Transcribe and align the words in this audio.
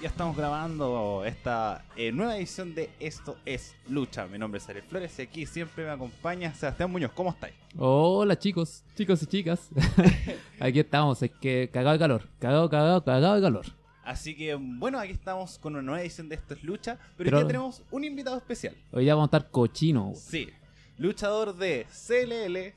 ya 0.00 0.08
estamos 0.08 0.36
grabando 0.36 1.24
esta 1.24 1.84
eh, 1.96 2.12
nueva 2.12 2.36
edición 2.36 2.74
de 2.74 2.90
Esto 3.00 3.36
es 3.44 3.74
Lucha. 3.88 4.26
Mi 4.28 4.38
nombre 4.38 4.58
es 4.58 4.68
Ariel 4.68 4.84
Flores 4.84 5.18
y 5.18 5.22
aquí 5.22 5.44
siempre 5.44 5.84
me 5.84 5.90
acompaña 5.90 6.54
Sebastián 6.54 6.90
Muñoz. 6.90 7.10
¿Cómo 7.14 7.30
estáis? 7.30 7.54
Hola 7.76 8.38
chicos, 8.38 8.84
chicos 8.94 9.22
y 9.22 9.26
chicas. 9.26 9.68
aquí 10.60 10.80
estamos, 10.80 11.20
es 11.22 11.32
que 11.40 11.68
cagado 11.72 11.94
de 11.94 11.98
calor, 11.98 12.28
cagado, 12.38 12.70
cagado, 12.70 13.04
cagado 13.04 13.34
de 13.34 13.42
calor. 13.42 13.66
Así 14.04 14.36
que 14.36 14.54
bueno, 14.54 14.98
aquí 15.00 15.12
estamos 15.12 15.58
con 15.58 15.74
una 15.74 15.82
nueva 15.82 16.00
edición 16.00 16.28
de 16.28 16.36
Esto 16.36 16.54
es 16.54 16.62
Lucha, 16.62 16.98
pero, 17.16 17.30
Pero- 17.30 17.38
hoy 17.38 17.46
tenemos 17.46 17.82
un 17.90 18.04
invitado 18.04 18.36
especial. 18.36 18.76
Hoy 18.92 19.04
ya 19.04 19.14
vamos 19.16 19.32
a 19.32 19.36
estar 19.36 19.50
cochino. 19.50 20.12
Sí, 20.14 20.48
luchador 20.96 21.56
de 21.56 21.86
CLL, 21.90 22.72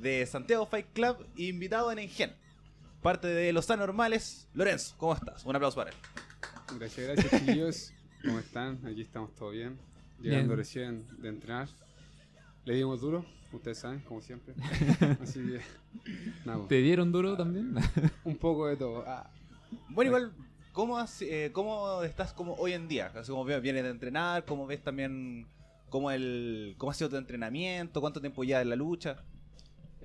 de 0.00 0.26
Santiago 0.26 0.66
Fight 0.66 0.86
Club, 0.92 1.26
e 1.38 1.44
invitado 1.44 1.90
en 1.90 2.00
Engen. 2.00 2.34
Parte 3.00 3.28
de 3.28 3.52
Los 3.52 3.70
Anormales, 3.70 4.46
Lorenzo, 4.52 4.94
¿cómo 4.98 5.14
estás? 5.14 5.44
Un 5.44 5.56
aplauso 5.56 5.76
para 5.76 5.90
él. 5.90 5.96
Gracias, 6.78 7.06
gracias 7.06 7.40
chiquillos. 7.40 7.92
¿Cómo 8.24 8.38
están? 8.38 8.80
Aquí 8.86 9.02
estamos 9.02 9.34
todo 9.34 9.50
bien. 9.50 9.76
Llegando 10.20 10.48
Bien. 10.48 10.58
recién 10.58 11.06
de 11.20 11.28
entrenar. 11.28 11.68
Le 12.64 12.74
dimos 12.74 13.00
duro, 13.00 13.24
ustedes 13.52 13.78
saben, 13.78 14.00
como 14.00 14.20
siempre. 14.20 14.54
Así 15.22 15.40
que, 15.40 15.60
nada, 16.44 16.58
pues, 16.58 16.68
¿Te 16.68 16.76
dieron 16.80 17.12
duro 17.12 17.36
también? 17.36 17.74
un 18.24 18.36
poco 18.36 18.66
de 18.66 18.76
todo. 18.76 19.04
Ah, 19.06 19.30
Bueno, 19.90 20.08
igual, 20.10 20.32
¿cómo, 20.72 20.98
has- 20.98 21.22
eh, 21.22 21.50
cómo 21.52 22.02
estás 22.02 22.32
como 22.32 22.54
hoy 22.54 22.72
en 22.72 22.88
día? 22.88 23.12
Así 23.14 23.30
como 23.30 23.44
ves, 23.44 23.62
vienes 23.62 23.84
de 23.84 23.90
entrenar, 23.90 24.44
¿cómo 24.44 24.66
ves 24.66 24.82
también 24.82 25.46
cómo, 25.90 26.10
el, 26.10 26.74
cómo 26.78 26.90
ha 26.90 26.94
sido 26.94 27.10
tu 27.10 27.16
entrenamiento? 27.16 28.00
¿Cuánto 28.00 28.20
tiempo 28.20 28.42
ya 28.42 28.60
en 28.62 28.70
la 28.70 28.76
lucha? 28.76 29.22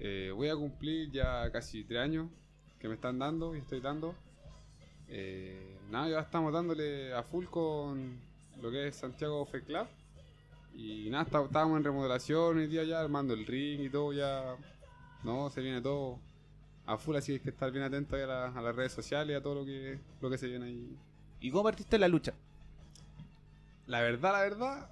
eh, 0.03 0.31
voy 0.35 0.49
a 0.49 0.55
cumplir 0.55 1.11
ya 1.11 1.51
casi 1.51 1.83
tres 1.83 1.99
años 1.99 2.27
que 2.79 2.87
me 2.87 2.95
están 2.95 3.17
dando 3.19 3.55
y 3.55 3.59
estoy 3.59 3.79
dando. 3.81 4.15
Eh, 5.11 5.77
nada, 5.89 6.09
ya 6.09 6.19
estamos 6.21 6.53
dándole 6.53 7.13
a 7.13 7.21
full 7.23 7.45
con 7.45 8.17
lo 8.61 8.71
que 8.71 8.87
es 8.87 8.95
Santiago 8.95 9.45
Fight 9.45 9.65
Club. 9.65 9.87
Y 10.73 11.09
nada, 11.09 11.23
está- 11.25 11.43
estábamos 11.43 11.77
en 11.77 11.83
remodelación 11.83 12.57
hoy 12.57 12.67
día 12.67 12.83
ya, 12.83 13.01
armando 13.01 13.33
el 13.33 13.45
ring 13.45 13.81
y 13.81 13.89
todo 13.89 14.13
ya. 14.13 14.55
No, 15.23 15.49
se 15.49 15.61
viene 15.61 15.81
todo 15.81 16.17
a 16.85 16.97
full, 16.97 17.15
así 17.15 17.27
que 17.33 17.33
hay 17.33 17.39
que 17.41 17.49
estar 17.49 17.71
bien 17.71 17.83
atento 17.83 18.15
a, 18.15 18.19
la- 18.19 18.47
a 18.47 18.61
las 18.61 18.75
redes 18.75 18.93
sociales 18.93 19.33
y 19.33 19.37
a 19.37 19.43
todo 19.43 19.55
lo 19.55 19.65
que, 19.65 19.99
lo 20.21 20.29
que 20.29 20.37
se 20.37 20.47
viene 20.47 20.65
ahí. 20.65 20.97
¿Y 21.41 21.51
cómo 21.51 21.63
partiste 21.63 21.97
en 21.97 22.01
la 22.01 22.07
lucha? 22.07 22.33
La 23.87 24.01
verdad, 24.01 24.31
la 24.31 24.41
verdad, 24.41 24.89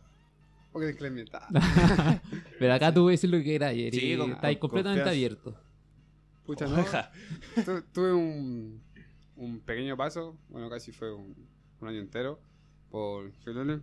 porque 0.74 0.90
es 0.90 1.02
inventada. 1.02 1.48
Pero 2.60 2.74
acá 2.74 2.94
tú 2.94 3.04
puedes 3.04 3.22
decir 3.22 3.30
lo 3.30 3.38
que 3.38 3.44
quieras 3.46 3.70
ayer 3.70 3.94
Sí, 3.94 4.14
y 4.14 4.18
con- 4.18 4.32
estáis 4.32 4.58
completamente 4.58 5.04
confianza. 5.04 5.10
abierto. 5.12 5.56
Pucha, 6.46 6.68
no. 6.68 7.64
Tu- 7.64 7.82
tuve 7.94 8.14
un, 8.14 8.82
un 9.40 9.60
pequeño 9.62 9.96
paso, 9.98 10.38
bueno, 10.50 10.70
casi 10.70 10.92
fue 10.92 11.14
un, 11.14 11.36
un 11.82 11.88
año 11.88 12.00
entero, 12.00 12.40
por 12.92 13.32
Felone. 13.44 13.82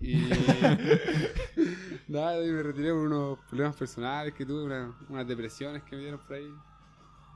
Y 0.00 0.16
nada, 2.08 2.38
me 2.40 2.62
retiré 2.62 2.90
por 2.90 3.00
unos 3.06 3.38
problemas 3.48 3.76
personales 3.76 4.34
que 4.34 4.44
tuve, 4.44 4.64
una- 4.64 4.94
unas 5.08 5.26
depresiones 5.26 5.82
que 5.84 5.96
me 5.96 6.02
dieron 6.02 6.20
por 6.20 6.34
ahí. 6.36 6.50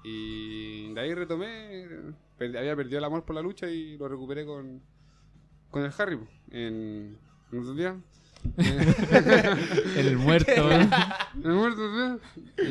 Y 0.05 0.92
de 0.94 1.00
ahí 1.00 1.14
retomé, 1.14 1.86
per- 2.38 2.56
había 2.56 2.75
perdido 2.77 2.98
el 2.98 3.05
amor 3.05 3.25
por 3.25 3.34
la 3.34 3.42
lucha 3.42 3.69
y 3.69 3.97
lo 3.98 4.08
recuperé 4.08 4.44
con, 4.47 4.81
con 5.70 5.84
el 5.84 5.92
Harry 5.98 6.19
en, 6.50 7.16
en 7.53 7.58
otros 7.58 7.77
días. 7.77 7.97
El 9.97 10.16
muerto. 10.16 10.50
¿eh? 10.72 10.88
Me 11.34 11.53
muerto, 11.53 11.83
sí. 12.56 12.66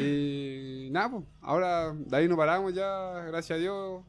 Y 0.88 0.90
nada, 0.92 1.12
pues, 1.12 1.24
ahora 1.42 1.94
de 1.94 2.18
ahí 2.18 2.28
no 2.28 2.36
paramos 2.36 2.74
ya, 2.74 3.24
gracias 3.28 3.58
a 3.58 3.60
Dios. 3.62 4.02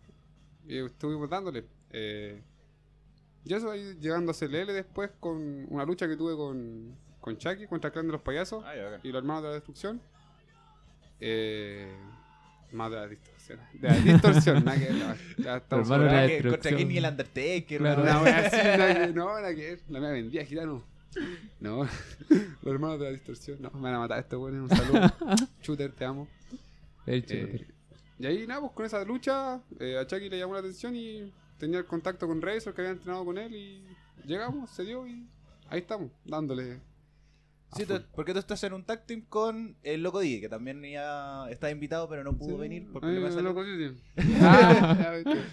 Y 0.70 0.78
estuvimos 0.84 1.28
dándole. 1.28 1.64
Eh, 1.90 2.40
y 3.44 3.54
eso 3.54 3.70
ahí 3.70 3.96
llegando 4.00 4.30
a 4.32 4.34
CLL 4.34 4.66
después 4.72 5.11
con 5.18 5.67
una 5.68 5.84
lucha 5.84 6.06
que 6.06 6.17
tuve 6.17 6.36
con, 6.36 6.95
con 7.20 7.36
Chucky 7.39 7.67
contra 7.67 7.89
el 7.89 7.92
clan 7.92 8.06
de 8.06 8.12
los 8.12 8.20
payasos 8.22 8.62
Ay, 8.64 8.80
bacán. 8.80 9.00
y 9.02 9.08
los 9.08 9.18
hermanos 9.22 9.42
de 9.42 9.48
la 9.48 9.55
destrucción. 9.55 10.00
Eh, 11.20 11.92
más 12.72 12.90
de 12.90 12.96
la 12.98 13.08
distorsión. 13.08 13.58
De 13.74 13.89
la 13.89 13.95
distorsión, 13.96 14.64
nada 14.64 14.78
que 14.78 15.42
ya 15.42 15.56
estamos 15.56 15.90
Hermano 15.90 16.05
de 16.05 16.17
la. 16.20 16.27
¿Qué- 16.28 16.48
¿Contra 16.48 16.70
ni 16.70 16.96
el 16.98 17.05
Undertaker? 17.05 17.78
Claro. 17.78 18.02
weón? 18.02 18.16
Una 18.16 18.22
wea 18.22 18.39
así, 18.46 18.56
nada 18.78 18.95
que- 19.06 19.12
no, 19.12 19.27
nada 19.40 19.55
que 19.55 19.61
ver. 19.70 19.80
La 19.89 20.00
mía 20.00 20.11
vendía, 20.11 20.45
gitano. 20.45 20.84
No, 21.58 21.78
los 22.62 22.72
hermanos 22.74 23.00
de 23.00 23.06
la 23.06 23.11
distorsión. 23.11 23.61
No, 23.61 23.70
me 23.72 23.80
van 23.80 23.95
a 23.95 23.98
matar 23.98 24.20
estos 24.20 24.39
buenos. 24.39 24.70
Un 24.70 24.77
saludo. 24.77 25.12
Shooter, 25.62 25.92
te 25.92 26.05
amo. 26.05 26.28
El 27.06 27.18
Eh, 27.18 27.27
shooter. 27.27 27.66
Y 28.20 28.27
ahí, 28.27 28.47
nada, 28.47 28.61
pues 28.61 28.73
con 28.73 28.85
esa 28.85 29.03
lucha, 29.03 29.63
eh, 29.79 29.97
a 29.97 30.07
Chucky 30.07 30.29
le 30.29 30.39
llamó 30.39 30.53
la 30.53 30.61
atención 30.61 30.95
y 30.95 31.33
tenía 31.57 31.79
el 31.79 31.86
contacto 31.86 32.27
con 32.27 32.42
Razor 32.42 32.75
que 32.75 32.83
había 32.83 32.92
entrenado 32.92 33.25
con 33.25 33.39
él 33.39 33.55
y 33.55 33.83
llegamos, 34.27 34.69
se 34.69 34.85
dio 34.85 35.07
y 35.07 35.27
ahí 35.70 35.81
estamos, 35.81 36.11
dándole. 36.27 36.83
Sí, 37.77 37.86
tú- 37.86 38.01
porque 38.14 38.33
tú 38.33 38.39
estás 38.41 38.63
en 38.64 38.73
un 38.73 38.85
tag 38.85 39.07
team 39.07 39.23
con 39.29 39.77
el 39.83 40.03
Loco 40.03 40.20
Di, 40.20 40.41
que 40.41 40.48
también 40.48 40.83
ya 40.83 41.48
está 41.51 41.70
invitado, 41.70 42.08
pero 42.08 42.25
no 42.25 42.36
pudo 42.36 42.57
Sí. 42.57 42.61
venir 42.61 42.85
por 42.91 43.05
Ay, 43.05 43.11
problemas 43.17 43.35
de 43.36 43.42
me 43.42 43.48
salud. 43.48 43.48
lo 43.48 43.55
conociste. 43.55 44.03
Ah. 44.41 45.14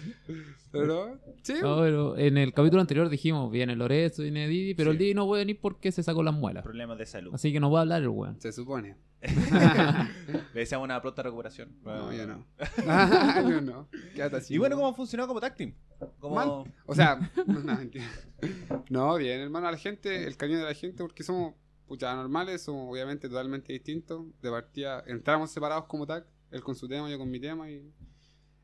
Pero, 0.70 1.18
sí, 1.42 1.54
No, 1.62 1.78
pero 1.78 2.18
en 2.18 2.36
el 2.36 2.52
capítulo 2.52 2.82
anterior 2.82 3.08
dijimos, 3.08 3.50
viene 3.50 3.74
Lorenzo, 3.74 4.22
viene 4.22 4.46
Didi, 4.48 4.74
pero 4.74 4.90
Sí. 4.90 4.92
el 4.92 4.98
Didi 4.98 5.14
no 5.14 5.24
puede 5.26 5.40
venir 5.42 5.58
porque 5.62 5.90
se 5.92 6.02
sacó 6.02 6.22
las 6.22 6.34
muelas. 6.34 6.62
Problemas 6.62 6.98
de 6.98 7.06
salud. 7.06 7.34
Así 7.34 7.52
que 7.54 7.58
no 7.58 7.70
va 7.70 7.78
a 7.78 7.82
hablar 7.82 8.02
el 8.02 8.08
weón. 8.10 8.38
se 8.38 8.52
supone. 8.52 8.96
Le 10.54 10.60
deseamos 10.60 10.84
una 10.84 11.00
pronta 11.00 11.22
recuperación. 11.22 11.70
No, 11.82 12.12
yo 12.12 12.26
no. 12.26 12.44
Yo 13.50 13.60
no. 13.62 13.88
Quédate 14.14 14.36
así. 14.36 14.54
Y 14.54 14.58
bueno, 14.58 14.76
¿cómo 14.76 14.88
ha 14.88 14.94
funcionado 14.94 15.26
como 15.28 15.40
tag 15.40 15.56
team? 15.56 15.72
Como... 16.20 16.34
Mal. 16.34 16.48
O 16.86 16.94
sea, 16.94 17.18
no. 17.46 17.80
No, 18.90 19.16
bien, 19.16 19.40
hermano, 19.40 19.68
a 19.68 19.72
la 19.72 19.78
gente, 19.78 20.26
el 20.26 20.36
cariño 20.36 20.58
de 20.58 20.64
la 20.64 20.74
gente, 20.74 21.02
porque 21.02 21.22
somos 21.22 21.54
pucha 21.88 22.14
normales, 22.14 22.62
somos 22.62 22.92
obviamente 22.92 23.28
totalmente 23.28 23.72
distintos. 23.72 24.26
De 24.40 24.50
partida, 24.50 25.02
entramos 25.06 25.50
separados 25.50 25.86
como 25.86 26.06
tag, 26.06 26.26
él 26.50 26.62
con 26.62 26.76
su 26.76 26.86
tema, 26.86 27.10
yo 27.10 27.18
con 27.18 27.30
mi 27.30 27.40
tema, 27.40 27.70
y 27.70 27.90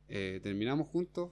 eh, 0.09 0.39
terminamos 0.43 0.87
juntos. 0.89 1.31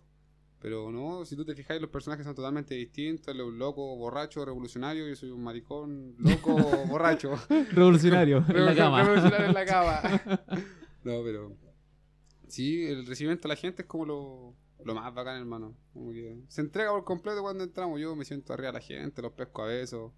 Pero 0.58 0.92
no, 0.92 1.25
si 1.25 1.34
tú 1.34 1.44
te 1.44 1.56
fijas, 1.56 1.80
los 1.80 1.91
personajes 1.91 2.25
son 2.25 2.36
totalmente 2.36 2.75
distintos. 2.75 3.28
Él 3.28 3.41
es 3.41 3.47
un 3.47 3.58
loco, 3.58 3.97
borracho, 3.97 4.44
revolucionario. 4.44 5.08
Yo 5.08 5.16
soy 5.16 5.30
un 5.30 5.42
maricón, 5.42 6.14
loco, 6.19 6.54
borracho. 6.88 7.34
Revolucionario, 7.72 8.44
en 8.48 8.64
la 8.64 8.74
cama. 8.74 9.03
Revolucionario 9.03 9.47
en 9.48 9.54
la 9.54 9.66
cama. 9.66 10.00
no, 11.04 11.22
pero. 11.24 11.56
Sí, 12.47 12.84
el 12.86 13.06
recibimiento 13.06 13.48
de 13.48 13.54
la 13.54 13.56
gente 13.56 13.82
es 13.82 13.88
como 13.88 14.06
lo, 14.06 14.54
lo 14.84 14.94
más 14.94 15.12
bacán, 15.12 15.36
hermano. 15.38 15.76
Como 15.92 16.12
que 16.12 16.38
se 16.47 16.60
entrega 16.60 16.91
por 16.91 17.03
completo 17.04 17.42
cuando 17.42 17.64
entramos. 17.64 18.00
Yo 18.00 18.14
me 18.14 18.24
siento 18.24 18.53
arriba 18.53 18.69
de 18.69 18.74
la 18.74 18.80
gente, 18.80 19.20
los 19.20 19.32
pesco 19.32 19.62
a 19.62 19.66
besos. 19.66 20.12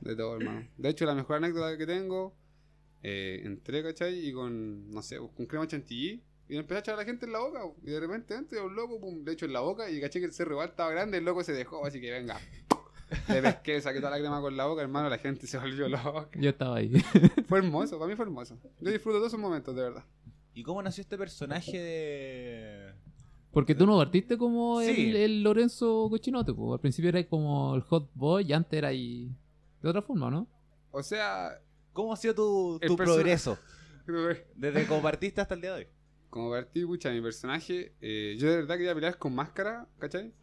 De 0.00 0.16
todo, 0.16 0.36
hermano. 0.36 0.66
De 0.76 0.88
hecho, 0.88 1.04
la 1.06 1.14
mejor 1.14 1.36
anécdota 1.36 1.76
que 1.76 1.86
tengo. 1.86 2.36
Eh, 3.02 3.42
entré, 3.44 3.82
¿cachai? 3.82 4.26
Y 4.26 4.32
con, 4.32 4.90
no 4.90 5.02
sé, 5.02 5.18
con 5.18 5.46
crema 5.46 5.66
chantilly. 5.66 6.22
Y 6.48 6.52
le 6.52 6.60
empecé 6.60 6.76
a 6.76 6.80
echar 6.80 6.94
a 6.94 6.98
la 6.98 7.04
gente 7.04 7.26
en 7.26 7.32
la 7.32 7.40
boca. 7.40 7.60
Y 7.82 7.90
de 7.90 8.00
repente 8.00 8.34
entré 8.34 8.60
un 8.60 8.74
loco, 8.74 9.00
pum, 9.00 9.24
le 9.24 9.32
echo 9.32 9.46
en 9.46 9.52
la 9.52 9.60
boca. 9.60 9.90
Y 9.90 10.00
caché 10.00 10.20
que 10.20 10.26
el 10.26 10.32
cerro 10.32 10.52
igual 10.52 10.70
estaba 10.70 10.90
grande. 10.90 11.18
El 11.18 11.24
loco 11.24 11.42
se 11.42 11.52
dejó, 11.52 11.84
así 11.84 12.00
que 12.00 12.10
venga. 12.10 12.40
Le 13.28 13.40
pesqué, 13.42 13.80
saqué 13.80 13.98
toda 14.00 14.10
la 14.10 14.18
crema 14.18 14.40
con 14.40 14.56
la 14.56 14.66
boca, 14.66 14.82
hermano. 14.82 15.08
La 15.08 15.18
gente 15.18 15.46
se 15.46 15.58
volvió 15.58 15.88
loca. 15.88 16.28
Yo 16.34 16.50
estaba 16.50 16.76
ahí. 16.76 16.92
Fue 17.48 17.58
hermoso, 17.58 17.98
para 17.98 18.08
mí 18.08 18.16
fue 18.16 18.24
hermoso. 18.24 18.58
Yo 18.80 18.90
disfruto 18.90 19.18
todos 19.18 19.28
esos 19.28 19.40
momentos, 19.40 19.74
de 19.76 19.82
verdad. 19.82 20.04
¿Y 20.54 20.62
cómo 20.62 20.82
nació 20.82 21.02
este 21.02 21.18
personaje 21.18 21.78
de...? 21.78 22.94
Porque 23.56 23.74
tú 23.74 23.86
no 23.86 23.96
partiste 23.96 24.36
como 24.36 24.82
Sí. 24.82 25.08
el, 25.08 25.16
el 25.16 25.42
Lorenzo 25.42 26.08
Cochinote, 26.10 26.52
pues. 26.52 26.74
Al 26.74 26.80
principio 26.80 27.08
era 27.08 27.26
como 27.26 27.74
el 27.74 27.80
hot 27.80 28.10
boy 28.14 28.44
y 28.44 28.52
antes 28.52 28.76
era 28.76 28.88
ahí 28.88 29.34
de 29.80 29.88
otra 29.88 30.02
forma, 30.02 30.30
¿no? 30.30 30.46
O 30.90 31.02
sea, 31.02 31.58
¿Cómo 31.94 32.12
ha 32.12 32.16
sido 32.16 32.34
tu, 32.34 32.78
tu 32.86 32.94
progreso? 32.94 33.56
Desde 34.54 34.86
como 34.86 35.00
partiste 35.00 35.40
hasta 35.40 35.54
el 35.54 35.62
día 35.62 35.72
de 35.74 35.78
hoy. 35.84 35.86
como 36.28 36.50
partí, 36.50 36.84
pucha, 36.84 37.10
mi 37.10 37.22
personaje, 37.22 37.94
eh, 38.02 38.36
yo 38.38 38.50
de 38.50 38.56
verdad 38.56 38.76
quería 38.76 38.94
pelear 38.94 39.16
con 39.16 39.34
máscara, 39.34 39.88
¿cachai? 39.98 40.34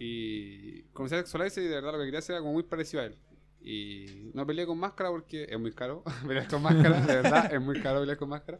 Y 0.00 0.82
conocí 0.92 1.14
a 1.14 1.18
Sexualizer 1.18 1.62
y 1.62 1.68
de 1.68 1.74
verdad 1.76 1.92
lo 1.92 1.98
que 1.98 2.06
quería 2.06 2.18
hacer 2.18 2.34
era 2.34 2.40
como 2.40 2.54
muy 2.54 2.64
parecido 2.64 3.02
a 3.04 3.06
él. 3.06 3.16
Y 3.62 4.32
no 4.34 4.44
peleé 4.44 4.66
con 4.66 4.76
máscara 4.78 5.10
porque 5.10 5.46
es 5.48 5.60
muy 5.60 5.70
caro 5.72 6.02
pelear 6.26 6.48
con 6.48 6.62
máscara, 6.62 7.00
de 7.00 7.14
verdad, 7.14 7.54
es 7.54 7.60
muy 7.60 7.80
caro 7.80 8.00
pelear 8.00 8.18
con 8.18 8.28
máscara. 8.30 8.58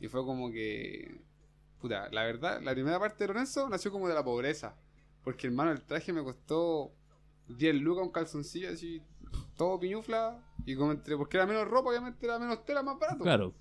Y 0.00 0.08
fue 0.08 0.24
como 0.24 0.50
que, 0.50 1.20
puta, 1.80 2.08
la 2.10 2.24
verdad, 2.24 2.60
la 2.62 2.72
primera 2.72 2.98
parte 2.98 3.24
de 3.24 3.28
Lorenzo 3.28 3.68
nació 3.68 3.90
como 3.90 4.08
de 4.08 4.14
la 4.14 4.24
pobreza. 4.24 4.74
Porque 5.24 5.46
hermano, 5.46 5.72
el 5.72 5.82
traje 5.82 6.12
me 6.12 6.22
costó 6.22 6.92
10 7.48 7.74
lucas, 7.76 8.04
un 8.04 8.12
calzoncillo 8.12 8.70
así, 8.70 9.02
todo 9.56 9.78
piñufla. 9.78 10.38
Y 10.66 10.76
como 10.76 10.92
entre, 10.92 11.16
porque 11.16 11.36
era 11.36 11.46
menos 11.46 11.68
ropa, 11.68 11.90
obviamente 11.90 12.24
era 12.26 12.38
menos 12.38 12.64
tela, 12.64 12.82
más 12.82 12.98
barato. 12.98 13.22
Claro. 13.24 13.54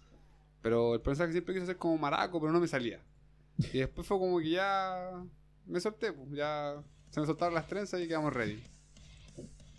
Pero 0.61 0.93
el 0.93 1.01
personaje 1.01 1.33
siempre 1.33 1.53
quiso 1.53 1.65
ser 1.65 1.77
como 1.77 1.97
maraco, 1.97 2.39
pero 2.39 2.51
no 2.51 2.59
me 2.59 2.67
salía. 2.67 3.01
Y 3.73 3.79
después 3.79 4.07
fue 4.07 4.17
como 4.17 4.39
que 4.39 4.51
ya 4.51 5.11
me 5.65 5.79
solté, 5.79 6.13
pues, 6.13 6.29
ya 6.31 6.81
se 7.09 7.19
me 7.19 7.25
soltaron 7.25 7.53
las 7.53 7.67
trenzas 7.67 8.01
y 8.01 8.07
quedamos 8.07 8.33
ready. 8.33 8.61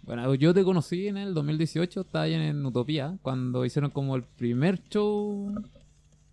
Bueno, 0.03 0.35
yo 0.35 0.53
te 0.55 0.65
conocí 0.65 1.09
en 1.09 1.17
el 1.19 1.35
2018, 1.35 2.01
estaba 2.01 2.25
ahí 2.25 2.35
en 2.35 2.65
Utopía, 2.65 3.19
cuando 3.23 3.65
hicieron 3.65 3.91
como 3.91 4.17
el 4.17 4.23
primer 4.25 4.83
show 4.89 5.55
Que 5.55 5.80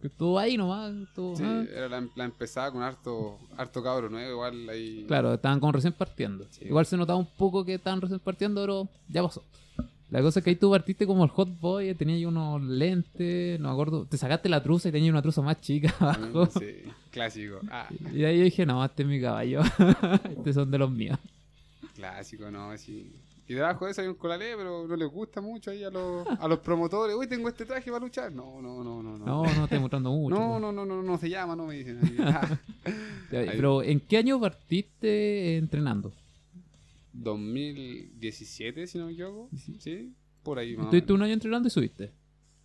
estuvo 0.02 0.38
ahí 0.40 0.58
nomás. 0.58 0.94
estuvo, 0.94 1.36
Sí, 1.36 1.44
ah. 1.46 1.64
era 1.74 1.90
la, 1.90 2.08
la 2.16 2.26
empezada 2.26 2.72
con 2.72 2.82
harto, 2.84 3.38
harto 3.58 3.82
cabro 3.84 4.10
nuevo, 4.10 4.32
igual 4.32 4.70
ahí. 4.70 5.06
Claro, 5.08 5.34
estaban 5.34 5.60
como 5.60 5.72
recién 5.72 5.94
partiendo. 5.94 6.46
Sí. 6.52 6.66
Igual 6.66 6.86
se 6.86 6.98
notaba 6.98 7.18
un 7.20 7.26
poco 7.38 7.64
que 7.66 7.76
estaban 7.76 8.02
recién 8.02 8.20
partiendo, 8.20 8.62
pero 8.62 8.88
ya 9.10 9.24
pasó. 9.24 9.44
La 10.10 10.22
cosa 10.22 10.40
es 10.40 10.44
que 10.46 10.52
ahí 10.52 10.56
tú 10.56 10.72
partiste 10.72 11.06
como 11.06 11.26
el 11.26 11.30
hot 11.32 11.50
boy, 11.60 11.94
tenías 11.94 12.16
ahí 12.18 12.26
unos 12.26 12.62
lentes, 12.64 13.60
no 13.60 13.68
me 13.68 13.74
acuerdo. 13.74 14.06
Te 14.06 14.18
sacaste 14.18 14.48
la 14.48 14.64
truza 14.64 14.88
y 14.88 14.92
tenías 14.94 15.12
una 15.12 15.22
truza 15.22 15.42
más 15.42 15.60
chica 15.60 15.94
abajo. 16.00 16.46
Sí, 16.46 16.84
clásico. 17.12 17.60
Ah, 17.70 17.90
Y 18.14 18.24
ahí 18.24 18.38
yo 18.38 18.44
dije, 18.46 18.66
no, 18.66 18.84
este 18.86 19.04
es 19.04 19.10
mi 19.10 19.20
caballo. 19.20 19.60
Estos 20.38 20.56
son 20.56 20.72
de 20.72 20.78
los 20.78 20.90
míos. 20.90 21.20
clásico, 21.94 22.50
no, 22.50 22.78
sí. 22.78 23.12
Y 23.50 23.54
debajo 23.54 23.86
de 23.86 23.92
eso 23.92 24.02
hay 24.02 24.08
un 24.08 24.16
colalé, 24.16 24.56
pero 24.58 24.86
no 24.88 24.96
les 24.96 25.08
gusta 25.10 25.40
mucho 25.40 25.72
ahí 25.72 25.82
a 25.84 25.90
los, 25.90 26.28
a 26.28 26.48
los 26.50 26.60
promotores. 26.60 27.16
Uy, 27.16 27.28
tengo 27.28 27.48
este 27.48 27.66
traje 27.66 27.90
para 27.90 28.04
luchar. 28.04 28.32
No, 28.32 28.62
no, 28.62 28.84
no, 28.84 29.02
no. 29.02 29.18
No, 29.18 29.26
No, 29.26 29.44
no 29.44 29.64
estoy 29.64 29.80
mostrando 29.80 30.12
mucho. 30.12 30.36
no, 30.36 30.50
pues. 30.50 30.62
no, 30.62 30.72
no, 30.74 30.86
no, 30.86 31.02
no 31.02 31.18
se 31.18 31.30
llama, 31.30 31.56
no 31.56 31.66
me 31.66 31.76
dicen. 31.76 32.00
Pero, 33.30 33.84
¿en 33.84 34.02
qué 34.02 34.18
año 34.18 34.40
partiste 34.40 35.58
entrenando? 35.58 36.12
2017, 37.14 38.86
si 38.86 38.98
no 38.98 39.06
me 39.06 39.14
equivoco. 39.14 39.50
Sí, 39.80 40.14
por 40.44 40.60
ahí 40.60 40.76
¿Estuviste 40.80 41.14
un 41.14 41.22
año 41.22 41.34
entrenando 41.34 41.68
y 41.68 41.72
subiste? 41.72 42.12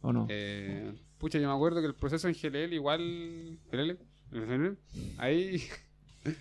¿O 0.00 0.12
no? 0.12 0.26
Eh, 0.28 0.92
pucha, 1.18 1.38
yo 1.38 1.48
me 1.48 1.54
acuerdo 1.54 1.80
que 1.80 1.86
el 1.86 1.94
proceso 1.94 2.28
en 2.28 2.34
GLL 2.34 2.72
igual... 2.72 3.58
GLL, 3.70 4.76
ahí... 5.18 5.62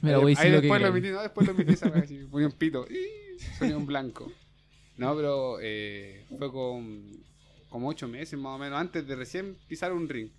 Mira, 0.02 0.18
ahí, 0.18 0.22
voy 0.22 0.36
ahí 0.38 0.52
después 0.52 0.82
lo 0.82 0.88
emití, 0.88 1.10
no, 1.10 1.22
después 1.22 1.48
lo 1.48 1.54
emití 1.54 1.74
esa 1.74 1.88
así, 1.90 2.26
ponía 2.30 2.48
un 2.48 2.54
pito, 2.54 2.88
y 2.90 3.31
sonía 3.58 3.78
un 3.78 3.86
blanco. 3.86 4.32
No, 4.98 5.16
pero 5.16 5.58
eh, 5.62 6.26
fue 6.38 6.52
con 6.52 7.04
como 7.70 7.88
ocho 7.88 8.08
meses 8.08 8.38
más 8.38 8.56
o 8.56 8.58
menos 8.58 8.80
antes 8.80 9.08
de 9.08 9.16
recién 9.16 9.58
pisar 9.68 9.94
un 9.94 10.08
ring. 10.08 10.30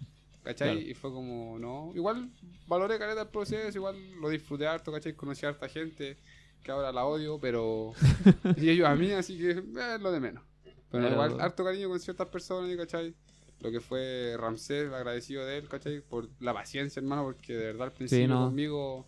¿Cachai? 0.45 0.73
Claro. 0.73 0.91
Y 0.91 0.95
fue 0.95 1.11
como, 1.13 1.59
no, 1.59 1.93
igual 1.95 2.29
valoré 2.67 2.99
caleta 2.99 3.23
el 3.23 3.29
proceso, 3.29 3.79
igual 3.79 3.97
lo 4.21 4.29
disfruté 4.29 4.67
harto, 4.67 4.93
¿cachai? 4.93 5.15
Conocí 5.15 5.47
a 5.47 5.51
harta 5.51 5.69
gente 5.69 6.17
que 6.63 6.71
ahora 6.71 6.93
la 6.93 7.05
odio, 7.05 7.39
pero... 7.41 7.93
y 8.57 8.69
ellos 8.69 8.87
a 8.89 8.95
mí, 8.95 9.11
así 9.13 9.39
que 9.39 9.51
eh, 9.51 9.95
es 9.95 10.01
lo 10.01 10.13
de 10.13 10.21
menos. 10.21 10.45
Pero 10.91 11.09
igual 11.09 11.41
harto 11.41 11.65
cariño 11.65 11.89
con 11.89 12.01
ciertas 12.01 12.29
personas, 12.29 12.77
¿cachai? 12.77 13.15
Lo 13.61 13.71
que 13.71 13.81
fue 13.81 14.35
Ramsés, 14.37 14.93
agradecido 14.93 15.47
de 15.47 15.59
él, 15.59 15.69
¿cachai? 15.69 16.01
Por 16.01 16.29
la 16.41 16.53
paciencia, 16.53 17.01
hermano, 17.01 17.23
porque 17.25 17.55
de 17.55 17.67
verdad 17.67 17.85
al 17.85 17.93
principio 17.93 18.29
no. 18.29 18.47
conmigo 18.47 19.07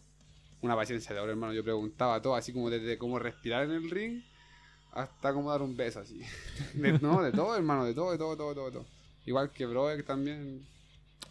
una 0.64 0.76
paciencia 0.76 1.14
de 1.14 1.20
oro, 1.20 1.30
hermano. 1.30 1.52
Yo 1.52 1.62
preguntaba 1.62 2.20
todo, 2.22 2.34
así 2.34 2.52
como 2.52 2.70
desde 2.70 2.98
cómo 2.98 3.18
respirar 3.18 3.64
en 3.64 3.72
el 3.72 3.90
ring 3.90 4.22
hasta 4.92 5.32
cómo 5.32 5.50
dar 5.50 5.62
un 5.62 5.76
beso, 5.76 6.00
así. 6.00 6.20
De, 6.74 6.98
no, 7.00 7.22
de 7.22 7.32
todo, 7.32 7.56
hermano, 7.56 7.84
de 7.84 7.94
todo, 7.94 8.12
de 8.12 8.18
todo, 8.18 8.30
de 8.30 8.36
todo, 8.36 8.66
de 8.66 8.72
todo. 8.72 8.86
Igual 9.26 9.50
que 9.50 9.66
Broek 9.66 10.04
también. 10.04 10.62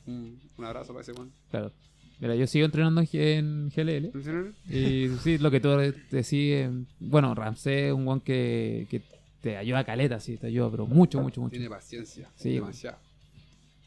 Un, 0.05 0.39
un 0.57 0.65
abrazo 0.65 0.91
para 0.93 1.01
ese 1.01 1.13
man. 1.13 1.31
Claro. 1.49 1.71
Mira, 2.19 2.35
yo 2.35 2.45
sigo 2.45 2.65
entrenando 2.65 3.01
en 3.11 3.69
GLL. 3.69 4.11
Y 4.69 5.09
sí, 5.19 5.37
lo 5.37 5.49
que 5.49 5.59
tú 5.59 5.69
decís, 6.11 6.69
bueno, 6.99 7.33
Ramsey 7.33 7.85
es 7.85 7.93
un 7.93 8.05
guan 8.05 8.19
que, 8.21 8.87
que 8.89 9.01
te 9.41 9.57
ayuda 9.57 9.79
a 9.79 9.83
caleta, 9.83 10.19
sí, 10.19 10.37
te 10.37 10.47
ayuda, 10.47 10.69
pero 10.71 10.85
mucho, 10.85 11.21
mucho, 11.21 11.41
mucho. 11.41 11.51
Tiene 11.51 11.69
paciencia. 11.69 12.29
Sí, 12.35 12.53
demasiado. 12.53 12.97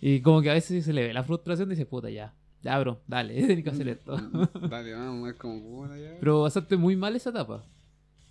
Y 0.00 0.20
como 0.20 0.42
que 0.42 0.50
a 0.50 0.54
veces 0.54 0.84
se 0.84 0.92
le 0.92 1.06
ve 1.06 1.14
la 1.14 1.24
frustración 1.24 1.68
y 1.68 1.70
dice, 1.70 1.86
puta, 1.86 2.10
ya, 2.10 2.34
ya, 2.66 2.78
bro, 2.78 3.00
dale, 3.06 3.34
tienes 3.46 3.64
que 3.64 3.70
hacer 3.70 3.88
esto. 3.88 4.16
Dale, 4.70 4.92
vamos, 4.92 5.30
es 5.30 5.36
como, 5.36 5.60
puta, 5.62 5.96
ya. 5.98 6.16
pero 6.20 6.42
pasaste 6.42 6.76
muy 6.76 6.96
mal 6.96 7.16
esa 7.16 7.30
etapa. 7.30 7.64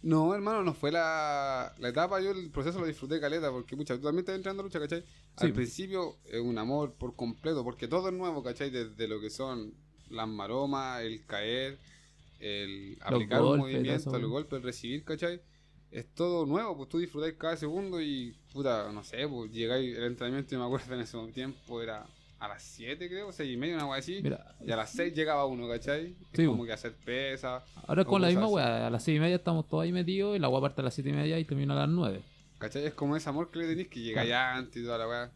No, 0.04 0.36
hermano, 0.36 0.62
no 0.64 0.74
fue 0.76 0.92
la, 0.92 1.74
la 1.80 1.90
etapa. 1.90 2.22
Yo 2.22 2.30
el 2.32 2.52
proceso 2.52 2.80
lo 2.80 2.86
disfruté 2.86 3.20
caleta 3.20 3.50
porque, 3.52 3.76
pucha, 3.76 3.96
tú 3.96 4.04
también 4.04 4.20
estás 4.20 4.36
entrando 4.36 4.62
a 4.62 4.66
lucha, 4.66 4.80
¿cachai? 4.80 5.04
Al 5.38 5.48
Sí. 5.48 5.54
principio 5.54 6.18
es 6.32 6.40
un 6.42 6.58
amor 6.60 6.94
por 6.94 7.16
completo 7.16 7.64
porque 7.64 7.88
todo 7.88 8.10
es 8.10 8.14
nuevo, 8.14 8.44
¿cachai? 8.44 8.70
Desde 8.70 9.08
lo 9.08 9.20
que 9.20 9.32
son 9.32 9.74
las 10.12 10.28
maromas, 10.28 11.02
el 11.02 11.26
caer, 11.26 11.80
el 12.40 12.98
aplicar 13.02 13.42
un 13.42 13.48
golpes, 13.48 13.60
movimiento, 13.74 14.04
todo 14.04 14.18
el 14.18 14.22
eso. 14.24 14.30
golpe, 14.30 14.56
el 14.58 14.62
recibir, 14.64 15.04
¿cachai? 15.04 15.42
Es 15.90 16.06
todo 16.14 16.46
nuevo, 16.46 16.78
pues 16.78 16.90
tú 16.90 17.00
disfrutáis 17.00 17.34
cada 17.36 17.58
segundo 17.58 18.00
y, 18.02 18.36
puta, 18.54 18.92
no 18.92 19.04
sé, 19.04 19.28
pues 19.28 19.52
llegáis, 19.52 19.98
el 19.98 20.04
entrenamiento, 20.04 20.52
yo 20.52 20.60
me 20.60 20.66
acuerdo 20.66 20.94
en 20.94 21.00
ese 21.02 21.18
tiempo 21.34 21.82
era 21.82 22.06
a 22.46 22.50
las 22.50 22.64
7, 22.64 23.08
creo, 23.10 23.32
6 23.32 23.54
y 23.54 23.58
media, 23.58 23.76
una 23.76 23.86
cosa 23.86 23.98
así. 24.00 24.20
Mira, 24.24 24.56
Y 24.66 24.72
a 24.72 24.76
las 24.76 24.90
6 24.92 25.14
llegaba 25.14 25.46
uno, 25.46 25.68
¿cachai? 25.68 26.08
Es 26.12 26.16
Sí, 26.34 26.46
como 26.46 26.60
po. 26.60 26.66
que 26.66 26.74
hacer 26.74 26.94
pesa. 26.94 27.64
ahora 27.88 28.02
es 28.04 28.08
con 28.08 28.22
la 28.22 28.28
misma 28.30 28.48
weá, 28.48 28.88
a 28.88 28.90
las 28.90 29.04
seis 29.04 29.18
y 29.18 29.20
media 29.20 29.36
estamos 29.36 29.68
todos 29.68 29.84
ahí 29.84 29.92
metidos 29.92 30.36
y 30.36 30.40
la 30.40 30.50
weá 30.50 30.62
parte 30.62 30.82
a 30.82 30.84
las 30.86 30.94
siete 30.94 31.10
y 31.10 31.14
media 31.14 31.38
y 31.40 31.46
termina 31.46 31.74
a 31.74 31.78
las 31.78 31.90
nueve. 31.90 32.22
¿Cachai? 32.58 32.86
Es 32.86 32.94
como 32.94 33.16
ese 33.18 33.28
amor 33.30 33.52
que 33.52 33.60
le 33.60 33.68
tenéis 33.68 33.90
que 33.90 34.00
llega 34.00 34.24
ya 34.24 34.56
antes 34.56 34.82
y 34.82 34.86
toda 34.86 34.98
la 34.98 35.08
weá. 35.08 35.32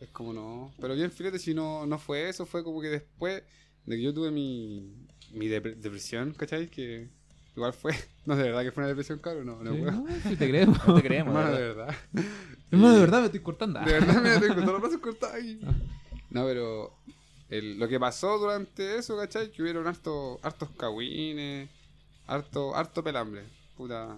Es 0.00 0.08
como 0.08 0.32
no. 0.32 0.72
Pero 0.80 0.94
bien, 0.94 1.10
filete, 1.12 1.38
si 1.38 1.54
no, 1.54 1.86
no 1.86 1.98
fue 1.98 2.28
eso, 2.28 2.44
fue 2.46 2.64
como 2.64 2.80
que 2.80 2.88
después 2.88 3.42
de 3.86 3.96
que 3.96 4.02
yo 4.02 4.12
tuve 4.14 4.30
mi, 4.30 4.92
mi 5.32 5.46
depre- 5.48 5.76
depresión, 5.76 6.32
¿cachai? 6.34 6.68
Que 6.68 7.08
igual 7.56 7.72
fue. 7.72 7.92
No, 8.24 8.36
de 8.36 8.44
verdad 8.44 8.62
que 8.62 8.70
fue 8.70 8.82
una 8.82 8.88
depresión, 8.88 9.18
cabrón, 9.18 9.46
no, 9.46 9.62
no, 9.64 9.72
Sí, 9.74 9.80
no, 9.82 10.06
sí 10.30 10.36
te 10.36 10.48
creemos. 10.48 10.86
No 10.86 10.94
te 10.94 11.02
creemos, 11.02 11.34
de 11.50 11.60
verdad. 11.60 11.94
Hermano, 12.70 12.94
de 12.94 13.00
verdad 13.00 13.18
me 13.20 13.26
estoy 13.26 13.40
cortando. 13.40 13.80
De 13.80 13.92
verdad, 13.92 14.22
mira, 14.22 14.38
tengo 14.40 14.54
todos 14.54 14.66
los 14.72 14.80
brazos 14.80 15.00
cortados 15.00 15.34
ahí. 15.36 15.60
No, 16.32 16.44
pero 16.46 16.92
el- 17.50 17.78
lo 17.78 17.88
que 17.88 18.00
pasó 18.00 18.38
durante 18.38 18.96
eso, 18.98 19.16
¿cachai? 19.16 19.50
Que 19.50 19.62
hubieron 19.62 19.86
harto, 19.86 20.38
hartos 20.42 20.68
cagüines, 20.76 21.68
harto, 22.26 22.74
harto 22.74 23.02
pelambre. 23.02 23.42
Puta. 23.76 24.16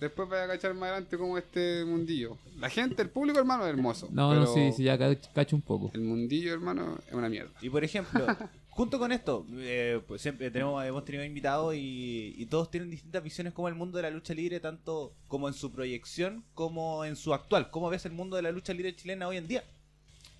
Después 0.00 0.28
voy 0.28 0.38
a 0.38 0.46
cachar 0.48 0.74
más 0.74 0.90
adelante 0.90 1.16
como 1.16 1.38
este 1.38 1.84
mundillo. 1.84 2.36
La 2.58 2.68
gente, 2.68 3.02
el 3.02 3.08
público, 3.10 3.38
hermano, 3.38 3.64
es 3.64 3.70
hermoso. 3.70 4.08
No, 4.10 4.34
no, 4.34 4.46
sí, 4.46 4.72
sí, 4.76 4.82
ya 4.84 4.98
ca- 4.98 5.14
cacho 5.32 5.54
un 5.56 5.62
poco. 5.62 5.90
El 5.94 6.00
mundillo, 6.02 6.52
hermano, 6.52 6.98
es 7.06 7.14
una 7.14 7.28
mierda. 7.28 7.52
Y 7.62 7.70
por 7.70 7.84
ejemplo, 7.84 8.26
junto 8.70 8.98
con 8.98 9.12
esto, 9.12 9.46
eh, 9.58 10.00
pues 10.08 10.20
siempre 10.20 10.50
tenemos, 10.50 10.84
hemos 10.84 11.04
tenido 11.04 11.24
invitados 11.24 11.74
y, 11.76 12.34
y 12.36 12.46
todos 12.46 12.70
tienen 12.70 12.90
distintas 12.90 13.22
visiones 13.22 13.52
como 13.52 13.68
el 13.68 13.74
mundo 13.76 13.96
de 13.96 14.02
la 14.02 14.10
lucha 14.10 14.34
libre, 14.34 14.58
tanto 14.60 15.12
como 15.28 15.46
en 15.48 15.54
su 15.54 15.70
proyección 15.70 16.44
como 16.54 17.04
en 17.04 17.14
su 17.16 17.32
actual. 17.32 17.70
¿Cómo 17.70 17.88
ves 17.88 18.04
el 18.04 18.12
mundo 18.12 18.34
de 18.36 18.42
la 18.42 18.50
lucha 18.50 18.72
libre 18.74 18.94
chilena 18.96 19.28
hoy 19.28 19.36
en 19.36 19.46
día? 19.46 19.64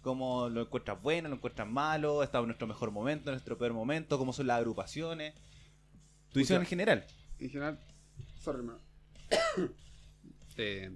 ¿Cómo 0.02 0.48
lo 0.48 0.62
encuentras 0.62 1.00
bueno, 1.00 1.28
lo 1.28 1.36
encuentras 1.36 1.68
malo? 1.68 2.22
¿Está 2.22 2.38
en 2.40 2.46
nuestro 2.46 2.66
mejor 2.66 2.90
momento, 2.90 3.30
en 3.30 3.34
nuestro 3.34 3.56
peor 3.56 3.72
momento? 3.72 4.18
¿Cómo 4.18 4.32
son 4.32 4.48
las 4.48 4.58
agrupaciones? 4.58 5.34
Tu 6.32 6.40
visión 6.40 6.60
en 6.60 6.66
general. 6.66 7.06
En 7.38 7.50
general, 7.50 7.78
sorry, 8.40 8.58
hermano. 8.58 8.80
eh, 10.56 10.90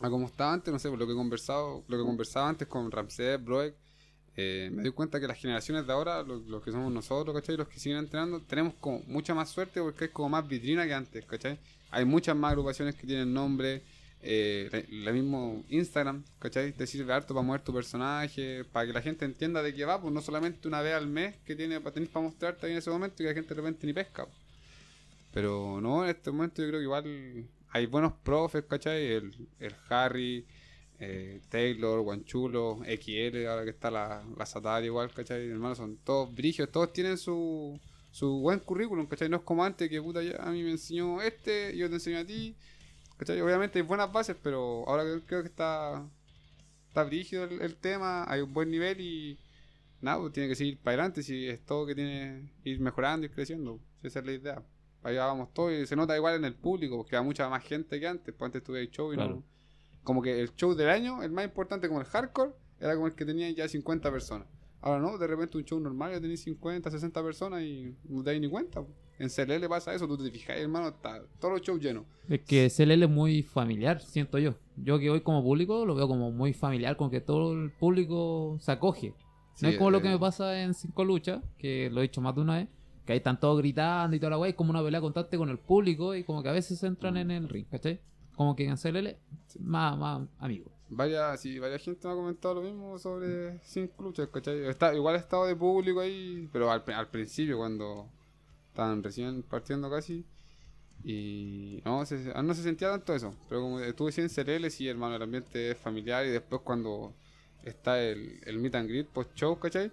a 0.00 0.10
como 0.10 0.26
estaba 0.26 0.52
antes, 0.52 0.72
no 0.72 0.78
sé, 0.78 0.90
por 0.90 0.98
lo 0.98 1.06
que 1.06 1.12
he 1.12 1.16
conversado, 1.16 1.84
lo 1.88 1.96
que 1.98 2.04
conversaba 2.04 2.48
antes 2.48 2.68
con 2.68 2.90
Ramsey, 2.90 3.36
Broek, 3.36 3.74
eh, 4.36 4.70
me 4.72 4.82
doy 4.82 4.92
cuenta 4.92 5.18
que 5.18 5.26
las 5.26 5.38
generaciones 5.38 5.86
de 5.86 5.92
ahora, 5.92 6.22
los, 6.22 6.46
los 6.46 6.62
que 6.62 6.72
somos 6.72 6.92
nosotros, 6.92 7.34
¿cachai? 7.34 7.56
Los 7.56 7.68
que 7.68 7.80
siguen 7.80 7.98
entrenando, 7.98 8.40
tenemos 8.40 8.74
como 8.74 9.00
mucha 9.06 9.34
más 9.34 9.48
suerte 9.48 9.80
porque 9.80 10.04
hay 10.04 10.10
como 10.10 10.28
más 10.28 10.46
vitrina 10.46 10.86
que 10.86 10.94
antes, 10.94 11.24
¿cachai? 11.24 11.58
Hay 11.90 12.04
muchas 12.04 12.36
más 12.36 12.52
agrupaciones 12.52 12.94
que 12.94 13.06
tienen 13.06 13.32
nombre, 13.32 13.82
eh, 14.22 14.86
la, 14.90 15.12
mismo 15.12 15.64
Instagram, 15.68 16.24
¿cachai? 16.38 16.72
Te 16.72 16.86
sirve 16.86 17.12
harto 17.12 17.34
para 17.34 17.46
mover 17.46 17.62
tu 17.62 17.72
personaje, 17.72 18.64
para 18.64 18.86
que 18.86 18.92
la 18.92 19.02
gente 19.02 19.24
entienda 19.24 19.62
de 19.62 19.74
qué 19.74 19.84
va, 19.84 20.00
pues 20.00 20.12
no 20.12 20.20
solamente 20.20 20.68
una 20.68 20.82
vez 20.82 20.94
al 20.94 21.06
mes 21.06 21.36
que 21.44 21.56
tiene 21.56 21.80
para 21.80 21.94
tener 21.94 22.08
para 22.10 22.26
mostrarte 22.26 22.66
ahí 22.66 22.72
en 22.72 22.78
ese 22.78 22.90
momento 22.90 23.22
y 23.22 23.26
que 23.26 23.30
la 23.30 23.34
gente 23.34 23.54
de 23.54 23.60
repente 23.60 23.86
ni 23.86 23.92
pesca. 23.92 24.24
pues. 24.26 24.36
Pero 25.32 25.80
no, 25.80 26.04
en 26.04 26.10
este 26.10 26.30
momento 26.30 26.62
yo 26.62 26.68
creo 26.68 26.80
que 26.80 26.84
igual 26.84 27.46
hay 27.70 27.86
buenos 27.86 28.12
profes, 28.22 28.64
¿cachai? 28.64 29.06
El, 29.12 29.48
el 29.58 29.74
Harry, 29.88 30.44
eh, 30.98 31.40
Taylor, 31.48 32.00
Guanchulo, 32.02 32.80
XL, 32.84 33.46
ahora 33.46 33.64
que 33.64 33.70
está 33.70 33.90
la, 33.90 34.22
la 34.36 34.46
Satari 34.46 34.86
igual, 34.86 35.10
¿cachai? 35.12 35.48
Hermanos, 35.48 35.78
son 35.78 35.96
todos 35.98 36.34
brigios, 36.34 36.70
todos 36.70 36.92
tienen 36.92 37.16
su, 37.16 37.80
su 38.10 38.40
buen 38.40 38.58
currículum, 38.58 39.06
¿cachai? 39.06 39.28
No 39.28 39.38
es 39.38 39.42
como 39.44 39.64
antes 39.64 39.88
que 39.88 40.02
puta 40.02 40.22
ya 40.22 40.36
a 40.36 40.50
mí 40.50 40.62
me 40.62 40.72
enseñó 40.72 41.22
este, 41.22 41.76
yo 41.76 41.88
te 41.88 41.94
enseño 41.94 42.18
a 42.18 42.24
ti, 42.24 42.54
¿cachai? 43.20 43.40
Obviamente 43.42 43.78
hay 43.78 43.84
buenas 43.84 44.10
bases, 44.10 44.34
pero 44.42 44.88
ahora 44.88 45.04
creo, 45.26 45.42
que 45.42 45.48
está, 45.48 46.08
está 46.88 47.04
brígido 47.04 47.44
el, 47.44 47.60
el 47.60 47.76
tema, 47.76 48.24
hay 48.26 48.40
un 48.40 48.52
buen 48.54 48.70
nivel 48.70 48.98
y 49.00 49.38
nada, 50.00 50.18
pues 50.20 50.32
tiene 50.32 50.48
que 50.48 50.54
seguir 50.54 50.78
para 50.78 50.94
adelante, 50.94 51.22
si 51.22 51.46
es 51.46 51.62
todo 51.66 51.84
que 51.86 51.94
tiene 51.94 52.50
ir 52.64 52.80
mejorando 52.80 53.26
y 53.26 53.28
creciendo, 53.28 53.78
si 54.00 54.06
esa 54.06 54.20
es 54.20 54.24
la 54.26 54.32
idea. 54.32 54.62
Allá 55.02 55.26
vamos 55.26 55.52
todos 55.52 55.72
y 55.72 55.86
se 55.86 55.96
nota 55.96 56.16
igual 56.16 56.36
en 56.36 56.46
el 56.46 56.54
público, 56.54 56.96
porque 56.96 57.14
hay 57.16 57.22
mucha 57.22 57.46
más 57.50 57.62
gente 57.62 58.00
que 58.00 58.06
antes, 58.06 58.34
pues 58.34 58.46
antes 58.46 58.62
tuve 58.62 58.80
el 58.80 58.90
show 58.90 59.12
y 59.12 59.16
Claro. 59.16 59.36
no... 59.36 59.44
Como 60.02 60.22
que 60.22 60.40
el 60.40 60.54
show 60.54 60.74
del 60.74 60.88
año, 60.88 61.22
el 61.22 61.30
más 61.30 61.44
importante 61.44 61.86
como 61.88 62.00
el 62.00 62.06
hardcore, 62.06 62.52
era 62.80 62.94
como 62.94 63.06
el 63.06 63.14
que 63.14 63.26
tenía 63.26 63.50
ya 63.50 63.68
50 63.68 64.10
personas. 64.10 64.48
Ahora 64.80 64.98
no, 64.98 65.18
de 65.18 65.26
repente 65.26 65.58
un 65.58 65.64
show 65.64 65.78
normal 65.78 66.12
ya 66.12 66.20
tenéis 66.22 66.40
50, 66.44 66.90
60 66.90 67.22
personas 67.22 67.62
y 67.62 67.94
no 68.08 68.22
te 68.24 68.30
dais 68.30 68.40
ni 68.40 68.48
cuenta. 68.48 68.80
pues. 68.80 68.96
En 69.20 69.28
CLL 69.28 69.68
pasa 69.68 69.94
eso, 69.94 70.08
tú 70.08 70.16
te 70.16 70.30
fijas, 70.30 70.56
hermano, 70.56 70.88
está 70.88 71.22
todos 71.38 71.52
los 71.54 71.60
shows 71.62 71.80
llenos. 71.80 72.04
Es 72.28 72.40
que 72.40 72.68
CLL 72.74 73.02
es 73.04 73.10
muy 73.10 73.42
familiar, 73.42 74.00
siento 74.00 74.38
yo. 74.38 74.54
Yo 74.76 74.98
que 74.98 75.10
voy 75.10 75.20
como 75.20 75.42
público 75.42 75.84
lo 75.84 75.94
veo 75.94 76.08
como 76.08 76.32
muy 76.32 76.54
familiar, 76.54 76.96
con 76.96 77.10
que 77.10 77.20
todo 77.20 77.52
el 77.52 77.70
público 77.70 78.56
se 78.60 78.72
acoge. 78.72 79.14
Sí, 79.54 79.66
no 79.66 79.68
es 79.68 79.76
como 79.78 79.90
lo 79.90 80.00
que 80.00 80.08
eh, 80.08 80.12
me 80.12 80.18
pasa 80.18 80.62
en 80.62 80.72
Cinco 80.74 81.04
Luchas, 81.04 81.42
que 81.58 81.90
lo 81.90 82.00
he 82.00 82.02
dicho 82.04 82.20
más 82.22 82.34
de 82.34 82.40
una 82.40 82.56
vez, 82.56 82.68
que 83.04 83.12
ahí 83.12 83.18
están 83.18 83.38
todos 83.38 83.58
gritando 83.58 84.16
y 84.16 84.18
toda 84.18 84.30
la 84.30 84.38
wey, 84.38 84.50
es 84.50 84.56
como 84.56 84.70
una 84.70 84.82
pelea 84.82 85.00
constante 85.02 85.36
con 85.36 85.50
el 85.50 85.58
público 85.58 86.14
y 86.14 86.24
como 86.24 86.42
que 86.42 86.48
a 86.48 86.52
veces 86.52 86.82
entran 86.82 87.14
Mm. 87.14 87.18
en 87.18 87.30
el 87.30 87.48
ring, 87.48 87.66
¿cachai? 87.70 88.00
como 88.34 88.56
que 88.56 88.64
en 88.64 88.76
CLL, 88.78 89.18
más, 89.58 89.98
más 89.98 90.26
amigos. 90.38 90.72
Varias, 90.88 91.38
sí, 91.40 91.58
varias 91.58 91.82
gente 91.82 92.06
me 92.08 92.14
ha 92.14 92.16
comentado 92.16 92.54
lo 92.54 92.62
mismo 92.62 92.98
sobre 92.98 93.58
Sin 93.64 93.90
Luchas, 93.98 94.28
¿cachai? 94.28 94.66
Está, 94.66 94.94
igual 94.94 95.16
he 95.16 95.18
estado 95.18 95.44
de 95.44 95.54
público 95.54 96.00
ahí, 96.00 96.48
pero 96.50 96.70
al, 96.70 96.82
al 96.86 97.08
principio, 97.08 97.58
cuando 97.58 98.08
estaban 98.70 99.02
recién 99.02 99.42
partiendo 99.42 99.90
casi. 99.90 100.24
Y 101.02 101.80
no 101.84 102.04
se, 102.04 102.32
ah, 102.34 102.42
no 102.42 102.54
se 102.54 102.62
sentía 102.62 102.90
tanto 102.90 103.14
eso. 103.14 103.34
Pero 103.48 103.62
como 103.62 103.80
estuve 103.80 104.12
en 104.16 104.28
CLL, 104.28 104.70
sí, 104.70 104.88
hermano, 104.88 105.16
el 105.16 105.22
ambiente 105.22 105.70
es 105.70 105.78
familiar. 105.78 106.26
Y 106.26 106.30
después, 106.30 106.62
cuando 106.62 107.14
está 107.64 108.02
el, 108.02 108.40
el 108.44 108.58
meet 108.58 108.74
and 108.74 108.88
greet 108.88 109.06
post 109.08 109.34
show, 109.34 109.58
¿cachai? 109.58 109.90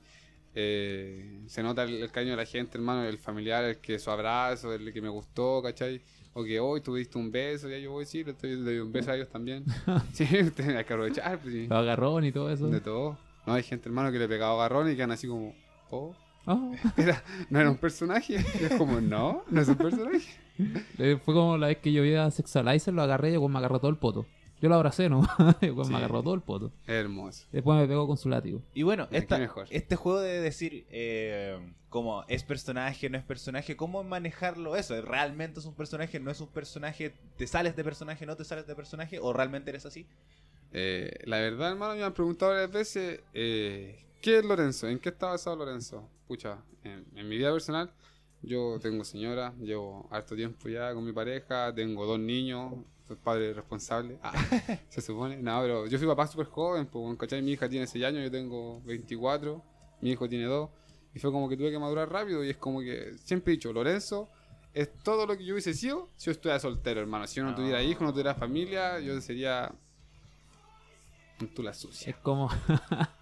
Eh, 0.53 1.43
se 1.47 1.61
nota 1.61 1.83
el, 1.83 2.01
el 2.01 2.11
cariño 2.11 2.31
de 2.31 2.37
la 2.37 2.45
gente, 2.45 2.77
hermano, 2.77 3.03
el 3.05 3.17
familiar, 3.17 3.63
el 3.63 3.77
que 3.77 3.99
su 3.99 4.09
abrazo, 4.09 4.73
el 4.73 4.91
que 4.91 5.01
me 5.01 5.09
gustó, 5.09 5.61
¿cachai? 5.61 6.01
O 6.33 6.43
que 6.43 6.59
hoy 6.59 6.81
tuviste 6.81 7.17
un 7.17 7.31
beso, 7.31 7.69
ya 7.69 7.77
yo 7.77 7.91
voy 7.91 8.03
a 8.03 8.05
decir, 8.05 8.35
le 8.41 8.55
doy 8.55 8.79
un 8.79 8.91
beso 8.91 9.11
a 9.11 9.15
ellos 9.15 9.29
también. 9.29 9.65
sí, 10.13 10.23
usted 10.43 10.75
hay 10.75 10.83
que 10.83 10.93
aprovechar, 10.93 11.39
pues 11.39 11.53
sí. 11.53 11.67
Los 11.67 12.25
y 12.25 12.31
todo 12.31 12.51
eso. 12.51 12.67
De 12.69 12.81
todo. 12.81 13.17
No, 13.45 13.53
hay 13.53 13.63
gente, 13.63 13.87
hermano, 13.87 14.11
que 14.11 14.19
le 14.19 14.25
he 14.25 14.27
pegado 14.27 14.59
agarrón 14.59 14.91
y 14.91 14.95
quedan 14.95 15.11
así 15.11 15.27
como, 15.27 15.55
oh, 15.89 16.13
Oh. 16.47 16.71
era, 16.97 17.23
no 17.49 17.59
era 17.59 17.69
un 17.69 17.77
personaje. 17.77 18.33
Y 18.59 18.63
es 18.63 18.73
como, 18.77 18.99
no, 19.01 19.43
no 19.49 19.61
es 19.61 19.67
un 19.67 19.75
personaje. 19.75 20.25
Eh, 20.97 21.19
Fue 21.23 21.35
como 21.35 21.55
la 21.55 21.67
vez 21.67 21.77
que 21.77 21.93
yo 21.93 22.01
vi 22.01 22.15
a 22.15 22.31
Sexualizer, 22.31 22.91
lo 22.91 23.03
agarré 23.03 23.31
y 23.33 23.37
weón 23.37 23.51
me 23.51 23.59
agarró 23.59 23.77
todo 23.79 23.91
el 23.91 23.97
poto. 23.97 24.25
Yo 24.59 24.69
lo 24.69 24.73
abracé, 24.75 25.07
¿no? 25.07 25.19
weón 25.61 25.85
Sí. 25.85 25.91
me 25.91 25.97
agarró 25.97 26.23
todo 26.23 26.33
el 26.33 26.41
poto. 26.41 26.71
Hermoso. 26.87 27.45
Después 27.51 27.79
me 27.79 27.85
pegó 27.87 28.07
con 28.07 28.17
su 28.17 28.27
látigo. 28.27 28.63
Y 28.73 28.81
bueno, 28.81 29.07
esta- 29.11 29.37
mejor. 29.37 29.67
este 29.69 29.95
juego 29.95 30.19
de 30.19 30.41
decir 30.41 30.87
eh, 30.89 31.59
como 31.89 32.23
es 32.27 32.41
personaje, 32.43 33.07
no 33.11 33.19
es 33.19 33.23
personaje, 33.23 33.75
¿cómo 33.75 34.03
manejarlo 34.03 34.75
eso? 34.75 34.99
¿Realmente 34.99 35.59
es 35.59 35.67
un 35.67 35.75
personaje, 35.75 36.19
no 36.19 36.31
es 36.31 36.41
un 36.41 36.47
personaje? 36.47 37.13
¿Te 37.37 37.45
sales 37.45 37.75
de 37.75 37.83
personaje, 37.83 38.25
no 38.25 38.35
te 38.35 38.45
sales 38.45 38.65
de 38.65 38.73
personaje? 38.75 39.19
¿O 39.19 39.31
realmente 39.33 39.69
eres 39.69 39.85
así? 39.85 40.07
Eh, 40.73 41.19
la 41.25 41.37
verdad, 41.37 41.69
hermano, 41.73 41.95
me 41.95 42.03
han 42.03 42.13
preguntado 42.13 42.51
varias 42.53 42.71
veces, 42.71 43.21
eh, 43.35 43.99
¿qué 44.21 44.39
es 44.39 44.45
Lorenzo? 44.45 44.87
¿En 44.87 44.99
qué 44.99 45.09
está 45.09 45.27
basado 45.27 45.55
Lorenzo? 45.55 46.09
Pucha, 46.27 46.59
en, 46.83 47.05
en 47.15 47.29
mi 47.29 47.37
vida 47.37 47.51
personal, 47.51 47.91
yo 48.41 48.79
tengo 48.79 49.03
señora, 49.03 49.53
llevo 49.59 50.07
harto 50.11 50.35
tiempo 50.35 50.69
ya 50.69 50.93
con 50.93 51.03
mi 51.05 51.13
pareja, 51.13 51.73
tengo 51.73 52.05
dos 52.05 52.19
niños, 52.19 52.73
soy 53.07 53.17
padre 53.17 53.53
responsable, 53.53 54.19
ah, 54.21 54.33
se 54.89 55.01
supone. 55.01 55.37
No, 55.37 55.61
pero 55.61 55.87
yo 55.87 55.97
fui 55.97 56.07
papá 56.07 56.27
súper 56.27 56.47
joven, 56.47 56.85
pues, 56.85 57.17
¿cachai? 57.17 57.41
Mi 57.41 57.51
hija 57.51 57.69
tiene 57.69 57.87
6 57.87 58.05
años, 58.05 58.23
yo 58.23 58.31
tengo 58.31 58.81
24, 58.81 59.63
mi 60.01 60.11
hijo 60.11 60.27
tiene 60.27 60.45
2, 60.45 60.69
y 61.15 61.19
fue 61.19 61.31
como 61.31 61.47
que 61.47 61.57
tuve 61.57 61.71
que 61.71 61.79
madurar 61.79 62.11
rápido, 62.11 62.43
y 62.43 62.49
es 62.49 62.57
como 62.57 62.81
que 62.81 63.17
siempre 63.23 63.53
he 63.53 63.55
dicho, 63.55 63.71
Lorenzo 63.71 64.29
es 64.73 64.93
todo 65.03 65.25
lo 65.25 65.35
que 65.35 65.43
yo 65.43 65.53
hubiese 65.53 65.73
sido 65.73 66.09
si 66.17 66.27
yo 66.27 66.31
estuviera 66.33 66.59
soltero, 66.59 66.99
hermano. 66.99 67.25
Si 67.25 67.37
yo 67.37 67.43
no 67.43 67.55
tuviera 67.55 67.81
hijos, 67.81 68.03
no 68.03 68.11
tuviera 68.11 68.35
familia, 68.35 68.99
yo 68.99 69.19
sería 69.21 69.73
un 71.41 71.47
tula 71.47 71.73
sucia. 71.73 72.11
Es 72.11 72.17
como. 72.17 72.49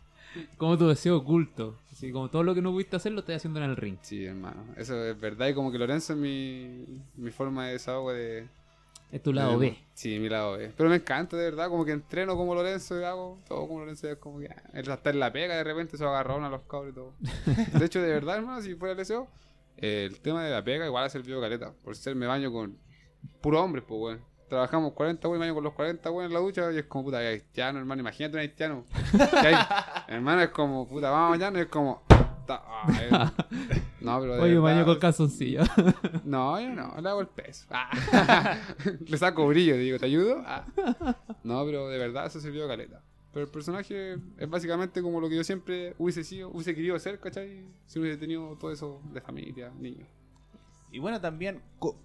como 0.58 0.78
tu 0.78 0.88
deseo 0.88 1.18
oculto. 1.18 1.78
Así 1.92 2.12
como 2.12 2.30
todo 2.30 2.44
lo 2.44 2.54
que 2.54 2.62
no 2.62 2.72
pudiste 2.72 2.96
hacer 2.98 3.12
lo 3.14 3.22
estás 3.22 3.38
haciendo 3.38 3.60
en 3.64 3.70
el 3.70 3.76
ring. 3.78 3.98
Sí, 4.02 4.26
hermano. 4.26 4.66
Eso 4.78 5.02
es 5.06 5.20
verdad. 5.20 5.48
Y 5.48 5.54
como 5.54 5.72
que 5.72 5.78
Lorenzo 5.78 6.14
es 6.14 6.20
mi, 6.20 6.86
mi 7.16 7.32
forma 7.32 7.68
de 7.68 7.74
desahogo 7.74 8.12
de... 8.12 8.48
Es 9.12 9.24
tu 9.24 9.32
lado 9.32 9.52
de- 9.60 9.70
B. 9.70 9.78
Sí, 9.94 10.20
mi 10.20 10.28
lado 10.28 10.58
B. 10.58 10.74
Pero 10.76 10.90
me 10.90 10.98
encanta, 10.98 11.38
de 11.38 11.46
verdad. 11.46 11.70
Como 11.70 11.86
que 11.86 11.92
entreno 11.94 12.36
como 12.36 12.54
Lorenzo 12.54 13.00
y 13.00 13.04
hago 13.06 13.40
todo 13.48 13.66
como 13.68 13.80
Lorenzo. 13.80 14.10
Es 14.10 14.18
como 14.18 14.40
que... 14.40 14.48
ah, 14.48 14.62
él 14.74 14.92
hasta 14.92 15.10
en 15.12 15.20
la 15.20 15.32
pega 15.32 15.56
de 15.56 15.64
repente 15.64 15.98
se 15.98 16.04
agarra 16.04 16.36
a 16.46 16.50
los 16.50 16.64
cabros 16.64 16.92
y 16.92 16.96
todo. 16.96 17.14
De 17.80 17.86
hecho, 17.86 18.02
de 18.02 18.10
verdad, 18.10 18.38
hermano, 18.38 18.62
si 18.62 18.76
fuera 18.76 18.92
el 18.92 18.98
deseo, 18.98 19.30
eh, 19.78 20.06
el 20.12 20.20
tema 20.20 20.44
de 20.44 20.52
la 20.52 20.64
pega 20.66 20.86
igual 20.86 21.06
ha 21.06 21.10
servido 21.10 21.40
caleta. 21.40 21.72
Por 21.84 21.96
ser 21.96 22.16
me 22.16 22.28
baño 22.28 22.52
con 22.52 22.78
puro 23.40 23.64
hombres, 23.64 23.86
pues, 23.88 24.02
weón. 24.02 24.35
Trabajamos 24.48 24.94
40 24.94 25.28
weón, 25.28 25.40
me 25.40 25.46
baño 25.46 25.56
con 25.56 25.64
los 25.64 25.74
40 25.74 26.12
weón 26.12 26.26
en 26.28 26.34
la 26.34 26.40
ducha 26.40 26.72
y 26.72 26.78
es 26.78 26.86
como 26.86 27.06
puta, 27.06 27.18
haitiano, 27.18 27.80
hermano. 27.80 28.02
Imagínate 28.02 28.36
un 28.36 28.42
haitiano. 28.42 28.86
Hermano, 30.08 30.42
es 30.42 30.50
como 30.50 30.88
puta, 30.88 31.10
vamos 31.10 31.28
a 31.28 31.30
bañarnos 31.32 31.60
y 31.60 31.64
es 31.64 31.70
como. 31.70 32.04
ah, 32.48 32.88
eh. 33.02 33.82
No, 34.02 34.20
pero 34.22 34.36
de 34.36 34.42
Oye, 34.42 34.54
me 34.54 34.60
baño 34.60 34.76
verdad- 34.78 34.86
con 34.94 35.00
calzoncillo. 35.00 35.62
no, 36.26 36.60
yo 36.62 36.70
no, 36.70 36.94
le 37.02 37.10
hago 37.10 37.22
el 37.22 37.28
peso. 37.28 37.66
Ah. 37.72 37.90
le 39.08 39.18
saco 39.18 39.48
brillo, 39.48 39.76
digo, 39.78 39.98
¿te 39.98 40.06
ayudo? 40.06 40.44
Ah. 40.46 40.64
No, 41.44 41.66
pero 41.66 41.90
de 41.90 41.98
verdad 41.98 42.28
eso 42.28 42.40
sirvió 42.40 42.64
de 42.64 42.68
caleta. 42.68 43.02
Pero 43.34 43.46
el 43.48 43.52
personaje 43.52 44.14
es 44.38 44.50
básicamente 44.50 45.02
como 45.02 45.20
lo 45.20 45.28
que 45.28 45.36
yo 45.38 45.44
siempre 45.44 45.96
hubiese 45.98 46.24
sido, 46.24 46.50
hubiese 46.52 46.76
querido 46.76 46.98
ser, 47.00 47.20
¿cachai? 47.20 47.66
Si 47.88 48.00
hubiese 48.00 48.18
tenido 48.20 48.56
todo 48.60 48.72
eso 48.72 49.02
de 49.12 49.20
familia, 49.22 49.72
niños. 49.78 50.08
Y 50.96 51.00
bueno, 51.00 51.20
también, 51.20 51.62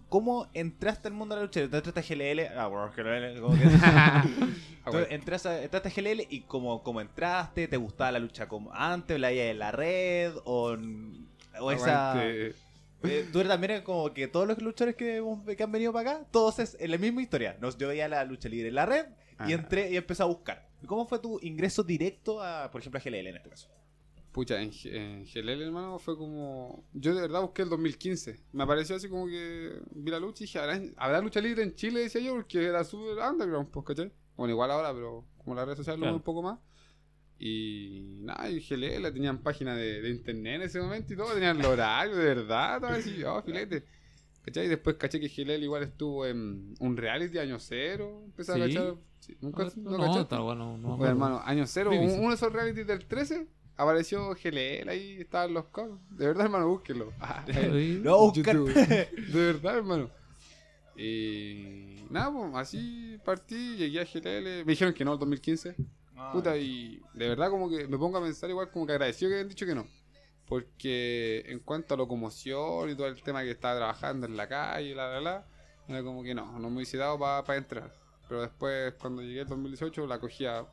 ¿cómo 0.09 0.49
entraste 0.53 1.07
al 1.07 1.15
mundo 1.15 1.37
de 1.37 1.43
la 1.43 1.45
lucha? 1.45 1.61
¿Te 1.61 1.77
entraste 1.77 2.01
a 2.01 2.03
GLL? 2.03 2.41
Ah, 2.59 2.67
bueno, 2.67 2.91
GLL, 2.91 3.41
como 3.41 3.57
que... 3.57 3.65
Bueno. 4.87 5.07
entraste, 5.11 5.49
a, 5.49 5.63
entraste 5.63 5.89
a 5.91 5.93
GLL 5.93 6.23
y 6.29 6.41
como, 6.41 6.83
como 6.83 7.01
entraste, 7.01 7.69
¿te 7.69 7.77
gustaba 7.77 8.11
la 8.11 8.19
lucha 8.19 8.49
como 8.49 8.73
antes, 8.75 9.21
la 9.21 9.31
en 9.31 9.61
la 9.61 9.71
red? 9.71 10.33
¿O, 10.45 10.77
o 11.61 11.71
esa...? 11.71 12.15
Eh, 12.25 12.53
tú 13.33 13.39
eres 13.39 13.47
también 13.49 13.83
como 13.83 14.13
que 14.13 14.27
todos 14.27 14.49
los 14.49 14.61
luchadores 14.61 14.97
que, 14.97 15.23
que 15.57 15.63
han 15.63 15.71
venido 15.71 15.93
para 15.93 16.11
acá, 16.11 16.27
todos 16.33 16.59
es 16.59 16.77
en 16.81 16.91
la 16.91 16.99
misma 16.99 17.23
historia. 17.23 17.57
Nos, 17.61 17.79
yo 17.79 17.87
veía 17.87 18.09
la 18.09 18.25
lucha 18.25 18.49
libre 18.49 18.71
en 18.71 18.75
la 18.75 18.87
red 18.87 19.07
y 19.07 19.53
Ah. 19.53 19.53
entré 19.53 19.89
y 19.93 19.97
empecé 19.97 20.25
a 20.25 20.27
buscar. 20.27 20.67
¿Cómo 20.85 21.07
fue 21.07 21.21
tu 21.21 21.39
ingreso 21.43 21.85
directo 21.85 22.43
a, 22.43 22.69
por 22.73 22.81
ejemplo, 22.81 22.99
a 22.99 23.03
GLL 23.05 23.29
en 23.29 23.37
este 23.37 23.51
caso? 23.51 23.69
Pucha, 24.33 24.63
en, 24.63 24.71
en 24.85 25.25
GLL, 25.25 25.61
hermano, 25.63 25.99
fue 25.99 26.17
como. 26.17 26.85
Yo 26.93 27.15
de 27.15 27.21
verdad 27.23 27.43
busqué 27.43 27.63
el 27.63 27.69
2015. 27.69 28.41
Me 28.53 28.63
apareció 28.63 28.95
así 28.97 29.09
como 29.09 29.27
que 29.27 29.81
vi 29.93 30.11
la 30.11 30.21
lucha 30.21 30.45
y 30.45 30.47
dije, 30.47 30.59
¿habrá, 30.61 30.81
habrá 30.97 31.21
lucha 31.21 31.41
libre 31.41 31.63
en 31.65 31.75
Chile? 31.75 32.01
Decía 32.01 32.21
yo, 32.21 32.35
porque 32.35 32.65
era 32.65 32.85
súper 32.85 33.19
underground, 33.19 33.71
pues, 33.71 33.85
¿cachai? 33.87 34.13
Bueno, 34.37 34.53
igual 34.53 34.71
ahora, 34.71 34.95
pero 34.95 35.25
como 35.39 35.57
las 35.57 35.65
redes 35.65 35.79
sociales 35.79 35.99
lo 35.99 36.05
Claro. 36.05 36.17
un 36.17 36.23
poco 36.23 36.43
más. 36.43 36.59
Y 37.39 38.19
nada, 38.21 38.51
y 38.51 38.61
GLL 38.61 39.13
tenían 39.13 39.39
página 39.43 39.75
de, 39.75 40.03
de 40.03 40.11
internet 40.11 40.57
en 40.57 40.63
ese 40.63 40.81
momento 40.81 41.13
y 41.13 41.17
todo, 41.17 41.33
tenían 41.33 41.59
el 41.59 41.65
horario, 41.67 42.15
de 42.15 42.25
verdad, 42.25 42.77
estaba 42.77 42.95
así, 42.97 43.25
oh, 43.25 43.43
filete. 43.43 43.85
¿Cachai? 44.43 44.67
Y 44.67 44.69
después 44.69 44.97
caché 44.97 45.19
que 45.21 45.29
GLL 45.29 45.63
igual 45.63 45.83
estuvo 45.83 46.27
en 46.27 46.75
un 46.81 46.97
reality 46.97 47.39
año 47.39 47.59
cero. 47.59 48.23
Empecé 48.27 48.53
a 48.53 48.59
cachar. 48.59 48.95
Sí, 49.21 49.37
¿Nunca 49.41 49.65
No, 49.65 49.71
no, 49.77 49.91
no, 49.91 49.99
cachaste? 49.99 50.21
está 50.23 50.39
bueno. 50.41 50.79
No, 50.79 50.97
Bueno, 50.97 51.11
hermano, 51.11 51.41
año 51.45 51.67
cero, 51.67 51.91
uno 51.93 52.29
de 52.31 52.35
esos 52.35 52.53
realities 52.53 52.87
del 52.87 53.05
13, 53.07 53.47
apareció 53.81 54.35
GLL 54.35 54.89
ahí, 54.89 55.17
estaban 55.21 55.55
los 55.55 55.67
cabros. 55.67 55.99
De 56.11 56.27
verdad, 56.27 56.47
hermano, 56.47 56.69
búsquenlo. 56.69 57.13
Ah, 57.21 57.45
buscar. 58.05 58.55
YouTube. 58.55 58.75
De 59.33 59.53
verdad, 59.53 59.79
hermano. 59.79 60.11
Y 60.97 61.97
nada, 62.11 62.31
pues 62.31 62.55
así 62.57 63.19
partí, 63.25 63.77
llegué 63.77 64.01
a 64.01 64.05
GLL. 64.05 64.65
Me 64.65 64.73
dijeron 64.73 64.93
que 64.93 65.05
no, 65.05 65.15
el 65.15 65.19
2015. 65.19 65.75
Ah. 66.17 66.31
Puta, 66.33 66.57
y 66.57 67.01
de 67.15 67.29
verdad, 67.29 67.51
como 67.51 67.71
que 67.71 67.89
me 67.89 67.97
pongo 67.97 68.19
a 68.19 68.23
pensar 68.23 68.51
igual, 68.51 68.71
como 68.71 68.87
que 68.87 68.93
agradecido 68.93 69.31
que 69.31 69.37
hayan 69.37 69.49
dicho 69.49 69.65
que 69.65 69.75
no. 69.75 69.87
Porque 70.47 71.45
en 71.47 71.61
cuanto 71.61 71.95
a 71.95 71.97
locomoción 71.97 72.91
y 72.91 72.95
todo 72.95 73.07
el 73.07 73.23
tema 73.23 73.43
que 73.43 73.51
estaba 73.53 73.77
trabajando 73.77 74.27
en 74.27 74.37
la 74.37 74.49
calle, 74.49 74.95
la, 74.95 75.09
la, 75.09 75.21
la, 75.21 75.47
era 75.89 76.03
como 76.03 76.23
que 76.23 76.35
no, 76.35 76.59
no 76.59 76.69
me 76.69 76.77
hubiese 76.77 76.99
dado 76.99 77.19
para 77.19 77.57
entrar. 77.57 77.95
Pero 78.29 78.43
después, 78.43 78.95
cuando 79.01 79.23
llegué 79.23 79.41
el 79.41 79.47
2018, 79.47 80.07
la 80.07 80.19
cogía 80.19 80.67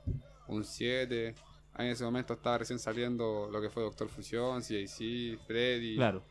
un 0.47 0.63
7. 0.63 1.35
En 1.77 1.87
ese 1.87 2.03
momento 2.03 2.33
estaba 2.33 2.57
recién 2.59 2.79
saliendo 2.79 3.49
lo 3.51 3.61
que 3.61 3.69
fue 3.69 3.83
Doctor 3.83 4.09
Fusión, 4.09 4.63
CIC, 4.63 5.39
Freddy, 5.45 5.95
Claro. 5.95 6.23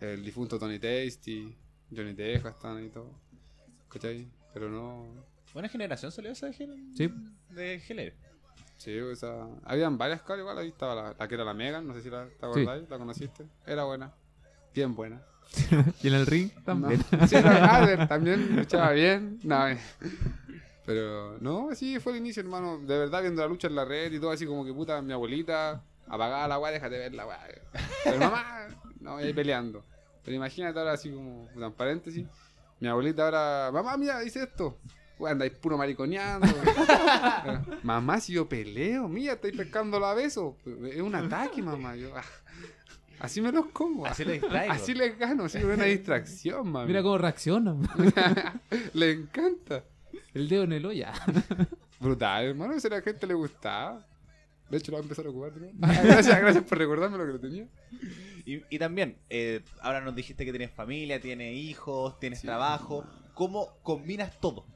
el 0.00 0.24
difunto 0.24 0.58
Tony 0.58 0.78
Tasty, 0.78 1.54
Johnny 1.94 2.14
Teja, 2.14 2.50
están 2.50 2.78
ahí 2.78 2.88
todo. 2.88 3.10
¿Cachai? 3.88 4.26
Pero 4.52 4.70
no. 4.70 5.06
Buena 5.52 5.68
generación 5.68 6.10
salió 6.10 6.32
esa 6.32 6.46
de 6.46 6.52
GLL. 6.52 6.96
Sí. 6.96 7.10
De 7.50 7.78
GLL. 7.86 8.12
Sí, 8.76 8.98
o 8.98 9.14
sea, 9.14 9.46
habían 9.64 9.96
varias 9.96 10.22
caras 10.22 10.40
igual, 10.40 10.58
ahí 10.58 10.68
estaba 10.68 10.94
la, 10.94 11.16
la 11.18 11.28
que 11.28 11.34
era 11.34 11.44
la 11.44 11.54
Megan, 11.54 11.86
no 11.86 11.94
sé 11.94 12.02
si 12.02 12.10
la, 12.10 12.26
te 12.26 12.44
acordáis, 12.44 12.88
la 12.90 12.98
conociste. 12.98 13.44
Era 13.66 13.84
buena, 13.84 14.12
bien 14.74 14.94
buena. 14.94 15.22
Y 16.02 16.08
en 16.08 16.14
el 16.14 16.26
ring 16.26 16.50
también. 16.64 17.00
No. 17.12 17.28
Sí, 17.28 17.36
Adler, 17.36 18.08
también 18.08 18.56
luchaba 18.56 18.90
bien. 18.92 19.38
No, 19.44 19.68
eh. 19.68 19.78
Pero 20.84 21.38
no, 21.40 21.70
así 21.70 21.98
fue 21.98 22.12
el 22.12 22.18
inicio, 22.18 22.42
hermano. 22.42 22.78
De 22.78 22.98
verdad, 22.98 23.22
viendo 23.22 23.40
la 23.42 23.48
lucha 23.48 23.68
en 23.68 23.74
la 23.74 23.84
red 23.84 24.12
y 24.12 24.20
todo, 24.20 24.30
así 24.30 24.46
como 24.46 24.64
que 24.64 24.72
puta, 24.72 25.00
mi 25.00 25.12
abuelita 25.12 25.82
apagaba 26.06 26.46
la 26.48 26.58
weá, 26.58 26.72
déjate 26.72 26.98
ver 26.98 27.14
la 27.14 27.26
weá. 27.26 27.40
Pero 28.04 28.18
mamá, 28.18 28.68
no, 29.00 29.16
ahí 29.16 29.32
peleando. 29.32 29.84
Pero 30.22 30.36
imagínate 30.36 30.78
ahora, 30.78 30.92
así 30.92 31.10
como, 31.10 31.46
puta, 31.48 31.66
en 31.66 31.72
paréntesis, 31.72 32.26
mi 32.80 32.88
abuelita 32.88 33.24
ahora, 33.24 33.70
mamá, 33.72 33.96
mira, 33.96 34.20
dice 34.20 34.42
esto. 34.42 34.78
Weá, 35.18 35.32
andáis 35.32 35.52
puro 35.52 35.78
mariconeando. 35.78 36.46
mamá, 37.82 38.20
si 38.20 38.34
yo 38.34 38.48
peleo, 38.48 39.08
mira, 39.08 39.34
estáis 39.34 39.56
pescando 39.56 39.98
la 39.98 40.12
beso. 40.12 40.56
Es 40.90 41.00
un 41.00 41.14
ataque, 41.14 41.62
mamá. 41.62 41.94
Yo, 41.96 42.14
ah, 42.14 42.24
así 43.20 43.40
me 43.40 43.52
los 43.52 43.66
como. 43.66 44.04
Así 44.04 44.24
le 44.24 44.34
distraigo. 44.34 44.72
Así 44.72 44.92
les 44.92 45.16
gano, 45.16 45.44
así 45.44 45.58
es 45.58 45.64
una 45.64 45.84
distracción, 45.84 46.68
mami. 46.68 46.88
Mira 46.88 47.02
cómo 47.02 47.16
reacciona. 47.16 47.76
Le 48.92 49.12
encanta. 49.12 49.84
El 50.34 50.48
dedo 50.48 50.64
en 50.64 50.72
el 50.72 50.86
olla. 50.86 51.12
Brutal, 52.00 52.44
hermano. 52.46 52.78
Si 52.80 52.86
a 52.86 52.90
la 52.90 53.02
gente 53.02 53.26
le 53.26 53.34
gustaba. 53.34 54.06
De 54.70 54.78
hecho, 54.78 54.90
lo 54.90 54.96
va 54.96 55.00
a 55.00 55.02
empezar 55.04 55.26
a 55.26 55.30
ocupar. 55.30 55.52
¿no? 55.56 55.68
Ah, 55.82 56.00
gracias, 56.04 56.40
gracias 56.40 56.64
por 56.64 56.78
recordarme 56.78 57.18
lo 57.18 57.26
que 57.26 57.32
lo 57.32 57.40
tenía. 57.40 57.66
Y, 58.46 58.62
y 58.74 58.78
también, 58.78 59.18
eh, 59.30 59.62
ahora 59.80 60.00
nos 60.00 60.14
dijiste 60.14 60.44
que 60.44 60.50
tienes 60.52 60.70
familia, 60.70 61.20
tienes 61.20 61.54
hijos, 61.56 62.18
tienes 62.18 62.40
Sí. 62.40 62.46
trabajo. 62.46 63.04
¿Cómo 63.34 63.76
combinas 63.82 64.38
todo? 64.40 64.66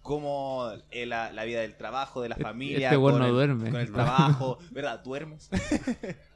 cómo 0.00 0.70
eh, 0.90 1.04
la, 1.04 1.30
la 1.32 1.44
vida 1.44 1.60
del 1.60 1.76
trabajo, 1.76 2.22
de 2.22 2.30
la 2.30 2.36
familia, 2.36 2.88
este 2.88 2.98
con, 2.98 3.18
no 3.18 3.26
el, 3.26 3.30
duerme. 3.32 3.70
con 3.70 3.80
el 3.80 3.92
trabajo, 3.92 4.58
¿verdad? 4.70 5.02
¿Duermes? 5.04 5.50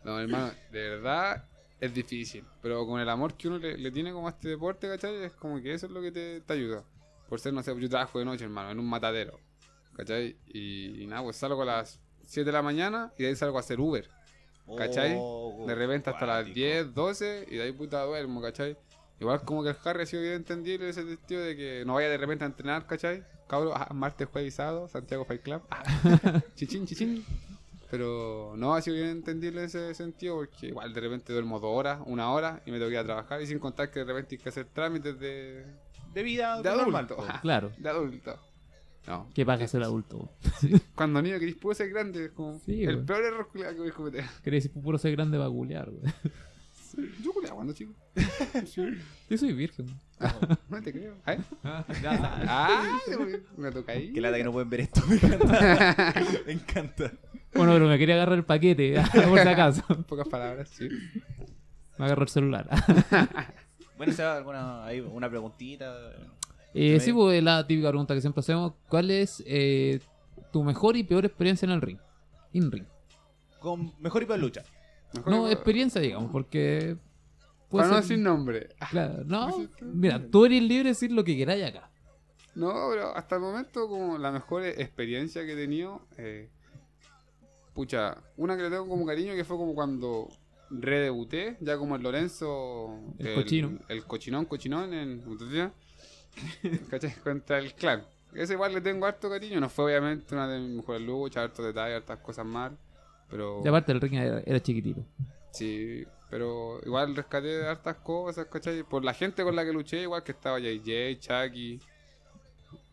No, 0.05 0.21
hermano, 0.21 0.53
de 0.71 0.89
verdad 0.91 1.47
es 1.81 1.95
difícil. 1.95 2.45
Pero 2.61 2.87
con 2.87 3.01
el 3.01 3.09
amor 3.09 3.33
que 3.35 3.49
uno 3.49 3.57
le, 3.57 3.79
le 3.79 3.91
tiene 3.91 4.13
como 4.13 4.27
a 4.29 4.33
este 4.33 4.51
deporte, 4.51 4.89
¿cachai? 4.89 5.15
Es 5.25 5.33
como 5.33 5.59
que 5.63 5.73
eso 5.73 5.87
es 5.87 5.93
lo 5.93 6.03
que 6.03 6.13
te, 6.13 6.43
te 6.43 6.53
ayuda. 6.53 6.85
Por 7.33 7.41
ser, 7.41 7.55
no 7.55 7.63
sé, 7.63 7.75
yo 7.81 7.89
trabajo 7.89 8.19
de 8.19 8.27
noche, 8.27 8.45
hermano, 8.45 8.73
en 8.73 8.79
un 8.79 8.87
matadero. 8.87 9.41
¿Cachai? 9.97 10.37
Y, 10.49 11.03
y 11.03 11.07
nada, 11.07 11.23
pues 11.23 11.37
salgo 11.37 11.63
a 11.63 11.65
las 11.65 11.99
7 12.27 12.45
de 12.45 12.53
la 12.53 12.61
mañana 12.61 13.11
y 13.17 13.23
de 13.23 13.31
ahí 13.31 13.37
salgo 13.37 13.57
a 13.57 13.61
hacer 13.61 13.81
Uber. 13.81 14.07
¿Cachai? 14.77 15.17
Oh, 15.19 15.65
De 15.67 15.75
repente 15.75 16.11
hasta 16.11 16.27
las 16.27 16.37
cuático. 16.41 16.55
10, 16.57 16.93
12 16.93 17.47
y 17.51 17.57
de 17.57 17.63
ahí 17.63 17.73
puta 17.73 18.03
duermo, 18.03 18.43
¿cachai? 18.43 18.77
Igual 19.19 19.41
como 19.47 19.63
que 19.63 19.71
el 19.71 19.77
Harry 19.83 20.03
ha 20.03 20.07
sido 20.07 20.21
bien 20.21 20.35
entendible 20.35 20.85
en 20.85 20.91
ese 20.91 21.05
sentido 21.05 21.41
de 21.41 21.57
que 21.57 21.85
no 21.87 21.95
vaya 21.95 22.11
de 22.11 22.19
repente 22.19 22.45
a 22.45 22.49
entrenar, 22.49 22.87
¿cachai? 22.87 23.25
Cabro, 23.49 23.73
ah, 23.75 23.89
martes, 23.95 24.29
jueves 24.31 24.53
y 24.53 24.55
sábado, 24.55 24.87
Santiago 24.89 25.25
Fight 25.25 25.41
Club. 25.41 25.63
Ah, 25.71 25.83
chichín, 26.55 26.85
chichín. 26.85 27.25
Pero 27.91 28.53
no 28.59 28.75
ha 28.75 28.83
sido 28.83 28.97
bien 28.97 29.09
entendible 29.09 29.61
en 29.61 29.67
ese 29.69 29.95
sentido 29.95 30.35
porque 30.35 30.67
igual 30.67 30.93
de 30.93 31.01
repente 31.01 31.33
duermo 31.33 31.61
dos 31.61 31.75
horas, 31.75 32.01
una 32.05 32.31
hora 32.31 32.63
y 32.67 32.71
me 32.71 32.77
tengo 32.77 32.91
que 32.91 32.97
ir 32.97 33.01
a 33.01 33.05
trabajar 33.05 33.41
y 33.41 33.47
sin 33.47 33.59
contar 33.59 33.91
que 33.91 34.01
de 34.01 34.05
repente 34.05 34.35
hay 34.35 34.39
que 34.43 34.51
hacer 34.51 34.67
trámites 34.67 35.19
de, 35.19 35.65
De 36.15 36.23
vida 36.23 36.61
de 36.63 36.71
normal. 36.71 37.07
adulto. 37.07 37.17
po. 37.17 37.27
Claro. 37.43 37.73
De 37.79 37.89
adulto. 37.89 38.39
No. 39.07 39.29
Que 39.35 39.45
paga 39.45 39.67
ser 39.67 39.83
adulto. 39.83 40.31
weón. 40.63 40.81
Cuando 40.95 41.21
niño 41.23 41.39
querís 41.41 41.57
puro 41.57 41.75
ser 41.75 41.89
grande, 41.91 42.27
es 42.27 42.31
como 42.33 42.59
Sí, 42.65 42.85
el 42.85 43.01
peor 43.05 43.25
error 43.25 43.49
que 43.53 43.59
voy 43.73 43.89
a 43.89 43.93
cometer. 43.93 44.25
Querés 44.45 44.69
puro 44.69 44.97
ser 44.99 45.13
grande 45.13 45.39
va 45.39 45.47
a 45.47 45.51
culear, 45.51 45.89
weón. 45.91 46.13
Yo 47.25 47.33
culiao 47.33 47.55
cuando 47.57 47.73
chico. 47.73 47.95
Sí. 48.67 48.83
Yo 49.31 49.39
soy 49.39 49.53
virgen. 49.55 49.87
No 50.69 50.83
te 50.83 50.93
creo. 50.93 51.15
¿Eh? 51.27 51.39
Ya, 52.03 52.45
Ah, 52.47 52.99
me 53.57 53.73
toca 53.73 53.93
ahí. 53.93 54.13
Que 54.13 54.21
lata 54.21 54.37
que 54.37 54.45
no 54.45 54.53
pueden 54.53 54.69
ver 54.71 54.81
esto, 54.83 55.01
me 55.09 55.17
encanta. 55.17 56.15
me 56.47 56.53
encanta. 56.53 57.13
Bueno, 57.55 57.73
pero 57.73 57.89
me 57.89 57.99
quería 57.99 58.15
agarrar 58.17 58.37
el 58.39 58.45
paquete, 58.45 59.03
por 59.29 59.41
si 59.41 59.49
acaso. 59.49 59.83
En 59.89 60.05
pocas 60.05 60.29
palabras, 60.29 60.69
sí. 60.69 60.89
Me 61.99 62.05
agarró 62.05 62.23
el 62.23 62.29
celular. 62.29 62.69
Bueno, 64.03 64.15
Seba, 64.15 64.37
alguna 64.37 64.85
hay 64.85 64.99
una 64.99 65.31
preguntita. 65.31 65.95
Eh, 66.75 66.99
sí, 66.99 67.13
pues 67.13 67.41
la 67.41 67.65
típica 67.65 67.89
pregunta 67.91 68.15
que 68.15 68.21
siempre 68.21 68.41
hacemos. 68.41 68.73
¿Cuál 68.89 69.13
es 69.13 69.41
eh, 69.47 70.01
tu 70.53 70.65
mejor 70.65 70.97
y 70.97 71.05
peor 71.05 71.25
experiencia 71.25 71.67
en 71.67 71.71
el 71.73 71.81
ring? 71.81 71.99
In 72.53 72.73
ring. 72.73 72.85
Con 73.61 73.93
mejor 74.01 74.25
y 74.25 74.27
peor 74.27 74.41
lucha. 74.41 74.65
Mejor 75.15 75.33
No, 75.33 75.49
experiencia, 75.49 76.01
digamos, 76.01 76.33
porque... 76.33 76.97
Para 77.71 77.87
no 77.87 77.95
ser- 77.95 78.03
decir 78.03 78.19
nombre. 78.19 78.71
Claro, 78.91 79.23
no, 79.25 79.69
mira, 79.81 80.21
tú 80.33 80.47
eres 80.47 80.63
libre 80.63 80.83
de 80.83 80.89
decir 80.91 81.13
lo 81.13 81.23
que 81.23 81.37
queráis 81.37 81.65
acá. 81.65 81.89
No, 82.57 82.89
pero 82.91 83.17
hasta 83.17 83.37
el 83.37 83.41
momento, 83.41 83.87
como 83.89 84.19
la 84.19 84.33
mejor 84.33 84.65
experiencia 84.65 85.47
que 85.47 85.53
he 85.53 85.57
tenido, 85.57 86.03
eh, 86.19 86.51
pucha, 87.73 88.17
una 88.37 88.57
que 88.57 88.65
le 88.65 88.71
tengo 88.71 88.89
como 88.89 89.07
cariño 89.07 89.35
que 89.35 89.45
fue 89.45 89.57
como 89.57 89.77
cuando 89.77 90.29
redebuté, 90.81 91.57
ya 91.61 91.77
como 91.77 91.97
el 91.97 92.03
Lorenzo, 92.03 92.99
El 93.19 93.35
cochino. 93.35 93.79
el 93.89 94.05
cochinón, 94.05 94.45
cochinón 94.47 94.95
en 94.95 95.27
Utopía, 95.29 95.73
¿cachai? 96.91 97.15
Contra 97.17 97.59
el 97.59 97.75
clan. 97.75 98.05
Ese 98.35 98.55
igual 98.55 98.73
le 98.73 98.81
tengo 98.81 99.05
harto 99.05 99.29
cariño, 99.29 99.61
no 99.61 99.69
fue 99.69 99.85
obviamente 99.87 100.35
una 100.35 100.49
de 100.49 100.59
mis 100.61 100.77
mejores 100.77 101.03
luchas, 101.03 101.45
hartos 101.45 101.67
detalles, 101.67 101.97
hartas 101.99 102.19
cosas 102.21 102.47
mal, 102.47 102.77
pero 103.29 103.61
Y 103.65 103.69
aparte 103.69 103.93
el 103.93 104.01
ring 104.01 104.15
era, 104.15 104.41
era 104.47 104.61
chiquitito. 104.61 105.05
sí, 105.51 106.05
pero 106.31 106.81
igual 106.87 107.15
rescaté 107.15 107.67
hartas 107.67 107.97
cosas, 107.97 108.47
¿cachai? 108.47 108.83
Por 108.85 109.05
la 109.05 109.13
gente 109.13 109.43
con 109.45 109.55
la 109.55 109.65
que 109.67 109.73
luché, 109.73 110.01
igual 110.03 110.23
que 110.23 110.33
estaba 110.33 110.59
JJ, 110.59 111.19
Chucky, 111.21 111.79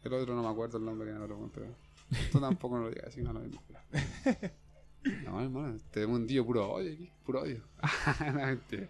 el 0.04 0.14
otro 0.14 0.36
no 0.36 0.44
me 0.44 0.50
acuerdo 0.50 0.78
el 0.78 0.84
nombre 0.84 1.08
que 1.08 1.14
no 1.14 1.26
lo 1.26 1.50
pero 1.54 1.68
esto 2.12 2.40
tampoco 2.42 2.78
no 2.78 2.84
lo 2.84 2.90
digas, 2.90 3.08
así 3.08 3.22
no 3.22 3.32
lo 3.32 3.40
mismo. 3.40 3.62
No, 5.26 5.42
hermano, 5.42 5.76
este 5.76 6.06
mundillo 6.08 6.46
puro 6.46 6.70
odio 6.72 6.94
aquí, 6.94 7.10
puro 7.26 7.42
odio. 7.42 7.64
mentira. 8.36 8.90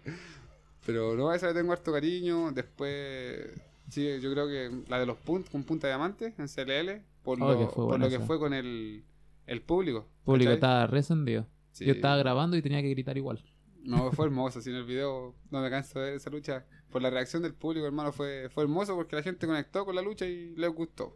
Pero 0.84 1.14
no, 1.16 1.32
esa 1.32 1.48
le 1.48 1.54
tengo 1.54 1.72
harto 1.72 1.92
cariño. 1.92 2.50
Después, 2.52 3.50
sí, 3.88 4.20
yo 4.20 4.32
creo 4.32 4.46
que 4.48 4.84
la 4.88 4.98
de 4.98 5.06
los 5.06 5.18
puntos, 5.18 5.50
con 5.50 5.62
punta 5.64 5.86
diamante 5.86 6.34
en 6.38 6.46
CLL, 6.48 7.04
por, 7.22 7.40
Oh, 7.40 7.52
lo, 7.52 7.58
que 7.58 7.66
fue 7.68 7.86
por 7.86 8.00
lo 8.00 8.08
que 8.08 8.16
esa. 8.16 8.26
fue 8.26 8.38
con 8.38 8.54
el, 8.54 9.04
el 9.46 9.62
público. 9.62 10.08
El 10.20 10.24
público 10.24 10.52
¿cachai? 10.52 10.54
estaba 10.54 10.86
resentido. 10.86 11.46
Sí. 11.72 11.84
Yo 11.84 11.92
estaba 11.92 12.16
grabando 12.16 12.56
y 12.56 12.62
tenía 12.62 12.82
que 12.82 12.90
gritar 12.90 13.16
igual. 13.16 13.42
No, 13.82 14.10
fue 14.12 14.26
hermoso, 14.26 14.58
así 14.58 14.70
en 14.70 14.76
el 14.76 14.84
video 14.84 15.34
no 15.50 15.60
me 15.62 15.70
canso 15.70 15.98
de 16.00 16.06
ver 16.06 16.14
esa 16.14 16.30
lucha. 16.30 16.66
Por 16.90 17.02
la 17.02 17.10
reacción 17.10 17.42
del 17.42 17.54
público, 17.54 17.86
hermano, 17.86 18.10
fue, 18.12 18.48
fue 18.50 18.64
hermoso 18.64 18.96
porque 18.96 19.16
la 19.16 19.22
gente 19.22 19.46
conectó 19.46 19.84
con 19.84 19.94
la 19.94 20.02
lucha 20.02 20.26
y 20.26 20.56
les 20.56 20.70
gustó. 20.70 21.14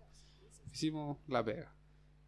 Hicimos 0.73 1.19
la 1.27 1.45
pega. 1.45 1.75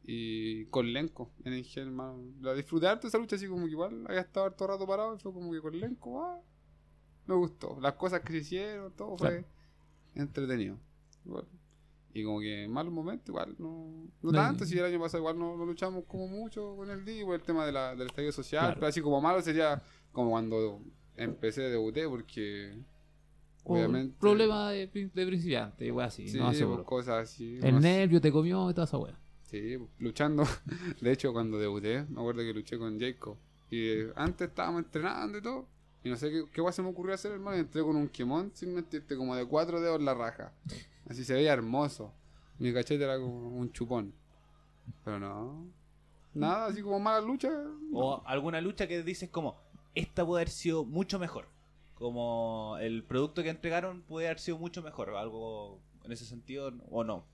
Y 0.09 0.67
con 0.67 0.93
Lenco, 0.93 1.33
en 1.45 1.53
el 1.53 1.67
hermano. 1.77 2.23
La 2.41 2.55
disfruté 2.55 2.87
harto 2.87 3.09
esa 3.09 3.19
lucha, 3.19 3.35
así 3.37 3.49
como 3.49 3.65
que 3.67 3.73
igual 3.73 4.05
había 4.07 4.21
estado 4.21 4.47
harto 4.47 4.67
rato 4.67 4.87
parado 4.87 5.17
y 5.17 5.19
fue 5.19 5.33
como 5.33 5.51
que 5.53 5.61
con 5.61 5.79
Lenco, 5.79 6.23
ah, 6.23 6.41
me 7.27 7.35
gustó. 7.35 7.77
Las 7.81 7.95
cosas 7.95 8.21
que 8.21 8.33
se 8.33 8.39
hicieron, 8.39 8.93
todo 8.95 9.17
fue 9.17 9.29
Claro. 9.31 9.47
entretenido. 10.15 10.79
Igual. 11.25 11.45
Y 12.15 12.23
como 12.25 12.39
que 12.41 12.65
en 12.65 12.71
malos 12.71 12.93
momentos, 12.93 13.29
igual, 13.29 13.57
no, 13.59 14.07
no 14.23 14.33
tanto. 14.33 14.65
Si 14.65 14.79
el 14.79 14.85
año 14.85 15.01
pasado 15.01 15.19
igual 15.23 15.39
no, 15.39 15.57
no 15.57 15.67
luchamos 15.67 16.05
como 16.07 16.29
mucho 16.29 16.77
con 16.77 16.89
el 16.91 17.05
D, 17.05 17.21
el 17.21 17.43
tema 17.43 17.67
de 17.67 17.73
la, 17.73 17.95
del 17.97 18.07
estadio 18.07 18.31
social. 18.33 18.63
Claro. 18.63 18.75
Pero 18.77 18.87
así 18.87 19.01
como 19.01 19.21
malo 19.21 19.43
sería 19.43 19.83
como 20.13 20.31
cuando 20.31 20.83
empecé, 21.17 21.63
debuté, 21.63 22.09
porque 22.09 22.79
Por 23.65 23.77
obviamente. 23.77 24.17
Problema 24.21 24.71
de, 24.71 24.87
de 24.87 25.27
principiante, 25.27 25.85
igual 25.85 26.07
así. 26.07 26.29
Sí, 26.29 26.39
no 26.39 26.55
seguro. 26.55 26.85
cosas 26.85 27.25
así. 27.29 27.57
El 27.61 27.75
sé. 27.75 27.81
nervio 27.81 28.21
te 28.21 28.31
comió 28.33 28.71
y 28.71 28.73
toda 28.73 28.85
esa 28.87 28.99
wea. 28.99 29.19
Sí, 29.47 29.79
luchando. 29.99 30.45
De 31.01 31.13
hecho, 31.13 31.33
cuando 31.33 31.59
debuté, 31.59 32.05
me 32.09 32.21
acuerdo 32.21 32.43
que 32.43 32.53
luché 32.53 32.79
con 32.79 32.99
Jacob. 32.99 33.37
Y 33.71 33.89
eh, 33.89 34.13
antes 34.17 34.49
estábamos 34.49 34.85
entrenando 34.85 35.39
y 35.39 35.43
todo. 35.43 35.67
Y 36.05 36.11
no 36.11 36.17
sé 36.17 36.31
qué, 36.31 36.45
qué 36.53 36.73
se 36.73 36.83
me 36.83 36.89
ocurrió 36.89 37.15
hacer, 37.15 37.33
hermano. 37.33 37.57
Entré 37.57 37.83
con 37.83 37.97
un 37.97 38.09
quemón 38.09 38.51
sin 38.55 38.75
mentirte, 38.75 39.17
como 39.17 39.35
de 39.35 39.45
cuatro 39.45 39.81
dedos 39.81 40.01
la 40.03 40.15
raja. 40.15 40.53
Así 41.09 41.25
se 41.25 41.35
veía 41.35 41.53
hermoso. 41.53 42.13
Mi 42.59 42.73
cachete 42.73 43.05
era 43.05 43.19
como 43.19 43.57
un 43.57 43.73
chupón. 43.73 44.13
Pero 45.05 45.19
no. 45.19 45.67
Nada, 46.35 46.67
así 46.67 46.83
como 46.83 46.99
mala 47.01 47.21
lucha. 47.21 47.51
O 47.93 48.23
alguna 48.27 48.61
lucha 48.61 48.87
que 48.87 49.03
dices 49.03 49.31
como, 49.31 49.57
esta 49.95 50.25
puede 50.25 50.43
haber 50.43 50.51
sido 50.51 50.85
mucho 50.85 51.19
mejor. 51.19 51.49
Como 51.95 52.77
el 52.81 53.03
producto 53.05 53.43
que 53.43 53.51
entregaron 53.51 54.03
puede 54.03 54.27
haber 54.27 54.39
sido 54.39 54.59
mucho 54.59 54.83
mejor. 54.83 55.11
Algo 55.11 55.81
en 56.05 56.13
ese 56.13 56.25
sentido 56.25 56.73
o 56.91 57.05
no. 57.05 57.25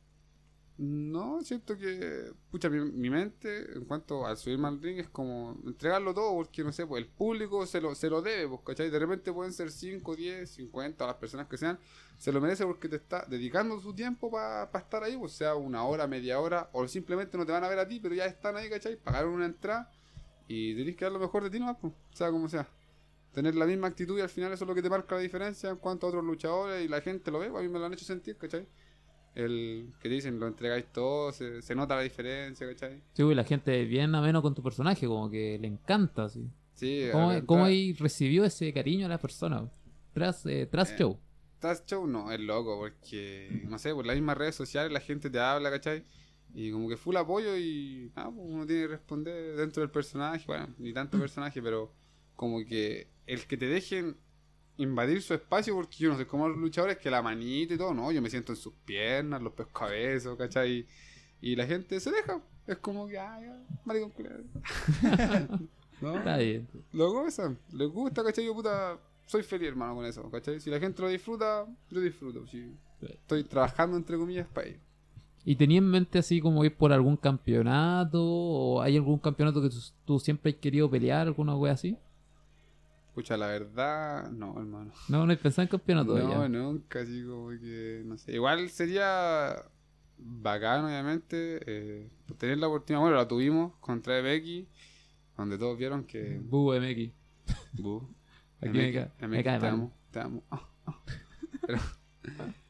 No, 0.78 1.42
siento 1.42 1.76
que, 1.76 2.32
pucha, 2.50 2.68
mi, 2.70 2.80
mi 2.80 3.10
mente, 3.10 3.72
en 3.74 3.84
cuanto 3.84 4.26
al 4.26 4.36
subirme 4.36 4.68
al 4.68 4.80
ring, 4.82 4.98
es 4.98 5.08
como 5.08 5.56
entregarlo 5.66 6.14
todo, 6.14 6.34
porque 6.34 6.64
no 6.64 6.72
sé, 6.72 6.86
pues 6.86 7.04
el 7.04 7.08
público 7.08 7.66
se 7.66 7.80
lo, 7.80 7.94
se 7.94 8.08
lo 8.08 8.22
debe, 8.22 8.48
pues, 8.48 8.60
¿cachai? 8.66 8.90
De 8.90 8.98
repente 8.98 9.32
pueden 9.32 9.52
ser 9.52 9.70
5, 9.70 10.16
10, 10.16 10.50
50, 10.50 11.06
las 11.06 11.16
personas 11.16 11.46
que 11.46 11.58
sean, 11.58 11.78
se 12.18 12.32
lo 12.32 12.40
merece 12.40 12.64
porque 12.64 12.88
te 12.88 12.96
está 12.96 13.24
dedicando 13.28 13.78
su 13.80 13.94
tiempo 13.94 14.30
para 14.30 14.68
estar 14.74 15.04
ahí, 15.04 15.16
pues 15.16 15.32
sea 15.32 15.54
una 15.54 15.84
hora, 15.84 16.06
media 16.06 16.40
hora, 16.40 16.68
o 16.72 16.88
simplemente 16.88 17.36
no 17.36 17.46
te 17.46 17.52
van 17.52 17.64
a 17.64 17.68
ver 17.68 17.78
a 17.78 17.86
ti, 17.86 18.00
pero 18.00 18.14
ya 18.14 18.24
están 18.24 18.56
ahí, 18.56 18.68
¿cachai? 18.70 18.96
Pagaron 18.96 19.34
una 19.34 19.46
entrada 19.46 19.90
y 20.48 20.74
tenés 20.74 20.96
que 20.96 21.04
dar 21.04 21.12
lo 21.12 21.20
mejor 21.20 21.44
de 21.44 21.50
ti 21.50 21.60
nomás, 21.60 21.76
pues, 21.80 21.92
sea 22.12 22.30
como 22.30 22.48
sea. 22.48 22.66
Tener 23.32 23.54
la 23.54 23.66
misma 23.66 23.88
actitud 23.88 24.18
y 24.18 24.22
al 24.22 24.28
final 24.30 24.52
eso 24.52 24.64
es 24.64 24.68
lo 24.68 24.74
que 24.74 24.82
te 24.82 24.90
marca 24.90 25.14
la 25.14 25.20
diferencia 25.20 25.70
en 25.70 25.76
cuanto 25.76 26.06
a 26.06 26.08
otros 26.08 26.24
luchadores 26.24 26.84
y 26.84 26.88
la 26.88 27.00
gente 27.02 27.30
lo 27.30 27.38
ve, 27.38 27.50
pues, 27.50 27.60
a 27.60 27.62
mí 27.62 27.72
me 27.72 27.78
lo 27.78 27.86
han 27.86 27.92
hecho 27.92 28.04
sentir, 28.04 28.36
¿cachai? 28.36 28.66
El 29.34 29.94
que 30.00 30.08
dicen, 30.10 30.38
lo 30.38 30.46
entregáis 30.46 30.86
todo, 30.92 31.32
se, 31.32 31.62
se 31.62 31.74
nota 31.74 31.96
la 31.96 32.02
diferencia, 32.02 32.66
¿cachai? 32.68 33.02
Sí, 33.14 33.22
güey, 33.22 33.34
la 33.34 33.44
gente 33.44 33.84
bien 33.84 34.14
ameno 34.14 34.42
con 34.42 34.54
tu 34.54 34.62
personaje, 34.62 35.06
como 35.06 35.30
que 35.30 35.58
le 35.58 35.68
encanta, 35.68 36.24
así. 36.24 36.46
Sí, 36.74 37.08
¿Cómo, 37.12 37.46
cómo 37.46 37.64
ahí 37.64 37.92
recibió 37.94 38.44
ese 38.44 38.72
cariño 38.72 39.06
a 39.06 39.08
la 39.08 39.18
persona? 39.18 39.70
Tras, 40.12 40.44
eh, 40.46 40.66
tras 40.70 40.90
Eh, 40.92 40.96
show. 40.98 41.18
Tras 41.58 41.86
show 41.86 42.06
no, 42.06 42.30
es 42.32 42.40
loco, 42.40 42.76
porque, 42.78 43.62
no 43.68 43.78
sé, 43.78 43.94
por 43.94 44.04
las 44.04 44.16
mismas 44.16 44.36
redes 44.36 44.54
sociales 44.54 44.92
la 44.92 45.00
gente 45.00 45.30
te 45.30 45.38
habla, 45.38 45.70
¿cachai? 45.70 46.04
Y 46.54 46.70
como 46.70 46.88
que 46.88 46.96
full 46.98 47.16
apoyo 47.16 47.56
y 47.56 48.10
ah, 48.14 48.30
pues 48.34 48.46
uno 48.50 48.66
tiene 48.66 48.82
que 48.82 48.88
responder 48.88 49.56
dentro 49.56 49.80
del 49.80 49.90
personaje, 49.90 50.44
bueno, 50.46 50.68
ni 50.78 50.92
tanto 50.92 51.18
personaje, 51.18 51.62
pero 51.62 51.94
como 52.36 52.64
que 52.64 53.08
el 53.26 53.46
que 53.46 53.56
te 53.56 53.66
dejen 53.66 54.16
invadir 54.82 55.22
su 55.22 55.34
espacio, 55.34 55.74
porque 55.74 55.96
yo 55.98 56.10
no 56.10 56.18
sé 56.18 56.26
cómo 56.26 56.48
los 56.48 56.58
luchadores 56.58 56.98
que 56.98 57.10
la 57.10 57.22
manita 57.22 57.74
y 57.74 57.78
todo, 57.78 57.94
no, 57.94 58.12
yo 58.12 58.22
me 58.22 58.30
siento 58.30 58.52
en 58.52 58.56
sus 58.56 58.72
piernas, 58.84 59.42
los 59.42 59.52
pesco 59.52 59.84
a 59.84 59.90
besos, 59.90 60.36
¿cachai? 60.36 60.86
Y 61.40 61.56
la 61.56 61.66
gente 61.66 61.98
se 62.00 62.10
deja, 62.10 62.40
es 62.66 62.78
como 62.78 63.06
que, 63.06 63.14
ya, 63.14 63.38
maricón 63.84 64.10
culero. 64.10 64.44
¿No? 66.00 66.18
Está 66.18 66.36
bien. 66.38 66.68
Lo 66.92 67.12
gozan, 67.12 67.58
les 67.72 67.88
gusta, 67.88 68.24
¿cachai? 68.24 68.44
Yo 68.44 68.54
puta, 68.54 68.98
soy 69.26 69.42
feliz, 69.42 69.68
hermano, 69.68 69.96
con 69.96 70.04
eso, 70.04 70.30
¿cachai? 70.30 70.60
Si 70.60 70.70
la 70.70 70.80
gente 70.80 71.00
lo 71.02 71.08
disfruta, 71.08 71.66
yo 71.90 72.00
disfruto. 72.00 72.46
Si 72.46 72.76
estoy 73.00 73.44
trabajando, 73.44 73.96
entre 73.96 74.16
comillas, 74.16 74.46
para 74.48 74.68
ello. 74.68 74.78
¿Y 75.44 75.56
tenía 75.56 75.78
en 75.78 75.88
mente 75.88 76.18
así 76.18 76.40
como 76.40 76.64
ir 76.64 76.76
por 76.76 76.92
algún 76.92 77.16
campeonato? 77.16 78.22
¿O 78.22 78.82
hay 78.82 78.96
algún 78.96 79.18
campeonato 79.18 79.60
que 79.60 79.70
tú, 79.70 79.76
tú 80.04 80.20
siempre 80.20 80.52
has 80.52 80.58
querido 80.58 80.88
pelear? 80.88 81.26
¿Alguna 81.26 81.56
wea 81.56 81.72
así? 81.72 81.96
Escucha, 83.12 83.36
la 83.36 83.48
verdad, 83.48 84.30
no, 84.30 84.58
hermano. 84.58 84.90
No, 85.10 85.26
no 85.26 85.32
he 85.34 85.36
pensado 85.36 85.64
en 85.64 85.68
campeonato 85.68 86.16
No, 86.16 86.42
ya. 86.42 86.48
nunca, 86.48 87.00
así 87.00 87.22
como 87.26 87.50
que, 87.50 88.02
no 88.06 88.16
sé. 88.16 88.32
Igual 88.32 88.70
sería 88.70 89.54
bacán, 90.16 90.86
obviamente. 90.86 91.60
Eh, 91.66 92.08
por 92.26 92.38
tener 92.38 92.56
la 92.56 92.68
oportunidad, 92.68 93.02
bueno, 93.02 93.16
la 93.16 93.28
tuvimos 93.28 93.74
contra 93.80 94.18
Becky, 94.22 94.66
donde 95.36 95.58
todos 95.58 95.76
vieron 95.76 96.04
que. 96.04 96.40
Bu 96.42 96.72
MX. 96.72 97.12
Bu. 97.74 98.08
Aquí 98.62 98.70
MX, 98.70 98.76
me, 98.78 98.92
ca- 98.94 99.12
me 99.20 99.28
MX, 99.28 99.44
cae 99.44 99.60
te 99.60 99.66
amo, 99.66 99.92
te 100.10 100.20
amo. 100.20 100.42
Pero- 101.66 101.78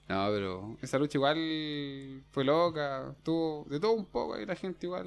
no, 0.08 0.26
pero 0.30 0.76
esa 0.82 0.98
lucha 0.98 1.16
igual 1.18 2.24
fue 2.32 2.44
loca. 2.44 3.14
Tuvo 3.22 3.64
de 3.70 3.78
todo 3.80 3.92
un 3.92 4.06
poco 4.06 4.34
ahí 4.34 4.44
la 4.44 4.56
gente 4.56 4.86
igual. 4.86 5.06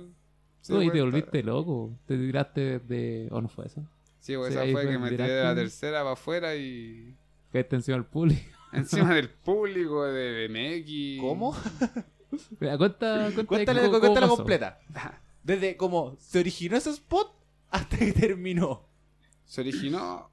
ahí 0.69 0.79
dio 0.79 0.91
te 0.93 1.01
volviste 1.01 1.43
loco. 1.43 1.99
Te 2.05 2.17
tiraste 2.17 2.79
de. 2.79 3.27
¿O 3.31 3.41
no 3.41 3.49
fue 3.49 3.65
eso? 3.67 3.85
Sí, 4.25 4.35
pues 4.35 4.53
Sí, 4.53 4.59
esa 4.59 4.63
fue 4.63 4.71
fue 4.71 4.87
que 4.87 4.93
en 4.95 5.01
me 5.01 5.09
tiré 5.11 5.27
de 5.29 5.43
la 5.43 5.53
tercera 5.53 5.99
para 5.99 6.13
afuera 6.13 6.55
y. 6.55 7.15
Caíste 7.51 7.75
encima 7.75 7.97
del 7.97 8.05
público. 8.07 8.41
Encima 8.73 9.13
del 9.13 9.29
público, 9.29 10.03
de 10.03 10.49
MX. 10.49 11.21
¿Cómo? 11.21 11.55
Mira, 12.59 12.75
cuenta, 12.77 13.25
cuenta 13.35 13.45
Cuéntale, 13.45 13.81
cómo- 13.89 13.99
cómo 14.15 14.35
completa. 14.37 14.79
Desde 15.43 15.77
cómo 15.77 16.17
se 16.19 16.39
originó 16.39 16.75
ese 16.75 16.89
spot 16.89 17.31
hasta 17.69 17.97
que 17.97 18.11
terminó. 18.13 18.89
Se 19.45 19.61
originó. 19.61 20.31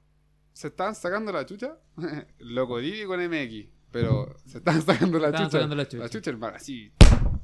Se 0.53 0.69
estaban 0.69 0.95
sacando 0.95 1.31
la 1.31 1.45
chucha. 1.45 1.77
Loco 2.39 2.79
Didi 2.79 3.05
con 3.05 3.19
MX. 3.23 3.67
Pero 3.91 4.35
se 4.45 4.57
estaban 4.57 4.81
sacando 4.81 5.19
la 5.19 5.27
Estaban 5.27 5.47
chucha. 5.47 5.57
sacando 5.59 5.75
la 5.75 5.87
chucha. 5.87 6.03
La 6.03 6.09
chucha, 6.09 6.29
hermano. 6.31 6.55
Así. 6.57 6.91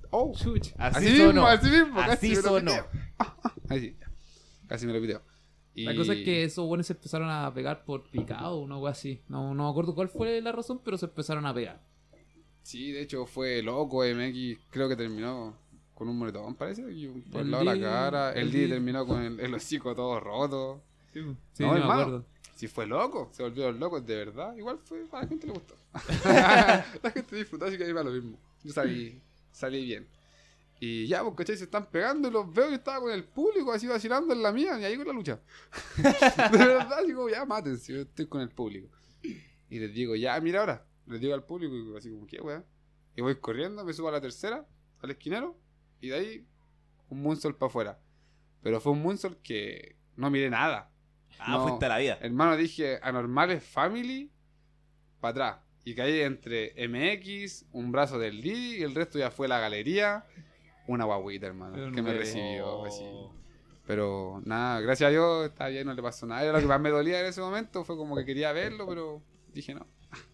Oh. 0.09 0.33
Chuch. 0.35 0.73
Así, 0.79 1.05
Así, 1.05 1.12
mismo, 1.23 1.45
así 1.45 1.69
mismo. 1.69 1.99
Así 2.01 2.35
sonó. 2.35 2.71
Así. 3.69 3.95
Casi 4.67 4.88
me 4.88 4.93
lo 4.93 4.99
piteo. 4.99 5.21
Y... 5.79 5.85
La 5.85 5.95
cosa 5.95 6.13
es 6.13 6.23
que 6.25 6.43
esos 6.43 6.67
buenos 6.67 6.87
se 6.87 6.93
empezaron 6.93 7.29
a 7.29 7.53
pegar 7.53 7.85
por 7.85 8.03
picado 8.09 8.59
o 8.59 8.65
algo 8.65 8.87
así. 8.87 9.21
No, 9.29 9.53
no 9.53 9.63
me 9.63 9.69
acuerdo 9.69 9.95
cuál 9.95 10.09
fue 10.09 10.41
la 10.41 10.51
razón, 10.51 10.81
pero 10.83 10.97
se 10.97 11.05
empezaron 11.05 11.45
a 11.45 11.53
pegar. 11.53 11.81
Sí, 12.63 12.91
de 12.91 13.01
hecho 13.01 13.25
fue 13.25 13.61
loco. 13.61 14.03
MX 14.03 14.59
creo 14.69 14.89
que 14.89 14.95
terminó 14.95 15.55
con 15.93 16.09
un 16.09 16.17
moretón, 16.17 16.55
parece. 16.55 16.81
Y 16.91 17.07
por 17.31 17.41
el 17.41 17.51
lado 17.51 17.63
de 17.63 17.75
la 17.77 17.81
cara. 17.81 18.31
El 18.33 18.47
el 18.47 18.51
Didi- 18.51 18.69
terminó 18.69 19.05
con 19.07 19.21
el, 19.21 19.39
el 19.39 19.53
hocico 19.53 19.95
todo 19.95 20.19
roto. 20.19 20.83
Sí, 21.13 21.21
No, 21.21 21.35
no, 21.59 21.73
me 21.73 21.79
acuerdo. 21.93 22.25
Si 22.55 22.67
fue 22.67 22.85
loco, 22.85 23.29
se 23.31 23.41
volvieron 23.41 23.79
locos 23.79 24.05
de 24.05 24.15
verdad. 24.17 24.53
Igual 24.57 24.79
fue, 24.83 25.05
a 25.13 25.21
la 25.21 25.27
gente 25.27 25.47
le 25.47 25.53
gustó. 25.53 25.75
la 26.25 27.11
gente 27.13 27.35
disfrutó, 27.37 27.65
así 27.65 27.77
que 27.77 27.85
ahí 27.85 27.93
va 27.93 28.03
lo 28.03 28.11
mismo. 28.11 28.37
Yo 28.63 28.73
salí, 28.73 29.17
salí 29.51 29.85
bien. 29.85 30.05
Y 30.79 31.07
ya, 31.07 31.23
pues, 31.23 31.35
¿cachai? 31.35 31.57
Se 31.57 31.65
están 31.65 31.89
pegando 31.89 32.29
y 32.29 32.31
los 32.31 32.53
veo 32.53 32.71
y 32.71 32.75
estaba 32.75 33.01
con 33.01 33.11
el 33.11 33.25
público 33.25 33.71
así 33.73 33.85
vacilando 33.87 34.33
en 34.33 34.41
la 34.41 34.51
mía 34.53 34.79
y 34.79 34.85
ahí 34.85 34.95
con 34.95 35.07
la 35.07 35.13
lucha. 35.13 35.41
de 35.97 36.57
verdad, 36.57 37.03
digo, 37.05 37.29
ya 37.29 37.45
mátense, 37.45 37.93
yo 37.93 38.01
estoy 38.01 38.27
con 38.27 38.41
el 38.41 38.49
público. 38.49 38.89
Y 39.69 39.79
les 39.79 39.93
digo, 39.93 40.15
ya, 40.15 40.39
mira 40.39 40.61
ahora. 40.61 40.85
Les 41.05 41.19
digo 41.19 41.33
al 41.33 41.43
público, 41.43 41.75
y 41.75 41.97
así 41.97 42.09
como, 42.09 42.25
¿qué, 42.27 42.39
weá? 42.39 42.63
Y 43.15 43.21
voy 43.21 43.35
corriendo, 43.39 43.83
me 43.83 43.93
subo 43.93 44.07
a 44.07 44.11
la 44.11 44.21
tercera, 44.21 44.65
al 45.01 45.11
esquinero, 45.11 45.59
y 45.99 46.09
de 46.09 46.15
ahí 46.15 46.47
un 47.09 47.21
moonsault 47.23 47.57
para 47.57 47.67
afuera. 47.69 47.99
Pero 48.61 48.79
fue 48.79 48.93
un 48.93 49.01
moonsault 49.01 49.41
que 49.41 49.97
no 50.15 50.29
miré 50.29 50.49
nada. 50.49 50.91
Ah, 51.39 51.51
No. 51.51 51.67
fuiste 51.67 51.85
a 51.85 51.89
la 51.89 51.97
vida. 51.97 52.17
Hermano, 52.21 52.55
dije 52.55 52.99
anormales 53.01 53.63
family 53.63 54.31
para 55.19 55.31
atrás. 55.31 55.65
Y 55.83 55.95
caí 55.95 56.21
entre 56.21 56.73
MX, 56.87 57.65
un 57.71 57.91
brazo 57.91 58.19
del 58.19 58.41
Didi 58.41 58.77
y 58.77 58.83
el 58.83 58.93
resto 58.95 59.17
ya 59.17 59.31
fue 59.31 59.47
la 59.47 59.59
galería. 59.59 60.25
Una 60.89 61.06
guaguita, 61.06 61.45
hermano, 61.45 61.73
Pero 61.75 61.91
que 61.91 62.02
me 62.02 62.13
recibió. 62.13 62.84
así. 62.84 63.06
Pero 63.86 64.41
nada, 64.43 64.82
gracias 64.82 65.08
a 65.08 65.12
Dios 65.12 65.45
está 65.45 65.67
bien, 65.67 65.86
no 65.86 65.93
le 65.93 66.02
pasó 66.02 66.25
nada. 66.25 66.41
Era 66.43 66.54
lo 66.54 66.60
que 66.60 66.65
más 66.65 66.82
me 66.82 66.89
dolía 66.89 67.19
en 67.19 67.28
ese 67.28 67.41
momento, 67.41 67.84
fue 67.84 67.95
como 67.95 68.15
que 68.15 68.25
quería 68.25 68.52
verlo, 68.54 68.88
pero 68.88 69.21
dije 69.54 69.75
no. 69.75 69.86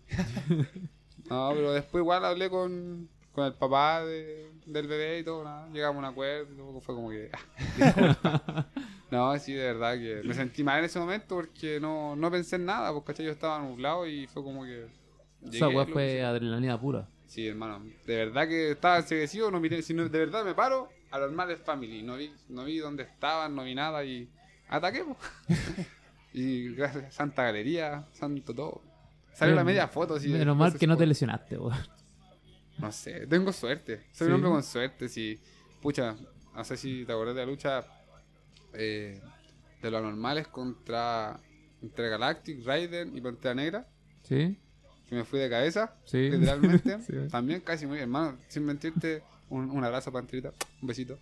no, 1.29 1.51
pero 1.53 1.73
después 1.73 2.01
igual 2.01 2.23
hablé 2.23 2.49
con, 2.49 3.09
con 3.33 3.45
el 3.45 3.53
papá 3.53 4.05
de- 4.05 4.49
del 4.65 4.87
bebé 4.87 5.19
y 5.19 5.23
todo, 5.23 5.43
nada. 5.43 5.67
Llegamos 5.73 5.97
a 5.97 5.99
un 5.99 6.05
acuerdo 6.13 6.53
y 6.53 6.55
todo, 6.55 6.79
fue 6.79 6.95
como 6.95 7.09
que... 7.09 7.31
disculpa. 7.77 8.67
no, 9.11 9.37
sí, 9.39 9.53
de 9.53 9.73
verdad 9.73 9.95
que 9.95 10.21
me 10.23 10.33
sentí 10.33 10.63
mal 10.63 10.79
en 10.79 10.85
ese 10.85 10.99
momento 10.99 11.35
porque 11.35 11.79
no, 11.81 12.15
no 12.15 12.31
pensé 12.31 12.55
en 12.55 12.65
nada, 12.65 12.93
porque 12.93 13.07
¿cachai? 13.07 13.25
yo 13.25 13.31
estaba 13.33 13.59
nublado 13.59 14.07
y 14.07 14.25
fue 14.27 14.41
como 14.41 14.63
que... 14.63 14.87
Esa 15.51 15.67
lo 15.69 15.85
fue 15.85 16.23
adrenalina 16.23 16.79
pura. 16.79 17.09
Sí, 17.27 17.47
hermano. 17.47 17.83
De 18.05 18.15
verdad 18.17 18.47
que 18.47 18.71
estaba 18.71 18.97
enseguecido, 18.97 19.49
no 19.51 19.59
miré, 19.59 19.81
si 19.81 19.93
no- 19.93 20.07
de 20.07 20.19
verdad 20.19 20.45
me 20.45 20.53
paro 20.53 20.89
a 21.11 21.17
los 21.19 21.29
Normales 21.29 21.59
Family. 21.63 22.03
No 22.03 22.15
vi, 22.17 22.31
no 22.49 22.63
vi 22.65 22.77
dónde 22.77 23.03
estaban, 23.03 23.55
no 23.55 23.63
vi 23.63 23.75
nada 23.75 24.03
y 24.05 24.29
ataqué. 24.69 25.03
po. 25.03 25.17
y 26.33 26.73
gracias, 26.75 27.13
Santa 27.13 27.43
Galería, 27.43 28.07
Santo 28.13 28.53
todo. 28.53 28.81
Salió 29.33 29.55
la 29.55 29.63
media 29.63 29.87
foto. 29.87 30.15
Así, 30.15 30.29
Menos 30.29 30.55
de 30.55 30.59
mal 30.59 30.77
que 30.77 30.87
no 30.87 30.95
te 30.95 31.05
lesionaste, 31.05 31.57
weón. 31.57 31.77
No 32.77 32.91
sé, 32.91 33.25
tengo 33.27 33.51
suerte. 33.51 34.05
Soy 34.11 34.25
Sí. 34.27 34.31
un 34.31 34.33
hombre 34.35 34.51
con 34.51 34.63
suerte. 34.63 35.09
Si, 35.09 35.39
pucha, 35.81 36.15
no 36.53 36.63
sé 36.63 36.77
si 36.77 37.05
te 37.05 37.11
acordás 37.11 37.35
de 37.35 37.41
la 37.45 37.47
lucha 37.51 37.85
eh, 38.73 39.21
de 39.81 39.91
los 39.91 39.99
anormales 39.99 40.47
contra 40.47 41.39
entre 41.81 42.09
Galactic, 42.09 42.65
Raiden 42.65 43.15
y 43.15 43.21
Pantera 43.21 43.53
Negra. 43.55 43.87
¿Sí? 44.23 44.57
Que 45.15 45.19
me 45.19 45.25
fui 45.25 45.39
de 45.39 45.49
cabeza. 45.49 45.93
Sí. 46.03 46.29
literalmente. 46.29 46.97
Sí. 47.07 47.13
También 47.31 47.61
casi 47.61 47.85
muy, 47.85 47.99
hermano, 47.99 48.37
sin 48.49 48.65
mentirte, 48.65 49.23
un, 49.49 49.71
un 49.71 49.83
abrazo, 49.83 50.11
panterita, 50.11 50.51
un 50.81 50.87
besito. 50.87 51.17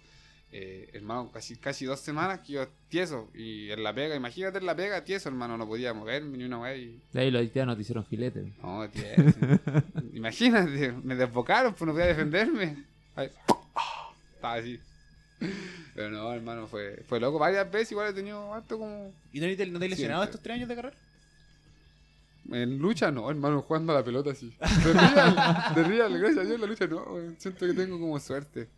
Eh, 0.52 0.90
hermano, 0.94 1.32
casi, 1.32 1.56
casi 1.58 1.86
dos 1.86 2.00
semanas 2.00 2.40
que 2.40 2.54
yo 2.54 2.68
tieso. 2.90 3.30
Y 3.36 3.70
en 3.70 3.84
la 3.84 3.94
pega, 3.94 4.16
imagínate 4.16 4.58
en 4.58 4.66
la 4.66 4.76
pega, 4.76 5.04
tieso, 5.04 5.30
hermano, 5.30 5.58
no 5.58 5.68
podía 5.68 5.94
moverme 5.94 6.38
ni 6.38 6.44
una 6.44 6.60
wea 6.60 6.76
y. 6.76 7.00
De 7.12 7.22
ahí 7.22 7.32
los 7.32 7.42
haitianos 7.42 7.76
te 7.76 7.82
hicieron 7.84 8.06
filete. 8.06 8.52
No, 8.64 8.90
tieso. 8.90 9.22
imagínate, 10.14 10.92
me 11.04 11.16
desbocaron, 11.16 11.74
pues 11.74 11.86
no 11.86 11.94
podía 11.94 12.08
defenderme. 12.08 12.84
Ay, 13.16 13.30
estaba 14.36 14.54
así. 14.56 14.80
Pero 15.94 16.10
no, 16.10 16.34
hermano, 16.34 16.66
fue, 16.68 17.04
fue 17.08 17.20
loco. 17.20 17.38
Varias 17.38 17.70
veces 17.70 17.92
igual 17.92 18.10
he 18.10 18.14
tenido 18.14 18.54
harto 18.54 18.80
como. 18.80 19.14
¿Y 19.32 19.40
no 19.40 19.48
te, 19.56 19.66
no 19.68 19.78
te 19.78 19.86
has 19.86 19.92
lesionado 19.92 20.24
estos 20.24 20.42
tres 20.42 20.56
años 20.56 20.70
de 20.70 20.76
carrera? 20.76 20.96
En 22.54 22.78
lucha 22.80 23.12
no, 23.12 23.30
hermano, 23.30 23.62
jugando 23.62 23.92
a 23.94 23.96
la 23.96 24.04
pelota 24.04 24.32
así. 24.32 24.56
De 24.84 24.94
real, 24.94 25.36
de 25.76 25.84
real, 25.84 26.18
gracias 26.20 26.46
a 26.46 26.48
Dios 26.48 26.60
la 26.60 26.68
lucha 26.68 26.88
no, 26.88 27.06
siento 27.38 27.66
que 27.66 27.74
tengo 27.74 28.00
como 28.00 28.20
suerte. 28.20 28.70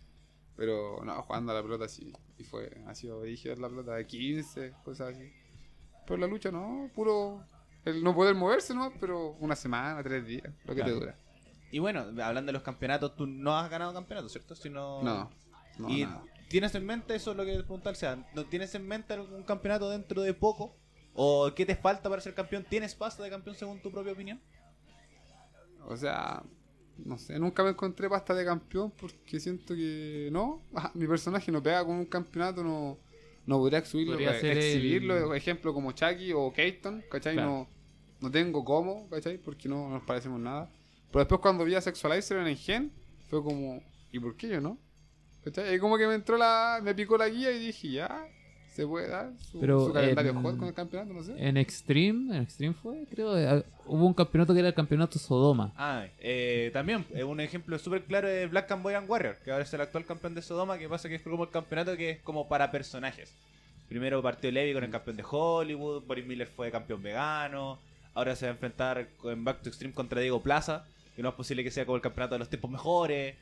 Pero 0.56 1.04
no, 1.04 1.22
jugando 1.24 1.52
a 1.52 1.56
la 1.56 1.62
pelota 1.64 1.88
sí. 1.88 2.14
Y 2.38 2.44
fue, 2.44 2.82
ha 2.88 2.96
sido 2.96 3.22
dirigido 3.24 3.56
la 3.58 3.70
pelota 3.70 3.96
de 3.96 4.08
15, 4.08 4.74
cosas 4.84 5.16
así. 5.16 5.32
Pero 6.08 6.18
la 6.18 6.28
lucha 6.28 6.52
no, 6.52 6.90
puro 6.96 7.44
el 7.86 8.04
no 8.04 8.16
poder 8.16 8.34
moverse 8.34 8.74
no, 8.74 8.92
pero 9.00 9.32
una 9.40 9.56
semana, 9.56 10.02
tres 10.02 10.26
días, 10.26 10.52
lo 10.66 10.74
que 10.74 10.82
Claro. 10.82 10.94
te 10.94 11.00
dura. 11.00 11.16
Y 11.72 11.80
bueno, 11.80 12.00
hablando 12.02 12.48
de 12.48 12.54
los 12.54 12.64
campeonatos, 12.64 13.16
tú 13.16 13.28
no 13.28 13.56
has 13.58 13.70
ganado 13.70 13.94
campeonatos, 13.94 14.32
¿cierto? 14.32 14.56
Sino... 14.56 15.04
No, 15.04 15.30
no, 15.78 15.90
¿Y 15.90 16.04
nada. 16.04 16.24
tienes 16.50 16.74
en 16.74 16.86
mente, 16.86 17.16
eso 17.16 17.32
es 17.32 17.38
lo 17.38 17.46
que 17.46 17.64
¿no 18.34 18.46
tienes 18.46 18.74
en 18.74 18.88
mente 18.88 19.14
algún 19.14 19.44
campeonato 19.44 19.90
dentro 19.90 20.22
de 20.24 20.34
poco? 20.34 20.76
¿O 21.16 21.52
qué 21.56 21.66
te 21.66 21.76
falta 21.76 22.10
para 22.10 22.22
ser 22.22 22.34
campeón? 22.34 22.66
¿Tienes 22.70 22.94
pasta 22.94 23.24
de 23.24 23.30
campeón 23.30 23.56
según 23.56 23.80
tu 23.82 23.90
propia 23.92 24.12
opinión? 24.14 24.40
O 25.88 25.96
sea, 25.96 26.44
no 26.98 27.18
sé, 27.18 27.40
nunca 27.40 27.64
me 27.64 27.70
encontré 27.70 28.10
pasta 28.10 28.34
de 28.34 28.44
campeón 28.46 28.92
porque 28.92 29.40
siento 29.40 29.76
que 29.76 30.30
no, 30.32 30.62
ajá, 30.74 30.92
mi 30.96 31.08
personaje 31.08 31.52
no 31.52 31.62
pega 31.64 31.86
con 31.86 31.96
un 31.96 32.06
campeonato, 32.06 32.64
no, 32.64 32.98
no 33.46 33.58
podría 33.60 33.80
exhibirlo, 33.80 34.14
Podría 34.14 34.36
eh, 34.36 34.42
ser 34.42 34.52
el- 34.52 34.58
exhibirlo, 34.58 35.28
por 35.28 35.36
ejemplo, 35.36 35.74
como 35.74 35.92
Chucky 35.92 36.34
o 36.34 36.52
Keaton, 36.52 37.04
¿cachai? 37.10 37.36
Claro. 37.36 37.50
No, 37.50 37.68
no 38.22 38.32
tengo 38.32 38.64
cómo, 38.66 39.08
¿cachai? 39.10 39.38
Porque 39.38 39.70
no 39.70 39.90
nos 39.90 40.04
parecemos 40.04 40.40
nada. 40.40 40.70
Pero 41.12 41.20
después 41.20 41.40
cuando 41.40 41.64
vi 41.64 41.76
a 41.76 41.82
Sexualizer 41.82 42.38
en 42.40 42.48
el 42.48 42.58
Gen, 42.58 42.92
fue 43.30 43.42
como, 43.44 43.82
¿y 44.12 44.20
por 44.20 44.36
qué 44.36 44.50
yo 44.50 44.60
no? 44.62 44.78
¿Cachai? 45.44 45.76
Y 45.76 45.80
como 45.80 45.98
que 45.98 46.08
me 46.08 46.16
entró 46.16 46.36
la, 46.38 46.80
me 46.84 46.96
picó 46.96 47.18
la 47.18 47.30
guía 47.30 47.52
y 47.52 47.60
dije, 47.60 47.90
ya, 47.92 48.26
se 48.76 48.86
puede 48.86 49.08
dar 49.08 49.32
su, 49.40 49.60
Pero 49.60 49.88
su 49.88 49.94
calendario 49.94 50.32
en- 50.32 50.44
hot 50.44 50.58
con 50.58 50.68
el 50.68 50.74
campeonato, 50.74 51.14
no 51.14 51.24
sé. 51.24 51.34
En 51.38 51.58
Extreme, 51.58 52.36
en 52.36 52.44
Extreme 52.44 52.74
fue, 52.74 53.06
creo, 53.10 53.38
eh, 53.38 53.64
hubo 53.86 54.06
un 54.06 54.14
campeonato 54.14 54.54
que 54.54 54.60
era 54.60 54.68
el 54.68 54.74
campeonato 54.74 55.18
Sodoma. 55.18 55.72
Ah, 55.78 56.06
eh, 56.20 56.70
también, 56.74 57.06
eh, 57.14 57.24
un 57.24 57.40
ejemplo 57.40 57.80
súper 57.80 58.04
claro 58.04 58.28
de 58.28 58.48
Black 58.48 58.70
and 58.72 58.86
Warrior, 59.10 59.38
que 59.44 59.52
ahora 59.52 59.64
es 59.64 59.74
el 59.74 59.82
actual 59.82 60.06
campeón 60.06 60.36
de 60.36 60.42
Sodoma, 60.42 60.78
que 60.78 60.90
pasa 60.90 61.08
que 61.08 61.16
es 61.16 61.22
como 61.22 61.44
el 61.46 61.50
campeonato 61.50 61.96
que 61.96 62.10
es 62.12 62.22
como 62.22 62.48
para 62.50 62.70
personajes. 62.72 63.34
Primero 63.88 64.22
partió 64.22 64.52
Levi 64.52 64.74
con 64.74 64.84
el 64.84 64.90
campeón 64.92 65.16
de 65.16 65.24
Hollywood, 65.30 66.04
Boris 66.06 66.26
Miller 66.26 66.48
fue 66.48 66.72
campeón 66.72 67.02
vegano, 67.02 67.80
ahora 68.14 68.36
se 68.36 68.46
va 68.46 68.50
a 68.52 68.54
enfrentar 68.54 69.08
en 69.24 69.44
Back 69.46 69.62
to 69.62 69.70
Extreme 69.70 69.94
contra 69.94 70.20
Diego 70.20 70.42
Plaza, 70.42 70.86
que 71.16 71.22
no 71.24 71.30
es 71.30 71.36
posible 71.36 71.64
que 71.64 71.72
sea 71.72 71.86
como 71.86 71.96
el 71.96 72.02
campeonato 72.02 72.36
de 72.36 72.40
los 72.40 72.50
tiempos 72.50 72.70
mejores. 72.72 73.36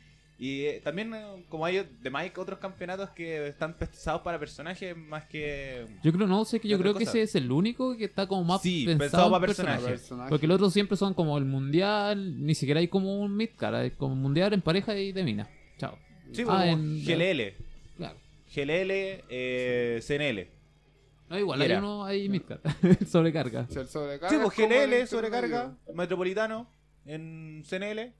Y 0.46 0.66
eh, 0.66 0.82
también, 0.84 1.14
eh, 1.14 1.46
como 1.48 1.66
hay 1.66 1.88
de 2.02 2.10
Mike, 2.12 2.38
otros 2.38 2.60
campeonatos 2.60 3.12
que 3.12 3.48
están 3.48 3.76
pensados 3.78 4.22
para 4.24 4.38
personajes 4.38 4.98
más 4.98 5.24
que... 5.26 5.86
Yo 6.04 6.12
creo, 6.12 6.28
no 6.28 6.44
sé, 6.44 6.60
que 6.60 6.68
yo 6.68 6.78
creo 6.78 6.94
que 6.94 7.06
ese 7.06 7.22
es 7.22 7.34
el 7.36 7.50
único 7.50 7.96
que 7.96 8.04
está 8.06 8.28
como 8.28 8.44
más 8.44 8.62
Sí, 8.62 8.84
pensado, 8.86 9.00
pensado 9.00 9.26
en 9.28 9.32
para 9.32 9.40
personajes. 9.48 9.76
personajes. 9.80 10.02
Personaje. 10.02 10.30
Porque 10.30 10.48
los 10.48 10.56
otros 10.56 10.74
siempre 10.74 10.98
son 10.98 11.14
como 11.14 11.38
el 11.38 11.46
mundial, 11.46 12.46
ni 12.46 12.56
siquiera 12.56 12.82
hay 12.82 12.90
como 12.90 13.22
un 13.22 13.38
midcard, 13.38 13.76
hay 13.76 13.92
como 13.92 14.16
mundial 14.16 14.52
en 14.52 14.62
pareja 14.62 14.98
y 14.98 15.14
de 15.14 15.24
mina. 15.24 15.48
Chao. 15.78 15.98
Sí, 16.34 16.44
Ah, 16.50 16.68
en- 16.68 17.06
GLL, 17.06 17.54
Claro. 17.96 18.18
GLL, 18.54 19.24
eh, 19.30 20.00
CNL. 20.02 20.48
No, 21.30 21.40
igual 21.40 21.62
hay 21.62 21.72
uno, 21.72 22.04
hay 22.04 22.28
midcard. 22.28 22.60
Sobrecarga. 23.08 23.66
El 23.74 23.88
sobrecarga 23.88 24.30
Sí, 24.30 24.36
es 24.36 24.42
pues 24.42 24.58
GLL, 24.58 25.08
sobrecarga, 25.08 25.78
Metropolitano 25.94 26.68
en 27.06 27.64
CNL. 27.66 28.12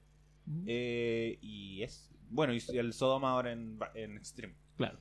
eh, 0.66 1.38
y 1.42 1.82
es. 1.82 2.10
Bueno, 2.34 2.52
y 2.52 2.60
el 2.76 2.92
Sodoma 2.92 3.30
ahora 3.30 3.52
en, 3.52 3.78
en 3.94 4.16
Extreme. 4.16 4.56
Claro. 4.76 4.98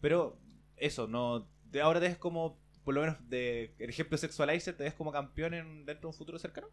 Pero 0.00 0.38
eso, 0.76 1.08
no. 1.08 1.48
De 1.64 1.80
ahora 1.80 1.98
te 1.98 2.06
ves 2.06 2.16
como, 2.16 2.60
por 2.84 2.94
lo 2.94 3.00
menos 3.00 3.16
de 3.28 3.74
el 3.78 3.90
ejemplo 3.90 4.16
Sexualizer, 4.16 4.76
te 4.76 4.84
ves 4.84 4.94
como 4.94 5.10
campeón 5.10 5.54
en, 5.54 5.84
dentro 5.84 6.02
de 6.02 6.06
un 6.08 6.14
futuro 6.14 6.38
cercano. 6.38 6.68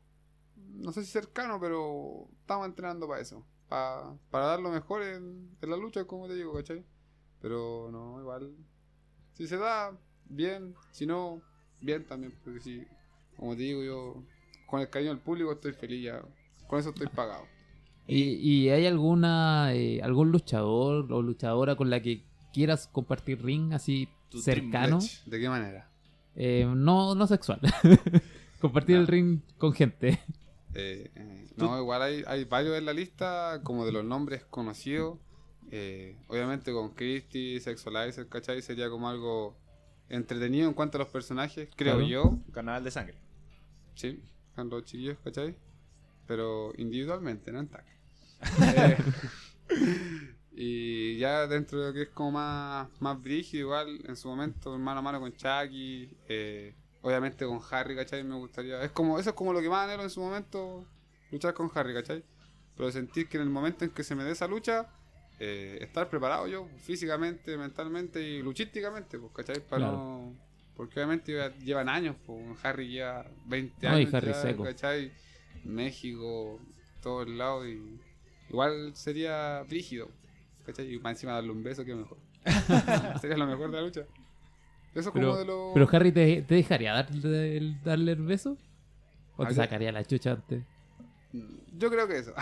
No 0.56 0.92
sé 0.92 1.04
si 1.04 1.12
cercano, 1.12 1.60
pero 1.60 2.28
estamos 2.42 2.68
entrenando 2.68 3.08
para 3.08 3.22
eso. 3.22 3.44
Pa- 3.68 4.16
para 4.30 4.46
dar 4.46 4.60
lo 4.60 4.70
mejor 4.70 5.02
en, 5.02 5.58
en 5.60 5.70
la 5.70 5.78
lucha, 5.78 6.06
como 6.06 6.28
te 6.28 6.36
digo, 6.36 6.54
¿cachai? 6.54 6.86
Pero 7.42 7.90
no, 7.92 8.20
igual. 8.20 8.56
Si 9.34 9.48
se 9.48 9.58
da, 9.58 9.98
bien. 10.26 10.76
Si 10.92 11.08
no, 11.08 11.42
bien 11.82 12.06
también. 12.06 12.38
Porque 12.44 12.60
si, 12.60 12.86
como 13.36 13.56
te 13.56 13.64
digo, 13.64 13.84
yo 13.84 14.24
con 14.68 14.80
el 14.80 14.90
cariño 14.92 15.10
del 15.12 15.24
público 15.24 15.52
estoy 15.54 15.74
feliz 15.74 16.04
ya. 16.04 16.22
Con 16.68 16.80
eso 16.80 16.90
estoy 16.90 17.08
pagado. 17.08 17.48
¿Y, 18.08 18.34
y 18.36 18.70
hay 18.70 18.86
alguna 18.86 19.74
eh, 19.74 20.02
algún 20.04 20.32
luchador 20.32 21.12
o 21.12 21.22
luchadora 21.22 21.76
con 21.76 21.90
la 21.90 22.02
que 22.02 22.24
quieras 22.54 22.88
compartir 22.92 23.42
ring 23.44 23.74
así 23.74 24.08
Tu 24.30 24.40
cercano? 24.42 25.00
¿De 25.26 25.40
qué 25.40 25.50
manera? 25.50 25.90
Eh, 26.36 26.68
no, 26.76 27.16
no 27.16 27.28
sexual. 27.28 27.60
compartir 28.62 28.96
No. 28.96 29.02
el 29.02 29.08
ring 29.08 29.40
con 29.58 29.74
gente. 29.74 30.20
Eh, 30.74 31.12
eh, 31.16 31.48
no, 31.58 31.80
igual 31.80 32.02
hay, 32.02 32.24
hay 32.28 32.46
varios 32.46 32.76
en 32.78 32.86
la 32.86 32.94
lista, 32.94 33.62
como 33.64 33.86
de 33.86 33.92
los 33.92 34.04
nombres 34.04 34.44
conocidos. 34.46 35.20
Eh, 35.72 36.18
obviamente 36.28 36.72
con 36.74 36.90
Christie, 36.94 37.60
Sexualizer, 37.60 38.28
¿cachai? 38.28 38.62
Sería 38.62 38.90
como 38.90 39.08
algo 39.10 39.56
entretenido 40.10 40.68
en 40.68 40.74
cuanto 40.74 40.98
a 40.98 41.00
los 41.00 41.08
personajes, 41.10 41.70
creo 41.76 41.98
Claro. 41.98 42.08
yo. 42.08 42.38
Canal 42.52 42.84
de 42.84 42.92
sangre. 42.92 43.16
Sí, 43.96 44.20
con 44.56 44.70
los 44.70 44.84
chiquillos, 44.86 45.18
¿cachai? 45.24 45.56
Pero 46.28 46.74
individualmente, 46.78 47.52
no 47.52 47.60
en 47.60 47.68
tag. 47.68 47.86
Eh, 49.70 50.36
y 50.56 51.18
ya 51.18 51.48
dentro 51.48 51.80
de 51.82 51.88
lo 51.88 51.94
que 51.94 52.02
es 52.04 52.10
como 52.10 52.32
más, 52.34 52.88
más 53.00 53.20
brígido, 53.22 53.62
igual, 53.68 54.00
en 54.08 54.16
su 54.16 54.28
momento, 54.28 54.78
mano 54.78 55.00
a 55.00 55.02
mano 55.02 55.20
con 55.20 55.34
Chucky, 55.36 56.16
eh, 56.28 56.76
obviamente 57.02 57.46
con 57.46 57.60
Harry, 57.72 57.96
¿cachai? 57.96 58.24
Me 58.24 58.36
gustaría. 58.36 58.84
Es 58.84 58.92
como, 58.92 59.18
eso 59.18 59.32
es 59.32 59.36
como 59.36 59.52
lo 59.52 59.62
que 59.62 59.70
más 59.70 59.86
anhelo 59.86 60.04
en 60.04 60.10
su 60.12 60.20
momento, 60.22 60.86
luchar 61.32 61.54
con 61.56 61.72
Harry, 61.74 61.94
¿cachai? 61.94 62.24
Pero 62.78 62.92
sentir 62.92 63.28
que 63.28 63.38
en 63.38 63.44
el 63.44 63.50
momento 63.50 63.84
en 63.84 63.92
que 63.92 64.04
se 64.04 64.14
me 64.16 64.24
dé 64.24 64.32
esa 64.32 64.48
lucha, 64.48 64.88
eh, 65.40 65.80
estar 65.82 66.08
preparado 66.10 66.46
yo 66.48 66.68
físicamente, 66.84 67.58
mentalmente 67.58 68.22
y 68.22 68.42
luchísticamente, 68.44 69.18
pues, 69.18 69.32
¿cachai? 69.34 69.60
Para 69.62 69.78
Claro. 69.86 69.94
no. 69.98 70.36
Porque 70.76 70.96
obviamente 71.00 71.32
lleva- 71.32 71.56
llevan 71.58 71.90
años, 71.90 72.16
pues, 72.28 72.40
Harry 72.64 72.90
lleva 72.90 73.26
20 73.46 73.88
No, 73.90 73.98
y 73.98 74.02
años. 74.04 74.14
Harry 74.14 74.28
ya, 74.28 74.34
seco. 74.42 74.64
¿cachai? 74.64 75.12
México, 75.64 76.60
todos 77.02 77.28
lados 77.28 77.66
y. 77.68 78.00
Igual 78.50 78.92
sería 78.96 79.64
rígido, 79.64 80.10
¿cachai? 80.66 80.94
Y 80.94 81.00
más 81.00 81.14
encima 81.14 81.34
darle 81.34 81.52
un 81.52 81.64
beso, 81.64 81.84
que 81.86 81.96
mejor. 81.96 82.18
sería 83.22 83.38
lo 83.38 83.48
mejor 83.48 83.72
de 83.72 83.78
la 83.78 83.84
lucha. 83.84 84.02
Eso 84.92 85.00
es 85.00 85.08
como 85.08 85.14
Pero, 85.14 85.38
de 85.38 85.46
los. 85.46 85.74
pero 85.74 85.90
Harry, 85.92 86.12
¿te, 86.12 86.42
te 86.44 86.56
dejaría 86.56 86.94
darle 86.94 87.58
el, 87.58 87.82
darle 87.84 88.12
el 88.12 88.22
beso? 88.22 88.58
¿O 89.38 89.44
¿A 89.44 89.48
te 89.48 89.56
sacaría 89.56 89.92
la 89.92 90.04
chucha 90.06 90.34
antes? 90.34 90.64
Yo 91.76 91.90
creo 91.90 92.08
que 92.08 92.20
eso. 92.20 92.34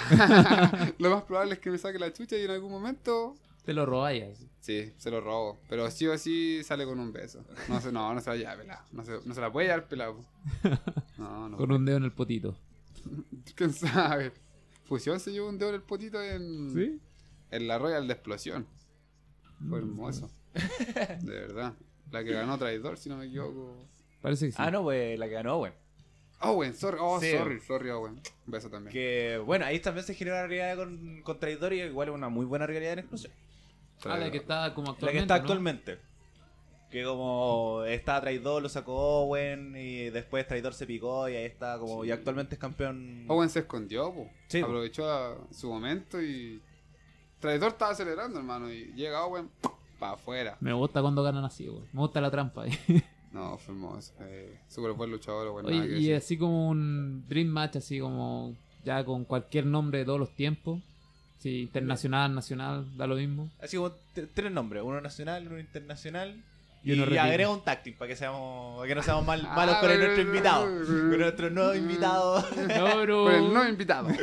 lo 0.99 1.09
más 1.09 1.23
probable 1.23 1.53
es 1.53 1.59
que 1.59 1.71
me 1.71 1.77
saque 1.77 1.97
la 1.97 2.11
chucha 2.11 2.35
y 2.37 2.43
en 2.43 2.51
algún 2.51 2.71
momento 2.71 3.35
Te 3.63 3.73
lo 3.73 3.85
robáis. 3.85 4.45
Sí, 4.59 4.91
se 4.97 5.09
lo 5.09 5.21
robo. 5.21 5.61
Pero 5.69 5.89
sí 5.89 6.07
o 6.07 6.17
sí 6.17 6.61
sale 6.65 6.83
con 6.83 6.99
un 6.99 7.13
beso. 7.13 7.45
No, 7.69 7.79
se, 7.79 7.91
no, 7.93 8.13
no 8.13 8.19
se 8.19 8.29
la 8.31 8.35
lleva 8.35 8.57
pelado. 8.57 8.83
No 8.91 9.05
se, 9.05 9.19
no 9.23 9.33
se 9.33 9.39
la 9.39 9.49
puede 9.51 9.67
llevar 9.67 9.87
pelado. 9.87 10.19
No, 11.17 11.47
no. 11.47 11.55
Con 11.55 11.71
un 11.71 11.85
dedo 11.85 11.97
en 11.97 12.03
el 12.03 12.11
potito. 12.11 12.57
¿Quién 13.55 13.73
sabe? 13.73 14.31
Fusión 14.85 15.19
se 15.19 15.31
llevó 15.31 15.49
un 15.49 15.57
dedo 15.57 15.69
en 15.69 15.75
el 15.75 15.81
potito 15.81 16.21
en, 16.21 16.71
¿Sí? 16.73 16.99
en 17.51 17.67
la 17.67 17.77
Royal 17.77 18.07
de 18.07 18.13
Explosión. 18.13 18.67
Fue 19.69 19.79
Mm, 19.79 19.83
hermoso. 19.83 20.29
De 21.21 21.31
verdad. 21.39 21.73
La 22.11 22.23
que 22.23 22.33
ganó 22.33 22.57
Traidor, 22.57 22.97
si 22.97 23.07
no 23.09 23.17
me 23.17 23.25
equivoco. 23.27 23.85
Parece 24.21 24.47
que 24.47 24.51
sí. 24.51 24.57
Ah, 24.59 24.69
no, 24.69 24.83
pues 24.83 25.17
la 25.17 25.27
que 25.27 25.33
ganó 25.33 25.55
Owen. 25.57 25.73
Owen, 26.41 26.73
sorry. 26.75 26.97
Oh, 26.99 27.19
Sí. 27.21 27.31
sorry, 27.31 27.59
sorry, 27.61 27.89
Owen. 27.91 28.15
Un 28.15 28.51
beso 28.51 28.69
también. 28.69 28.91
Que 28.91 29.41
bueno, 29.45 29.65
ahí 29.65 29.79
también 29.79 30.05
se 30.05 30.13
generó 30.15 30.37
una 30.37 30.47
rivalidad 30.47 30.77
con, 30.77 31.21
con 31.21 31.39
Traidor 31.39 31.71
y 31.73 31.81
igual 31.83 32.09
es 32.09 32.15
una 32.15 32.29
muy 32.29 32.45
buena 32.45 32.65
rivalidad 32.67 32.93
en 32.93 32.99
explosión. 32.99 33.31
Ah, 34.03 34.17
la 34.17 34.31
que 34.31 34.37
está 34.37 34.73
como 34.73 34.87
La 34.87 34.93
actualmente. 34.93 35.13
que 35.13 35.19
está 35.23 35.35
¿no? 35.35 35.43
Que 36.91 37.03
como 37.05 37.83
estaba 37.87 38.19
Traidor, 38.21 38.61
lo 38.61 38.67
sacó 38.69 38.93
Owen 39.23 39.73
y 39.77 40.09
después 40.09 40.45
Traidor 40.47 40.73
se 40.73 40.85
picó 40.85 41.29
y 41.29 41.35
ahí 41.35 41.45
está 41.45 41.77
como 41.79 42.03
y 42.03 42.11
actualmente 42.11 42.55
es 42.55 42.59
campeón. 42.59 43.23
Owen 43.29 43.49
se 43.49 43.59
escondió, 43.59 44.13
po. 44.13 44.29
Sí, 44.47 44.59
aprovechó 44.59 45.09
a- 45.09 45.37
su 45.51 45.69
momento 45.69 46.21
y. 46.21 46.61
Traidor 47.39 47.69
estaba 47.69 47.91
acelerando, 47.91 48.39
hermano. 48.39 48.71
Y 48.71 48.91
llega 48.93 49.25
Owen 49.25 49.49
para 49.99 50.13
afuera. 50.13 50.57
Me 50.59 50.73
gusta 50.73 51.01
cuando 51.01 51.23
ganan 51.23 51.45
así, 51.45 51.65
güey. 51.67 51.83
Me 51.93 52.01
gusta 52.01 52.19
la 52.21 52.29
trampa. 52.29 52.63
ahí. 52.63 52.71
No, 53.31 53.57
fue 53.57 53.73
hermoso. 53.73 54.11
Eh, 54.19 54.59
súper 54.67 54.91
buen 54.91 55.09
luchador. 55.09 55.47
Oye, 55.65 55.79
que 55.83 55.87
y 55.87 55.89
decir. 55.91 56.15
así 56.15 56.37
como 56.37 56.67
un 56.67 57.23
Dream 57.29 57.47
Match, 57.47 57.77
así 57.77 57.97
como 58.01 58.53
ya 58.83 59.05
con 59.05 59.23
cualquier 59.23 59.65
nombre 59.67 59.99
de 59.99 60.05
todos 60.05 60.19
los 60.19 60.35
tiempos. 60.35 60.81
Sí, 61.37 61.61
internacional, 61.61 62.35
nacional, 62.35 62.85
da 62.97 63.07
lo 63.07 63.15
mismo. 63.15 63.49
Así 63.61 63.77
como 63.77 63.93
tres 64.33 64.51
nombres, 64.51 64.83
uno 64.83 64.99
nacional, 64.99 65.47
uno 65.47 65.59
internacional. 65.59 66.43
Y 66.83 66.89
Y, 66.91 66.93
uno 66.93 67.05
retiro. 67.05 67.21
agrega 67.23 67.49
un 67.49 67.61
táctil 67.63 67.93
para 67.93 68.09
que 68.09 68.15
seamos 68.15 68.77
para 68.77 68.87
que 68.87 68.95
no 68.95 69.03
seamos 69.03 69.25
mal- 69.25 69.45
Ah, 69.49 69.55
malos 69.55 69.75
con 69.77 69.99
nuestro 69.99 70.21
invitado. 70.21 70.65
Con 70.65 71.17
nuestro 71.19 71.49
nuevo 71.51 71.75
invitado. 71.75 72.45
No, 72.77 73.01
bro. 73.03 73.23
Con 73.25 73.33
el 73.35 73.53
no 73.53 73.67
invitado. 73.69 74.07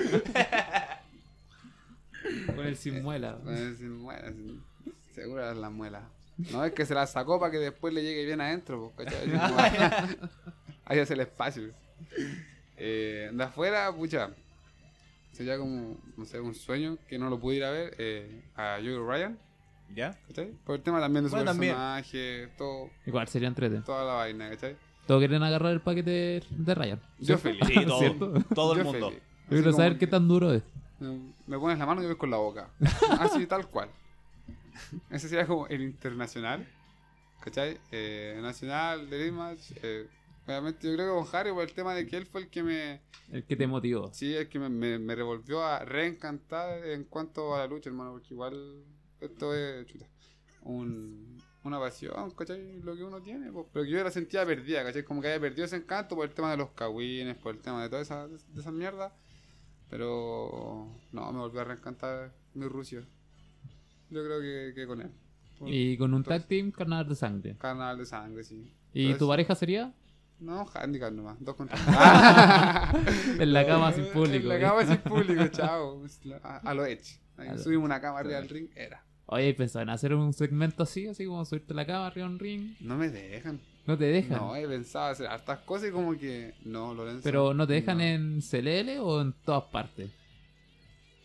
Con 2.55 2.67
el 2.67 2.77
sin 2.77 3.03
muela. 3.03 3.39
Con 3.43 3.55
el 3.55 3.77
sin 3.77 3.97
muela, 3.99 4.29
sin- 4.29 4.63
Seguro 5.15 5.51
es 5.51 5.57
la 5.57 5.71
muela. 5.71 6.03
No, 6.53 6.65
es 6.65 6.73
que 6.73 6.85
se 6.87 6.95
la 6.95 7.07
sacó 7.07 7.41
para 7.41 7.51
que 7.51 7.59
después 7.59 7.93
le 7.95 8.03
llegue 8.03 8.25
bien 8.25 8.41
adentro, 8.41 8.93
pues, 8.95 9.09
Ahí 10.85 10.99
hace 11.01 11.15
el 11.15 11.21
espacio. 11.21 11.71
Eh, 12.77 13.31
de 13.33 13.43
afuera, 13.45 13.93
pucha. 13.93 14.31
Sería 15.33 15.59
como, 15.59 15.97
no 16.17 16.25
sé, 16.25 16.41
un 16.41 16.55
sueño 16.55 16.97
que 17.09 17.19
no 17.19 17.29
lo 17.31 17.39
pude 17.41 17.57
ir 17.57 17.65
a 17.65 17.71
ver. 17.71 17.95
eh, 17.99 18.43
a 18.57 18.77
Joey 18.81 18.99
Ryan, 18.99 19.39
¿Ya? 19.95 20.19
¿cachai? 20.29 20.53
Por 20.65 20.77
el 20.77 20.83
tema 20.83 21.01
también 21.01 21.25
de 21.25 21.31
su 21.31 21.37
Bueno, 21.37 21.51
también. 21.51 21.73
personaje, 21.73 22.49
todo, 22.59 22.91
Igual 23.07 23.29
sería 23.29 23.49
entrete. 23.49 23.81
toda 23.81 24.05
la 24.05 24.13
vaina, 24.15 24.51
¿cachai? 24.51 24.77
Todos 25.07 25.21
quieren 25.21 25.43
agarrar 25.43 25.73
el 25.73 25.81
paquete 25.81 26.43
de 26.51 26.75
Ryan. 26.75 27.01
Yo 27.19 27.39
feliz. 27.39 27.61
Sí, 27.67 27.85
todo, 27.87 27.99
¿Cierto? 27.99 28.33
todo 28.55 28.73
el 28.75 28.79
Yo 28.79 28.85
mundo. 28.85 29.09
feliz. 29.09 29.23
Yo 29.51 29.57
quiero 29.57 29.73
saber 29.73 29.99
qué 29.99 30.07
tan 30.07 30.29
duro 30.29 30.53
es. 30.53 30.63
eh, 31.01 31.33
Me 31.47 31.59
pones 31.59 31.79
la 31.79 31.87
mano 31.87 32.01
y 32.01 32.05
yo 32.05 32.09
voy 32.11 32.19
con 32.19 32.31
la 32.31 32.37
boca. 32.37 32.69
Así, 33.19 33.47
tal 33.47 33.67
cual. 33.69 33.89
Ese 35.11 35.29
sería 35.29 35.47
como 35.47 35.67
el 35.69 35.81
internacional. 35.83 36.67
¿Cachai? 37.41 37.79
Eh, 37.91 38.39
nacional, 38.43 39.09
de. 39.09 39.29
Eh, 39.83 40.07
obviamente 40.47 40.87
yo 40.89 40.95
creo 40.95 41.15
que 41.25 41.27
con 41.31 41.37
Harry 41.41 41.53
por 41.53 41.63
el 41.63 41.73
tema 41.73 41.95
de 41.95 42.07
que 42.07 42.17
él 42.19 42.27
fue 42.27 42.43
el 42.43 42.49
que 42.49 42.63
me... 42.63 43.01
El 43.33 43.45
que 43.45 43.57
te 43.57 43.67
motivó. 43.67 44.11
Sí, 44.13 44.35
el 44.35 44.49
que 44.49 44.59
me, 44.59 44.69
me, 44.69 44.99
me 44.99 45.15
revolvió 45.15 45.65
a 45.65 45.85
reencantar 45.85 46.85
en 46.87 47.05
cuanto 47.05 47.55
a 47.55 47.59
la 47.61 47.67
lucha, 47.67 47.89
hermano. 47.89 48.13
Porque 48.13 48.35
igual 48.35 48.85
esto 49.21 49.55
es 49.55 49.87
chuta, 49.87 50.07
un, 50.63 51.39
una 51.65 51.79
pasión, 51.79 52.31
¿cachai? 52.33 52.81
Lo 52.83 52.97
que 52.97 53.05
uno 53.05 53.21
tiene. 53.21 53.51
pero 53.73 53.85
que 53.85 53.91
yo 53.91 54.03
la 54.03 54.11
sentía 54.11 54.45
perdida, 54.47 54.85
¿cachai? 54.85 55.05
Como 55.05 55.21
que 55.21 55.29
había 55.29 55.41
perdido 55.41 55.65
ese 55.65 55.77
encanto 55.77 56.17
por 56.17 56.27
el 56.27 56.35
tema 56.35 56.51
de 56.51 56.57
los 56.57 56.71
cagüines, 56.71 57.37
por 57.37 57.55
el 57.55 57.61
tema 57.61 57.83
de 57.83 57.89
toda 57.89 58.03
esa, 58.03 58.29
de 58.29 58.61
esa 58.61 58.71
mierda. 58.71 59.15
Pero 59.91 60.95
no, 61.13 61.33
me 61.33 61.39
volvió 61.39 61.61
a 61.61 61.65
reencantar 61.65 62.33
mi 62.55 62.67
Rusia. 62.67 63.03
Yo 64.11 64.25
creo 64.25 64.41
que, 64.41 64.75
que 64.75 64.87
con 64.87 65.01
él. 65.01 65.11
Por 65.59 65.69
Y 65.69 65.97
con 65.97 66.15
un 66.15 66.23
tag 66.23 66.47
team, 66.47 66.71
carnal 66.71 67.09
de 67.09 67.15
sangre. 67.15 67.57
Canal 67.57 67.99
de 67.99 68.07
sangre, 68.07 68.45
sí. 68.45 68.73
¿Y 68.93 69.15
tu 69.15 69.29
pareja 69.29 69.55
sería? 69.55 69.95
No, 70.39 70.67
handicap 70.73 71.13
nomás, 71.13 71.37
dos 71.41 71.57
contra. 71.57 71.77
En 73.39 73.53
la 73.53 73.67
cama 73.67 73.93
sin 73.93 74.07
público. 74.07 74.35
En 74.43 74.49
la 74.49 74.61
cama 74.61 74.87
sin 74.87 74.99
público, 74.99 75.49
chao. 75.49 76.05
A, 76.43 76.59
a 76.59 76.75
lo 76.75 76.87
Edge. 76.87 77.19
Subimos 77.63 77.85
una 77.85 78.01
cama 78.01 78.21
arriba 78.21 78.37
del 78.37 78.49
ring, 78.49 78.69
era. 78.75 79.05
Oye, 79.31 79.53
pensaba 79.55 79.83
en 79.83 79.91
hacer 79.91 80.15
un 80.15 80.33
segmento 80.33 80.83
así, 80.85 81.07
así 81.07 81.27
como 81.27 81.45
subirte 81.45 81.75
a 81.75 81.77
la 81.77 81.87
cama 81.87 82.07
arriba 82.07 82.27
un 82.27 82.39
ring. 82.39 82.75
No 82.81 82.97
me 82.97 83.09
dejan. 83.11 83.61
No 83.87 83.97
te 83.97 84.05
dejan. 84.07 84.39
No, 84.39 84.57
he 84.57 84.67
pensado 84.67 85.07
hacer 85.11 85.27
hartas 85.27 85.59
cosas 85.61 85.91
y 85.91 85.93
como 85.93 86.19
que. 86.19 86.55
No, 86.65 86.95
Lorenzo. 86.95 87.21
Pero 87.25 87.53
no 87.55 87.67
te 87.67 87.75
dejan 87.75 87.99
no. 87.99 88.05
en 88.05 88.41
CLL 88.41 88.99
o 89.01 89.21
en 89.21 89.33
todas 89.45 89.65
partes. 89.65 90.11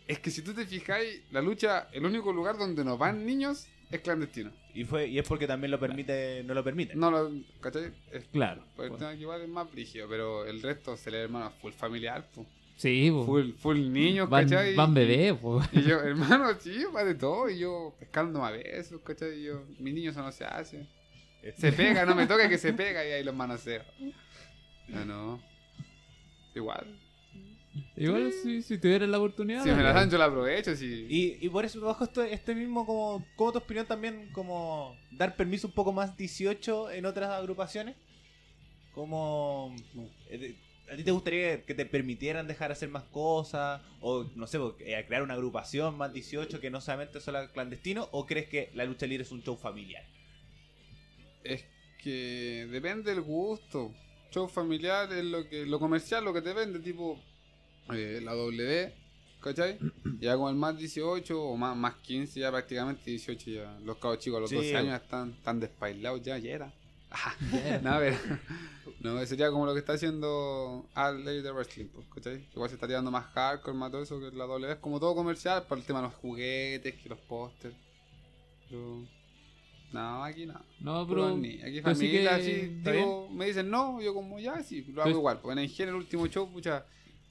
Es 0.08 0.20
que 0.20 0.32
si 0.32 0.42
tú 0.42 0.54
te 0.54 0.66
fijáis, 0.66 1.22
la 1.32 1.42
lucha, 1.42 1.88
el 1.94 2.06
único 2.06 2.34
lugar 2.34 2.58
donde 2.58 2.84
no 2.84 2.98
van 2.98 3.26
niños 3.26 3.68
es 3.90 4.02
clandestino. 4.02 4.52
Y 4.74 4.84
fue 4.84 5.08
y 5.08 5.18
es 5.20 5.26
porque 5.28 5.48
también 5.48 5.72
lo 5.72 5.80
permite, 5.80 6.44
no 6.44 6.54
lo 6.54 6.64
permite. 6.64 6.96
No 6.96 7.10
lo. 7.10 7.32
¿Cachai? 7.62 7.94
Es 8.12 8.26
Claro. 8.34 8.64
por 8.76 8.86
el 8.86 8.98
tema 8.98 9.14
que 9.14 9.22
igual 9.22 9.42
es 9.42 9.50
más 9.50 9.72
brígido, 9.72 10.10
pero 10.10 10.46
el 10.46 10.62
resto 10.62 10.98
se 10.98 11.10
le 11.10 11.22
hermano 11.22 11.52
full 11.62 11.72
familiar, 11.72 12.26
po. 12.36 12.46
Sí, 12.76 13.10
po. 13.12 13.26
full, 13.26 13.52
full 13.54 13.92
niños, 13.92 14.30
van, 14.30 14.50
¿cachai? 14.50 14.76
van 14.76 14.94
bebés, 14.94 15.34
po. 15.34 15.62
Y 15.72 15.84
yo, 15.84 16.00
hermano, 16.04 16.48
sí, 16.60 16.84
va 16.96 17.04
de 17.04 17.16
todo. 17.16 17.50
Y 17.50 17.60
yo 17.60 17.94
pescando 18.00 18.44
a 18.44 18.52
besos, 18.52 19.02
¿cachai? 19.02 19.40
Y 19.40 19.44
yo, 19.44 19.64
mi 19.80 19.94
niño 19.94 20.12
eso 20.12 20.22
no 20.22 20.32
se 20.32 20.46
hace. 20.46 20.88
Se 21.58 21.72
pega, 21.74 22.06
no 22.06 22.16
me 22.16 22.26
toca 22.26 22.48
que 22.48 22.58
se 22.58 22.74
pega 22.74 23.06
y 23.06 23.12
ahí 23.12 23.24
los 23.24 23.36
manoseo. 23.36 23.84
No, 24.88 25.06
no. 25.06 25.42
Igual. 26.56 27.00
Igual 27.96 28.32
si, 28.32 28.62
si 28.62 28.78
tuvieras 28.78 29.10
la 29.10 29.18
oportunidad. 29.18 29.64
Si 29.64 29.72
me 29.72 29.82
la 29.82 29.94
dan, 29.94 30.10
yo 30.10 30.18
la 30.18 30.26
aprovecho. 30.26 30.76
Si... 30.76 31.08
Y, 31.10 31.38
y 31.42 31.50
por 31.50 31.66
eso 31.66 31.82
bajo 31.82 32.04
esto, 32.04 32.24
este 32.24 32.54
mismo, 32.54 32.86
como, 32.86 33.26
como 33.36 33.52
tu 33.52 33.58
opinión 33.58 33.86
también, 33.86 34.30
como 34.32 34.96
dar 35.12 35.36
permiso 35.36 35.68
un 35.68 35.74
poco 35.74 35.92
más 35.92 36.16
18 36.16 36.92
en 36.92 37.06
otras 37.06 37.32
agrupaciones. 37.32 37.96
Como, 38.94 39.76
eh, 40.30 40.56
¿a 40.92 40.96
ti 40.96 41.04
te 41.04 41.12
gustaría 41.12 41.64
que 41.64 41.74
te 41.74 41.86
permitieran 41.86 42.48
dejar 42.48 42.72
hacer 42.72 42.90
más 42.90 43.04
cosas? 43.04 43.82
O, 44.02 44.26
no 44.36 44.48
sé, 44.48 44.60
eh, 44.80 45.04
crear 45.08 45.24
una 45.24 45.34
agrupación 45.36 45.98
más 45.98 46.14
18 46.14 46.60
que 46.60 46.70
no 46.70 46.82
solamente 46.82 47.20
solo 47.22 47.40
clandestino? 47.52 48.10
¿O 48.12 48.26
crees 48.26 48.48
que 48.48 48.70
la 48.74 48.86
lucha 48.86 49.06
libre 49.06 49.24
es 49.24 49.32
un 49.32 49.42
show 49.44 49.56
familiar? 49.58 50.04
Es 51.44 51.66
que 52.02 52.68
depende 52.72 53.12
del 53.12 53.22
gusto. 53.22 53.94
Show 54.32 54.48
familiar 54.48 55.12
es 55.14 55.24
lo 55.26 55.48
que 55.48 55.66
lo 55.66 55.80
comercial, 55.80 56.24
lo 56.26 56.34
que 56.34 56.42
te 56.42 56.54
vende, 56.54 56.80
tipo 56.80 57.20
eh, 57.94 58.20
la 58.24 58.34
W, 58.34 58.94
¿cachai? 59.42 59.78
Ya 60.20 60.36
con 60.38 60.50
el 60.50 60.56
más 60.56 60.78
18 60.78 61.42
o 61.42 61.56
más, 61.58 61.76
más 61.76 61.96
15, 61.96 62.40
ya 62.40 62.50
prácticamente 62.52 63.10
18 63.10 63.52
ya. 63.52 63.80
Los 63.84 63.98
cabos 63.98 64.20
chicos 64.20 64.38
a 64.38 64.42
los 64.42 64.50
Sí. 64.50 64.56
12 64.56 64.78
años 64.78 65.02
están 65.02 65.34
tan 65.44 65.60
despailados 65.60 66.22
ya, 66.24 66.38
ya 66.38 66.52
era. 66.52 66.74
Ya. 67.54 67.80
no, 67.84 68.00
pero, 68.00 68.18
no, 69.00 69.26
sería 69.26 69.50
como 69.52 69.66
lo 69.66 69.74
que 69.74 69.80
está 69.80 69.94
haciendo 69.94 70.88
All 70.96 71.24
Lady 71.26 71.42
de 71.42 71.52
Wrestling, 71.52 71.86
pues, 71.88 72.06
¿cachai? 72.16 72.48
Igual 72.54 72.70
se 72.70 72.76
estaría 72.76 72.96
dando 72.96 73.12
más 73.12 73.26
hardcore, 73.34 73.78
más 73.78 73.92
todo 73.92 74.02
eso 74.04 74.20
que 74.20 74.32
la 74.36 74.46
W. 74.46 74.72
Es 74.72 74.80
como 74.80 75.00
todo 75.00 75.14
comercial, 75.16 75.64
por 75.68 75.78
el 75.78 75.84
tema 75.84 76.00
de 76.02 76.08
los 76.08 76.16
juguetes, 76.16 76.96
que 76.96 77.10
los 77.10 77.20
pósters. 77.20 77.76
Pero... 78.70 79.06
No, 79.92 80.24
aquí 80.24 80.48
no. 80.48 80.60
No, 80.80 81.08
pero. 81.08 81.38
ni- 81.38 81.62
aquí 81.62 81.80
pero 81.82 81.94
sí 81.96 82.08
familia, 82.08 82.30
que- 82.32 82.36
así, 82.42 82.52
¿está 82.80 82.92
digo, 82.94 83.30
me 83.30 83.46
dicen 83.46 83.70
no, 83.70 84.02
yo 84.02 84.12
como 84.16 84.40
ya, 84.40 84.64
sí, 84.64 84.82
lo 84.88 85.02
hago 85.04 85.12
Pues- 85.12 85.16
igual. 85.18 85.40
Porque 85.40 85.54
en 85.54 85.60
Engel, 85.70 85.90
el 85.90 85.96
último 85.96 86.26
show, 86.26 86.52
pucha, 86.52 86.84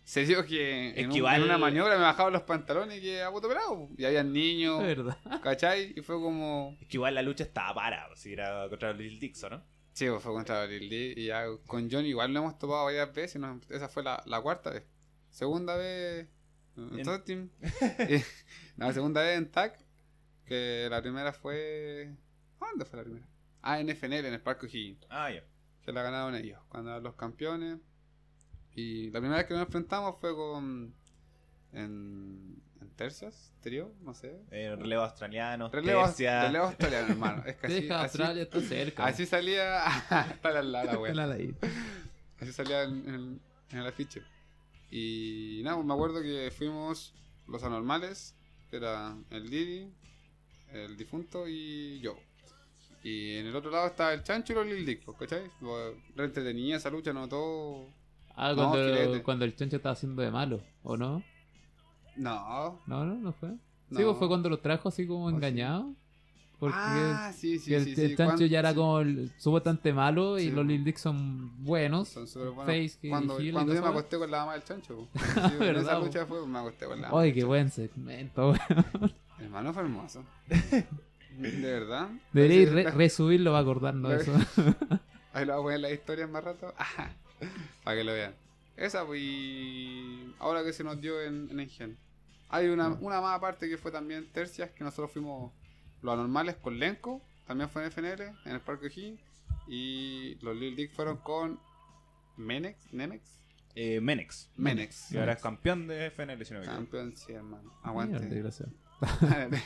se 0.05 0.25
dio 0.25 0.47
que 0.47 0.90
en, 0.90 1.11
un- 1.11 1.16
en 1.27 1.42
una 1.42 1.59
maniobra 1.59 1.97
me 1.97 2.03
bajaban 2.05 2.33
los 2.33 2.42
pantalones 2.42 2.99
y 2.99 3.01
que 3.01 3.21
a 3.23 3.33
puto 3.33 3.49
pelado. 3.49 3.88
Y 3.99 4.05
había 4.05 4.23
niños, 4.23 4.81
verdad. 4.81 5.16
¿cachai? 5.42 5.92
Y 5.97 6.03
fue 6.03 6.21
como, 6.21 6.77
Es 6.81 6.87
que 6.87 6.99
igual 6.99 7.16
la 7.16 7.23
lucha 7.23 7.42
estaba 7.42 7.75
para, 7.75 8.09
si 8.14 8.33
era 8.35 8.68
contra 8.68 8.92
Lil 8.92 9.18
Dixon, 9.18 9.51
¿no? 9.51 9.71
Sí, 9.92 10.09
pues, 10.09 10.22
fue 10.22 10.33
contra 10.33 10.66
Lil 10.66 10.88
D. 10.90 11.14
Y 11.16 11.26
ya 11.26 11.44
con 11.66 11.90
Johnny 11.90 12.09
igual 12.09 12.33
lo 12.33 12.40
hemos 12.40 12.59
topado 12.59 12.85
varias 12.85 13.12
veces. 13.14 13.40
no, 13.40 13.61
esa 13.68 13.88
fue 13.88 14.02
la, 14.02 14.22
la 14.26 14.40
cuarta 14.40 14.70
vez. 14.70 14.85
Segunda 15.31 15.76
vez 15.76 16.28
en 16.76 16.98
En- 16.98 17.05
Tag 17.05 17.24
Team. 17.24 17.50
No, 18.76 18.92
segunda 18.92 19.22
vez 19.22 19.38
en 19.38 19.50
TAC. 19.50 19.78
Que 20.46 20.88
la 20.90 21.00
primera 21.00 21.33
fue. 21.33 22.14
¿Dónde 22.61 22.85
fue 22.85 22.98
la 22.98 23.05
primera? 23.05 23.26
Ah, 23.62 23.81
en 23.81 23.88
FNL, 23.90 24.26
en 24.26 24.35
el 24.35 24.40
Parque 24.42 24.66
O'Higgins. 24.66 25.07
Ah, 25.09 25.31
ya. 25.31 25.44
Se 25.85 25.92
la 25.92 26.02
ganaron 26.02 26.35
ellos, 26.35 26.61
cuando 26.68 26.90
eran 26.90 27.02
los 27.02 27.14
campeones. 27.14 27.78
Y 28.74 29.11
la 29.11 29.20
primera 29.20 29.38
vez 29.38 29.46
que 29.46 29.55
nos 29.55 29.64
enfrentamos 29.64 30.16
fue 30.20 30.35
con. 30.35 30.94
En 31.72 32.62
tercias, 32.97 33.53
trío, 33.61 33.92
no 34.03 34.14
sé. 34.14 34.40
Eh, 34.51 34.75
relevo 34.77 35.03
australiano, 35.03 35.68
Relevo, 35.71 36.05
tercia. 36.07 36.42
relevo 36.45 36.66
australiano, 36.66 37.09
hermano. 37.09 37.42
Es 37.47 37.57
que 37.57 37.66
así, 37.66 37.75
Deja 37.83 37.95
así, 37.97 38.05
Australia, 38.18 38.42
está 38.42 38.61
cerca. 38.61 39.05
así 39.07 39.27
salía. 39.27 39.85
está 40.31 40.51
la, 40.51 40.62
la, 40.62 40.85
la 40.85 40.99
wea. 40.99 41.14
La 41.14 41.27
ley. 41.27 41.55
Así 42.40 42.53
salía 42.53 42.83
en, 42.85 43.09
en- 43.09 43.40
en 43.71 43.79
el 43.79 43.87
afiche. 43.87 44.23
Y 44.90 45.61
nada, 45.64 45.77
pues 45.77 45.87
me 45.87 45.95
acuerdo 45.95 46.21
que 46.23 46.51
fuimos 46.57 47.14
los 47.49 47.62
anormales, 47.64 48.35
que 48.71 48.77
era 48.77 49.16
el 49.31 49.49
Didi, 49.49 49.90
el 50.73 50.97
difunto 50.97 51.49
y 51.49 52.01
yo. 52.01 52.16
Y 53.03 53.37
en 53.37 53.47
el 53.47 53.57
otro 53.57 53.71
lado 53.71 53.87
estaba 53.88 54.12
el 54.12 54.23
Chancho 54.23 54.53
y 54.53 54.57
los 54.57 54.66
Lil 54.66 54.87
Dick, 54.87 55.05
pues, 55.05 55.16
¿cachai? 55.18 55.51
Re 56.14 56.25
entretenida 56.25 56.77
esa 56.77 56.90
lucha, 56.90 57.12
no 57.12 57.29
todo. 57.29 57.88
Ah, 58.37 58.51
No, 58.51 58.57
cuando, 58.71 58.75
filete. 58.77 59.23
cuando 59.23 59.45
el 59.45 59.55
chancho 59.57 59.77
estaba 59.77 59.92
haciendo 59.95 60.23
de 60.23 60.31
malo, 60.31 60.62
¿o 60.83 60.97
no? 60.97 61.23
No. 62.16 62.81
No, 62.87 63.05
no, 63.05 63.14
no 63.14 63.33
fue. 63.33 63.51
Sí, 63.51 63.57
No. 63.98 64.05
pues 64.07 64.18
fue 64.18 64.29
cuando 64.29 64.48
los 64.48 64.61
trajo 64.62 64.88
así 64.88 65.07
como 65.07 65.27
Oh, 65.27 65.31
sí. 65.31 65.37
engañados. 65.37 65.87
Porque 66.59 66.77
ah, 66.79 67.33
sí, 67.35 67.59
sí, 67.59 67.75
el, 67.75 67.85
sí. 67.85 68.01
el 68.01 68.11
sí. 68.11 68.16
chancho 68.16 68.44
ya 68.46 68.61
era 68.61 68.70
sí, 68.70 68.77
como 68.77 69.01
el, 69.01 69.33
supuestamente 69.37 69.92
malo 69.92 70.38
y 70.38 70.42
Sí, 70.42 70.51
los 70.51 70.59
po. 70.64 70.68
Lil 70.70 70.85
Dick 70.85 70.96
son 70.96 71.64
buenos. 71.64 72.09
Son 72.09 72.29
súper 72.29 72.51
buenos. 72.51 72.66
Face 72.66 73.09
cuando 73.09 73.35
cuando 73.53 73.75
yo 73.75 73.83
me 73.83 73.88
acosté 73.88 74.16
con 74.18 74.31
la 74.31 74.38
mamá 74.38 74.53
del 74.53 74.62
chancho. 74.64 75.09
Sí, 75.14 75.40
en 75.55 75.59
¿Verdad, 75.59 75.83
esa 75.83 75.98
lucha 75.98 76.25
fue, 76.27 76.46
me 76.46 76.59
acosté 76.61 76.87
con 76.87 77.01
la 77.01 77.09
mamá. 77.09 77.20
Ay, 77.22 77.33
qué 77.35 77.42
buen 77.42 77.68
segmento. 77.70 78.55
Hermano, 79.40 79.72
fue 79.75 79.83
hermoso. 79.83 80.25
De 80.46 81.59
verdad. 81.61 82.11
Debería 82.33 82.70
re- 82.70 82.90
resubirlo 82.92 83.53
de 84.09 84.16
la- 84.16 84.22
eso. 84.22 84.33
Ahí 85.33 85.44
lo 85.46 85.55
voy 85.55 85.61
a 85.61 85.62
poner 85.62 85.77
en 85.77 85.83
las 85.83 85.92
historias 85.92 86.31
más 86.31 86.44
rato. 86.44 86.72
para 87.83 87.96
que 87.96 88.05
lo 88.05 88.12
vean. 88.12 88.35
Esa, 88.76 89.04
pues. 89.06 89.20
y 89.22 90.35
Ahora 90.38 90.64
que 90.64 90.72
se 90.72 90.82
nos 90.85 91.00
dio 91.00 91.20
en, 91.20 91.48
en 91.50 91.61
Engen. 91.61 91.98
Hay 92.48 92.68
una, 92.68 92.90
Mm. 92.90 93.04
una 93.04 93.20
más 93.20 93.37
aparte 93.37 93.68
que 93.68 93.78
fue 93.78 93.90
también 93.92 94.30
tercias, 94.32 94.70
que 94.70 94.85
nosotros 94.85 95.11
fuimos 95.12 95.52
los 96.02 96.14
anormales 96.14 96.56
con 96.56 96.78
Lenco. 96.78 97.22
También 97.46 97.68
fue 97.70 97.82
en 97.85 97.88
FNL, 97.92 98.22
en 98.44 98.52
el 98.52 98.61
Parque 98.61 98.87
O'Higgins. 98.87 99.20
Y 99.68 100.37
los 100.42 100.56
Lil 100.56 100.74
Dick 100.76 100.92
fueron 100.92 101.18
con 101.18 101.58
Menex. 102.37 102.92
¿Nenex? 102.92 103.38
Eh, 103.74 104.00
Menex. 104.00 104.50
Menex. 104.56 105.12
Y 105.12 105.18
ahora 105.18 105.32
es 105.35 105.40
campeón 105.42 105.87
de 105.87 106.06
FNL, 106.11 106.44
si 106.44 106.52
no 106.52 106.61
me 106.61 106.64
equivoco. 106.66 106.82
Campeón, 106.85 107.16
sí, 107.16 107.32
hermano. 107.32 107.62
Mierda, 107.64 107.88
Aguante. 107.88 108.18
desgraciado. 108.26 108.72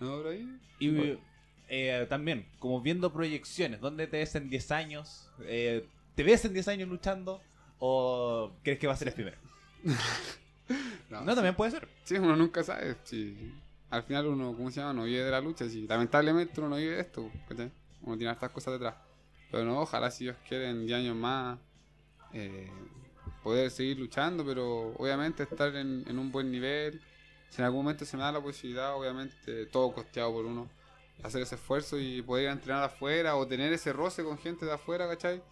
no, 0.00 0.16
pero 0.18 0.28
ahí. 0.30 0.58
Y 0.80 1.18
eh, 1.68 2.06
también, 2.08 2.46
como 2.58 2.80
viendo 2.82 3.12
proyecciones, 3.12 3.80
¿dónde 3.80 4.06
te 4.06 4.18
ves 4.18 4.34
en 4.34 4.50
10 4.50 4.70
años? 4.72 5.30
Eh, 5.46 5.86
¿Te 6.14 6.22
ves 6.22 6.44
en 6.44 6.52
10 6.52 6.68
años 6.68 6.88
luchando? 6.88 7.40
¿O 7.86 8.50
crees 8.62 8.78
que 8.78 8.86
va 8.86 8.94
a 8.94 8.96
ser 8.96 9.08
el 9.08 9.14
primero? 9.14 9.36
No, 11.10 11.20
sí. 11.20 11.26
también 11.26 11.54
puede 11.54 11.70
ser. 11.70 11.86
Sí, 12.04 12.14
uno 12.14 12.34
nunca 12.34 12.64
sabe. 12.64 12.96
Si 13.04 13.52
al 13.90 14.02
final 14.04 14.26
uno, 14.28 14.56
¿cómo 14.56 14.70
se 14.70 14.80
llama? 14.80 14.94
No 14.94 15.04
vive 15.04 15.22
de 15.22 15.30
la 15.30 15.42
lucha. 15.42 15.68
Si 15.68 15.86
lamentablemente 15.86 16.58
uno 16.58 16.70
no 16.70 16.76
vive 16.76 16.94
de 16.94 17.02
esto. 17.02 17.30
¿cachai? 17.46 17.70
Uno 18.00 18.16
tiene 18.16 18.32
estas 18.32 18.50
cosas 18.50 18.72
detrás. 18.72 18.94
Pero 19.50 19.66
no, 19.66 19.78
ojalá 19.82 20.10
si 20.10 20.24
Dios 20.24 20.36
quiere 20.48 20.70
en 20.70 20.86
10 20.86 20.98
años 21.00 21.16
más 21.16 21.58
eh, 22.32 22.70
poder 23.42 23.70
seguir 23.70 23.98
luchando, 23.98 24.46
pero 24.46 24.94
obviamente 24.96 25.42
estar 25.42 25.76
en, 25.76 26.04
en 26.08 26.18
un 26.18 26.32
buen 26.32 26.50
nivel. 26.50 27.02
Si 27.50 27.60
en 27.60 27.66
algún 27.66 27.84
momento 27.84 28.06
se 28.06 28.16
me 28.16 28.22
da 28.22 28.32
la 28.32 28.40
posibilidad, 28.40 28.96
obviamente 28.96 29.66
todo 29.66 29.92
costeado 29.92 30.32
por 30.32 30.46
uno, 30.46 30.70
hacer 31.22 31.42
ese 31.42 31.56
esfuerzo 31.56 32.00
y 32.00 32.22
poder 32.22 32.44
ir 32.44 32.48
a 32.48 32.52
entrenar 32.52 32.84
afuera 32.84 33.36
o 33.36 33.46
tener 33.46 33.70
ese 33.74 33.92
roce 33.92 34.24
con 34.24 34.38
gente 34.38 34.64
de 34.64 34.72
afuera, 34.72 35.06
¿cachai? 35.06 35.42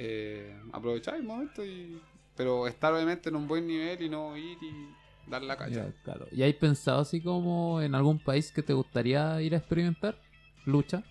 Eh, 0.00 0.56
aprovechar 0.72 1.16
el 1.16 1.24
momento 1.24 1.64
y... 1.64 2.00
Pero 2.36 2.68
estar 2.68 2.92
obviamente 2.92 3.30
en 3.30 3.34
un 3.34 3.48
buen 3.48 3.66
nivel 3.66 4.00
y 4.00 4.08
no 4.08 4.36
ir 4.36 4.56
y 4.62 5.28
dar 5.28 5.42
la 5.42 5.56
cacha. 5.56 5.86
Ya, 5.86 5.92
claro. 6.04 6.26
¿Y 6.30 6.42
hay 6.42 6.52
pensado 6.52 7.00
así 7.00 7.20
como 7.20 7.82
en 7.82 7.96
algún 7.96 8.20
país 8.20 8.52
que 8.52 8.62
te 8.62 8.72
gustaría 8.72 9.42
ir 9.42 9.54
a 9.54 9.58
experimentar? 9.58 10.16
Lucha. 10.64 11.02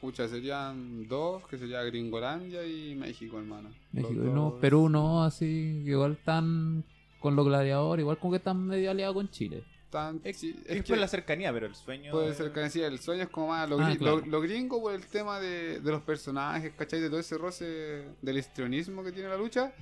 Pucha, 0.00 0.26
serían 0.26 1.06
dos, 1.06 1.46
que 1.46 1.56
sería 1.56 1.84
Gringolandia 1.84 2.66
y 2.66 2.96
México, 2.96 3.38
hermano. 3.38 3.70
México. 3.92 4.12
No, 4.12 4.56
Perú 4.60 4.88
no, 4.88 5.22
así. 5.22 5.84
Igual 5.86 6.12
están 6.12 6.84
con 7.20 7.36
los 7.36 7.46
gladiadores, 7.46 8.02
igual 8.02 8.18
como 8.18 8.32
que 8.32 8.38
están 8.38 8.66
medio 8.66 8.90
aliados 8.90 9.14
con 9.14 9.30
Chile. 9.30 9.62
Tan- 9.90 10.20
Es, 10.22 10.42
es 10.44 10.54
es 10.66 10.76
por 10.76 10.84
que 10.94 10.96
la 10.96 11.08
cercanía, 11.08 11.52
pero 11.52 11.66
el 11.66 11.74
sueño. 11.74 12.12
puede 12.12 12.70
sí, 12.70 12.80
el 12.80 13.00
sueño 13.00 13.24
es 13.24 13.28
como 13.28 13.48
más 13.48 13.68
lo, 13.68 13.80
Ah, 13.80 13.90
gri- 13.90 13.98
claro. 13.98 14.20
lo- 14.20 14.26
lo 14.26 14.40
gringo 14.40 14.80
por 14.80 14.94
el 14.94 15.04
tema 15.06 15.40
de, 15.40 15.80
de 15.80 15.90
los 15.90 16.02
personajes, 16.02 16.72
¿cachai? 16.76 17.00
De 17.00 17.08
todo 17.10 17.18
ese 17.18 17.36
roce 17.36 18.04
del 18.22 18.38
histrionismo 18.38 19.02
que 19.02 19.10
tiene 19.12 19.28
la 19.28 19.36
lucha. 19.36 19.72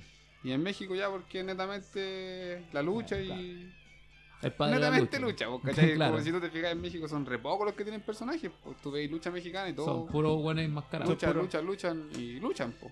Y 0.43 0.51
en 0.51 0.63
México 0.63 0.95
ya 0.95 1.09
porque 1.09 1.43
netamente 1.43 2.65
la 2.71 2.81
lucha 2.81 3.15
Ah, 3.17 3.21
y... 3.21 3.71
El 4.41 4.53
padre 4.53 4.75
de 4.75 4.79
la 4.79 4.85
Netamente 4.89 5.19
lucha. 5.19 5.45
lucha, 5.47 5.61
pues, 5.61 5.75
¿cachai? 5.75 5.95
Claro. 5.95 6.13
Como 6.13 6.23
si 6.23 6.31
tú 6.31 6.39
te 6.39 6.49
fijas 6.49 6.71
en 6.71 6.81
México 6.81 7.07
son 7.09 7.25
re 7.25 7.37
pocos 7.39 7.65
los 7.67 7.75
que 7.75 7.83
tienen 7.83 8.01
personajes. 8.01 8.49
Pues 8.63 8.77
tú 8.81 8.89
veis 8.89 9.11
lucha 9.11 9.29
mexicana 9.31 9.69
y 9.69 9.73
todo. 9.73 9.85
Son 9.85 10.07
puros 10.07 10.41
buenos 10.41 10.63
enmascarados. 10.63 11.09
luchan, 11.13 11.31
puro- 11.33 11.43
luchan, 11.43 11.65
luchan 11.65 12.09
y 12.15 12.39
luchan, 12.39 12.71
po. 12.71 12.89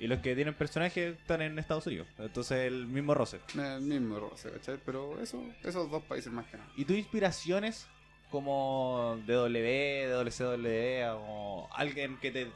Y 0.00 0.06
los 0.06 0.20
que 0.20 0.34
tienen 0.34 0.54
personajes 0.54 1.16
están 1.18 1.42
en 1.42 1.58
Estados 1.58 1.86
Unidos. 1.86 2.08
Entonces 2.18 2.58
el 2.66 2.86
mismo 2.86 3.14
roce. 3.14 3.38
El 3.54 3.82
mismo 3.82 4.18
roce, 4.18 4.50
¿cachai? 4.50 4.78
Pero 4.84 5.20
eso, 5.20 5.42
esos 5.62 5.90
dos 5.90 6.02
países 6.04 6.32
más 6.32 6.46
que 6.46 6.56
nada. 6.56 6.68
¿Y 6.76 6.84
tus 6.86 6.96
inspiraciones 6.96 7.86
como 8.30 9.18
de 9.26 9.34
W, 9.34 10.06
de 10.08 10.12
WCW 10.12 11.18
o 11.20 11.68
alguien 11.72 12.16
que 12.18 12.30
te... 12.30 12.50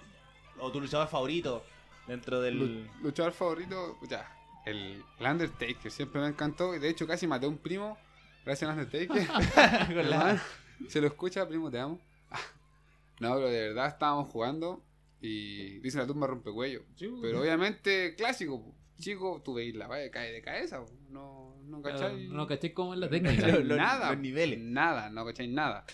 o 0.59 0.73
tu 0.73 0.81
luchador 0.81 1.09
favorito 1.09 1.65
dentro 2.07 2.41
del... 2.41 2.59
Lu- 2.59 2.91
luchador 3.03 3.33
favorito, 3.33 3.99
ya, 4.09 4.27
el, 4.65 5.03
el 5.19 5.27
Undertaker, 5.27 5.91
siempre 5.91 6.21
me 6.23 6.29
encantó. 6.29 6.75
Y 6.75 6.79
de 6.79 6.89
hecho 6.89 7.07
casi 7.07 7.27
maté 7.27 7.47
a 7.47 7.49
un 7.51 7.59
primo 7.59 7.99
gracias 8.45 8.71
al 8.71 8.79
Undertaker. 8.79 9.29
Hermano, 9.99 10.41
Se 10.89 11.01
lo 11.01 11.09
escucha, 11.09 11.47
primo, 11.47 11.71
te 11.71 11.79
amo. 11.79 11.99
No, 13.21 13.35
pero 13.37 13.49
de 13.49 13.69
verdad 13.69 13.87
estábamos 13.89 14.29
jugando 14.31 14.83
y 15.27 15.79
dice 15.81 15.99
la 15.99 16.07
tumba 16.07 16.27
rompecuello. 16.27 16.83
Pero 17.23 17.41
obviamente, 17.41 18.15
clásico, 18.15 18.75
chico, 18.99 19.41
tú 19.45 19.55
veis 19.55 19.75
la 19.75 19.87
valla 19.87 20.11
cae 20.11 20.33
de 20.33 20.43
cabeza, 20.43 20.85
no, 21.09 21.57
no 21.65 21.81
cachai. 21.83 22.29
No 22.29 22.47
caché 22.47 22.73
cómo 22.75 22.93
es 22.95 23.01
la 23.01 23.07
no 23.07 23.11
técnica. 23.11 23.49
Los- 23.49 23.65
los- 23.65 23.79
nada, 23.79 24.11
los 24.11 24.21
niveles. 24.21 24.59
Nada, 24.61 25.09
no 25.11 25.25
cachai 25.25 25.49
nada. 25.49 25.85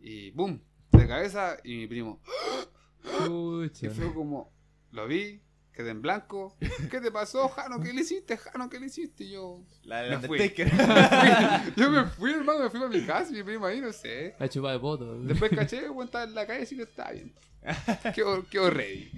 Y 0.00 0.30
boom, 0.32 0.60
de 0.92 1.06
cabeza 1.08 1.56
y 1.64 1.76
mi 1.76 1.86
primo. 1.86 2.20
Chucha. 3.26 3.86
Y 3.86 3.90
fue 3.90 4.12
como, 4.12 4.52
lo 4.90 5.06
vi, 5.06 5.40
quedé 5.76 5.90
en 5.90 6.02
blanco. 6.02 6.56
¿Qué 6.90 7.00
te 7.00 7.12
pasó, 7.12 7.48
Jano? 7.50 7.80
¿Qué 7.80 7.92
le 7.92 8.00
hiciste, 8.00 8.36
Jano? 8.36 8.68
¿Qué 8.68 8.80
le 8.80 8.86
hiciste? 8.86 9.24
Y 9.24 9.32
yo. 9.32 9.60
La 9.84 10.02
del 10.02 10.18
Me 10.20 10.26
fui. 10.26 10.38
Yo 11.76 11.90
me 11.90 12.04
fui, 12.06 12.32
hermano, 12.32 12.64
me 12.64 12.70
fui 12.70 12.80
para 12.80 12.90
mi 12.90 13.04
casa, 13.04 13.30
mi 13.30 13.42
prima 13.42 13.68
ahí, 13.68 13.80
no 13.80 13.92
sé. 13.92 14.34
La 14.38 14.48
chupada 14.48 14.74
de 14.74 14.80
poto. 14.80 15.20
Después 15.20 15.50
caché 15.54 15.80
que 15.80 16.02
estaba 16.02 16.24
en 16.24 16.34
la 16.34 16.46
calle 16.46 16.62
así 16.62 16.76
que 16.76 16.82
estaba 16.82 17.12
bien. 17.12 17.32
Qué, 18.14 18.24
qué 18.50 18.70
ready. 18.70 19.10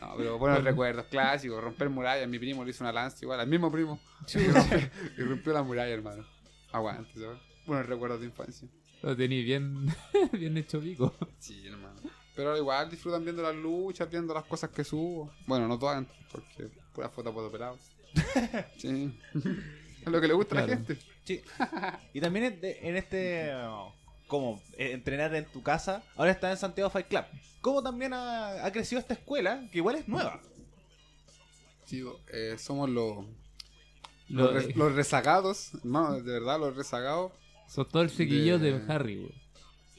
No, 0.00 0.14
pero 0.16 0.38
buenos 0.38 0.62
recuerdos, 0.62 1.06
clásicos, 1.06 1.62
romper 1.62 1.88
murallas. 1.88 2.28
Mi 2.28 2.38
primo 2.38 2.64
le 2.64 2.70
hizo 2.70 2.84
una 2.84 2.92
lanza 2.92 3.18
igual, 3.22 3.40
al 3.40 3.48
mismo 3.48 3.70
primo. 3.70 4.00
Y 4.34 4.38
rompió, 4.48 4.78
y 5.18 5.22
rompió 5.22 5.52
la 5.52 5.62
muralla, 5.62 5.92
hermano. 5.92 6.24
Aguante, 6.72 7.20
¿sabes? 7.20 7.38
Buenos 7.66 7.86
recuerdos 7.86 8.20
de 8.20 8.26
infancia. 8.26 8.68
Lo 9.02 9.16
tení 9.16 9.42
bien, 9.42 9.86
bien 10.32 10.56
hecho 10.56 10.80
pico. 10.80 11.14
Sí, 11.38 11.66
hermano. 11.66 11.93
Pero 12.34 12.56
igual 12.56 12.90
disfrutan 12.90 13.22
viendo 13.24 13.42
las 13.42 13.54
luchas, 13.54 14.10
viendo 14.10 14.34
las 14.34 14.44
cosas 14.44 14.70
que 14.70 14.82
subo. 14.84 15.32
Bueno, 15.46 15.68
no 15.68 15.78
todas, 15.78 16.04
porque 16.32 16.68
pura 16.92 17.08
foto 17.08 17.32
por 17.32 17.44
operado. 17.44 17.78
Sí. 18.78 19.18
Es 20.02 20.12
lo 20.12 20.20
que 20.20 20.28
le 20.28 20.34
gusta 20.34 20.58
a 20.58 20.62
la 20.62 20.68
gente. 20.68 20.98
Sí. 21.24 21.40
Y 22.12 22.20
también 22.20 22.58
en, 22.62 22.96
este. 22.96 23.50
como 24.26 24.60
eh, 24.76 24.92
entrenar 24.92 25.34
en 25.34 25.46
tu 25.46 25.62
casa, 25.62 26.02
ahora 26.16 26.30
está 26.32 26.50
en 26.50 26.56
Santiago 26.56 26.90
Fight 26.90 27.08
Club. 27.08 27.24
¿Cómo 27.60 27.82
también 27.82 28.12
ha, 28.12 28.64
ha 28.66 28.70
crecido 28.72 29.00
esta 29.00 29.14
escuela? 29.14 29.66
Que 29.72 29.78
igual 29.78 29.96
es 29.96 30.06
nueva. 30.08 30.40
Sí, 31.86 32.04
eh, 32.32 32.56
somos 32.58 32.90
los, 32.90 33.24
Lo- 34.28 34.52
los, 34.52 34.64
re- 34.66 34.74
los 34.74 34.94
rezagados, 34.94 35.72
hermano, 35.74 36.20
de 36.20 36.32
verdad, 36.32 36.58
los 36.58 36.76
rezagados. 36.76 37.32
Son 37.68 37.88
todo 37.88 38.02
el 38.02 38.10
chiquillo 38.10 38.58
de, 38.58 38.78
de- 38.78 38.92
Harry, 38.92 39.16
güey. 39.16 39.34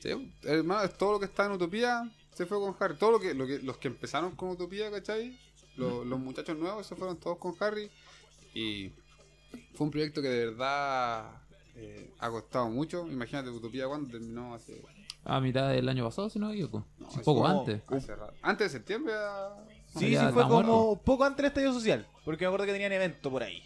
Sí, 0.02 0.34
hermano, 0.44 0.84
es 0.84 0.96
todo 0.98 1.14
lo 1.14 1.20
que 1.20 1.26
está 1.26 1.46
en 1.46 1.54
Utopía 1.54 2.12
se 2.36 2.46
fue 2.46 2.60
con 2.60 2.76
Harry. 2.80 2.96
Todo 2.98 3.12
lo 3.14 3.20
que, 3.20 3.34
lo 3.34 3.48
que 3.48 3.60
los 3.60 3.78
que 3.78 3.88
empezaron 3.88 4.36
con 4.36 4.50
Utopía, 4.50 4.92
¿cachai? 4.92 5.40
Los, 5.78 6.06
los 6.06 6.20
muchachos 6.20 6.58
nuevos 6.58 6.86
se 6.86 6.96
fueron 6.96 7.18
todos 7.18 7.38
con 7.38 7.56
Harry. 7.60 7.90
Y 8.54 8.92
fue 9.74 9.86
un 9.86 9.92
proyecto 9.92 10.22
que 10.22 10.28
de 10.30 10.46
verdad 10.48 11.42
eh, 11.76 12.14
ha 12.20 12.30
costado 12.30 12.70
mucho. 12.70 13.08
Imagínate 13.08 13.50
Utopía 13.50 13.88
cuando 13.88 14.10
terminó 14.12 14.54
hace, 14.54 14.82
A 15.24 15.40
mitad 15.42 15.70
del 15.70 15.90
año 15.90 16.06
pasado, 16.06 16.30
si 16.30 16.38
no 16.40 16.48
me 16.48 16.54
equivoco. 16.54 16.86
No, 17.00 17.08
Un 17.08 17.20
es 17.20 17.26
poco 17.26 17.42
como- 17.42 17.60
antes. 17.60 17.82
Antes 18.42 18.72
de 18.72 18.78
septiembre. 18.80 19.14
a- 19.16 19.66
Sí, 19.98 20.10
sí, 20.10 20.18
fue 20.34 20.44
como 20.44 20.54
muerto. 20.62 21.02
poco 21.06 21.24
antes 21.24 21.38
del 21.38 21.46
estallido 21.48 21.74
social. 21.74 22.06
Porque 22.26 22.44
me 22.44 22.48
acuerdo 22.48 22.66
que 22.66 22.74
tenían 22.74 22.92
evento 22.92 23.32
por 23.32 23.44
ahí. 23.44 23.64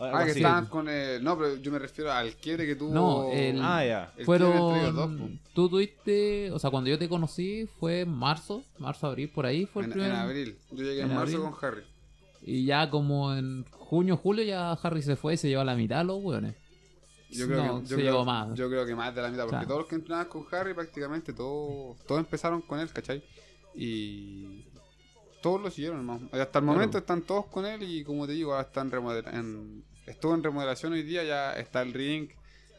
Ah, 0.00 0.24
que 0.24 0.30
estaban 0.32 0.66
con 0.66 0.88
el. 0.88 1.22
No, 1.22 1.36
pero 1.38 1.56
yo 1.56 1.70
me 1.72 1.78
refiero 1.78 2.10
al 2.12 2.34
quiebre 2.36 2.66
que 2.66 2.74
tuvo. 2.76 2.92
No, 2.94 3.30
el- 3.32 3.60
Ah, 3.62 3.84
ya. 3.84 4.12
el 4.16 4.24
quiebre 4.24 4.44
entre 4.46 4.80
ellos 4.80 4.94
dos, 4.94 5.10
Fueron. 5.10 5.18
po. 5.38 5.50
Tú 5.54 5.68
tuviste. 5.68 6.50
O 6.52 6.58
sea, 6.58 6.70
cuando 6.70 6.88
yo 6.90 6.98
te 6.98 7.08
conocí 7.08 7.66
fue 7.78 8.00
en 8.00 8.10
marzo, 8.10 8.62
marzo, 8.78 9.06
abril, 9.08 9.28
por 9.30 9.44
ahí 9.46 9.66
fue 9.66 9.82
el 9.82 9.86
en, 9.88 9.92
primer. 9.92 10.10
en 10.10 10.16
abril. 10.16 10.58
Yo 10.70 10.84
llegué 10.84 11.02
en, 11.02 11.10
en 11.10 11.16
marzo 11.16 11.36
abril. 11.36 11.50
con 11.58 11.64
Harry. 11.68 11.82
Y 12.42 12.64
ya 12.64 12.88
como 12.88 13.34
en 13.34 13.66
junio, 13.70 14.16
julio, 14.16 14.42
ya 14.44 14.72
Harry 14.72 15.02
se 15.02 15.16
fue 15.16 15.34
y 15.34 15.36
se 15.36 15.48
llevó 15.48 15.62
a 15.62 15.64
la 15.66 15.76
mitad 15.76 16.04
los 16.04 16.22
weones. 16.22 16.54
Yo 17.30 17.46
creo 17.46 17.64
No, 17.64 17.80
que, 17.80 17.86
se 17.86 17.90
yo 17.90 17.96
creo, 17.98 18.10
llevó 18.12 18.24
más. 18.24 18.54
Yo 18.58 18.68
creo 18.70 18.86
que 18.86 18.94
más 18.96 19.14
de 19.14 19.22
la 19.22 19.28
mitad, 19.28 19.42
porque 19.44 19.50
Claro. 19.56 19.68
todos 19.68 19.80
los 19.82 19.88
que 19.88 19.94
entrenaban 19.96 20.26
con 20.28 20.46
Harry 20.50 20.72
prácticamente 20.74 21.32
todos, 21.32 21.98
todos 22.06 22.18
empezaron 22.20 22.62
con 22.62 22.80
él, 22.80 22.90
¿cachai? 22.90 23.22
Y 23.74 24.64
todos 25.42 25.60
lo 25.60 25.70
siguieron, 25.70 25.98
hermano. 25.98 26.28
Hasta 26.32 26.58
el 26.58 26.64
momento 26.64 26.98
están 26.98 27.22
todos 27.22 27.46
con 27.46 27.66
él 27.66 27.82
y 27.82 28.02
como 28.04 28.26
te 28.26 28.32
digo, 28.32 28.52
ahora 28.52 28.66
están 28.66 28.90
en, 29.32 29.84
estuvo 30.10 30.34
en 30.34 30.42
remodelación 30.42 30.92
hoy 30.92 31.02
día, 31.02 31.24
ya 31.24 31.52
está 31.52 31.82
el 31.82 31.92
ring, 31.92 32.28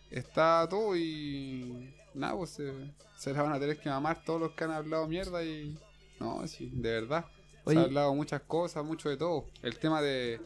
está 0.10 0.68
todo 0.70 0.96
y 0.96 1.94
nada, 2.14 2.36
pues 2.36 2.52
se, 2.52 2.72
se 3.18 3.34
la 3.34 3.42
van 3.42 3.54
a 3.54 3.60
tener 3.60 3.80
que 3.80 3.90
mamar 3.90 4.24
todos 4.24 4.40
los 4.40 4.52
que 4.52 4.64
han 4.64 4.72
hablado 4.72 5.08
mierda 5.08 5.44
y 5.44 5.78
no, 6.20 6.48
sí, 6.48 6.70
de 6.72 6.92
verdad. 6.92 7.26
Oye. 7.64 7.78
Se 7.78 7.82
ha 7.82 7.86
hablado 7.86 8.14
muchas 8.14 8.42
cosas, 8.42 8.86
mucho 8.86 9.10
de 9.10 9.18
todo. 9.18 9.46
El 9.64 9.80
tema 9.80 10.02
de, 10.02 10.40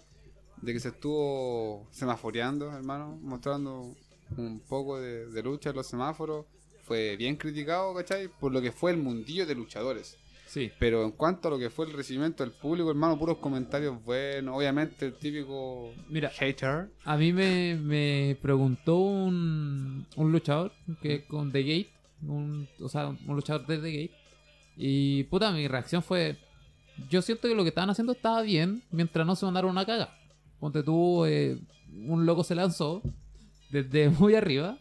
de 0.61 0.73
que 0.73 0.79
se 0.79 0.89
estuvo 0.89 1.87
semaforeando, 1.91 2.71
hermano, 2.71 3.17
mostrando 3.21 3.93
un 4.37 4.59
poco 4.61 4.99
de, 4.99 5.27
de 5.27 5.43
lucha 5.43 5.71
en 5.71 5.75
los 5.75 5.87
semáforos, 5.87 6.45
fue 6.83 7.15
bien 7.17 7.35
criticado, 7.35 7.93
¿cachai? 7.93 8.27
Por 8.27 8.51
lo 8.51 8.61
que 8.61 8.71
fue 8.71 8.91
el 8.91 8.97
mundillo 8.97 9.45
de 9.45 9.55
luchadores. 9.55 10.17
Sí. 10.55 10.71
Pero 10.79 11.03
en 11.03 11.11
cuanto 11.11 11.49
a 11.49 11.51
lo 11.51 11.59
que 11.59 11.69
fue 11.69 11.85
el 11.85 11.91
recibimiento 11.91 12.41
del 12.41 12.53
público, 12.53 12.89
hermano, 12.89 13.19
puros 13.19 13.39
comentarios 13.39 14.01
buenos. 14.05 14.55
Obviamente 14.55 15.07
el 15.07 15.15
típico 15.15 15.91
Mira, 16.07 16.29
hater. 16.29 16.91
a 17.03 17.17
mí 17.17 17.33
me, 17.33 17.75
me 17.75 18.37
preguntó 18.41 18.95
un, 18.99 20.07
un 20.15 20.31
luchador 20.31 20.71
que 21.01 21.25
con 21.25 21.51
The 21.51 21.61
Gate, 21.61 21.89
un, 22.25 22.69
o 22.79 22.87
sea, 22.87 23.07
un 23.07 23.35
luchador 23.35 23.67
de 23.67 23.79
The 23.79 23.91
Gate. 23.91 24.11
Y 24.77 25.23
puta, 25.25 25.51
mi 25.51 25.67
reacción 25.67 26.01
fue: 26.01 26.37
Yo 27.09 27.21
siento 27.21 27.49
que 27.49 27.55
lo 27.55 27.63
que 27.63 27.69
estaban 27.69 27.89
haciendo 27.89 28.13
estaba 28.13 28.41
bien 28.41 28.81
mientras 28.91 29.27
no 29.27 29.35
se 29.35 29.43
mandaron 29.43 29.71
una 29.71 29.85
caga. 29.85 30.17
Ponte 30.61 30.83
tú, 30.83 31.25
eh, 31.25 31.59
un 32.07 32.25
loco 32.25 32.45
se 32.45 32.55
lanzó 32.55 33.01
desde 33.71 34.09
muy 34.19 34.35
arriba. 34.35 34.77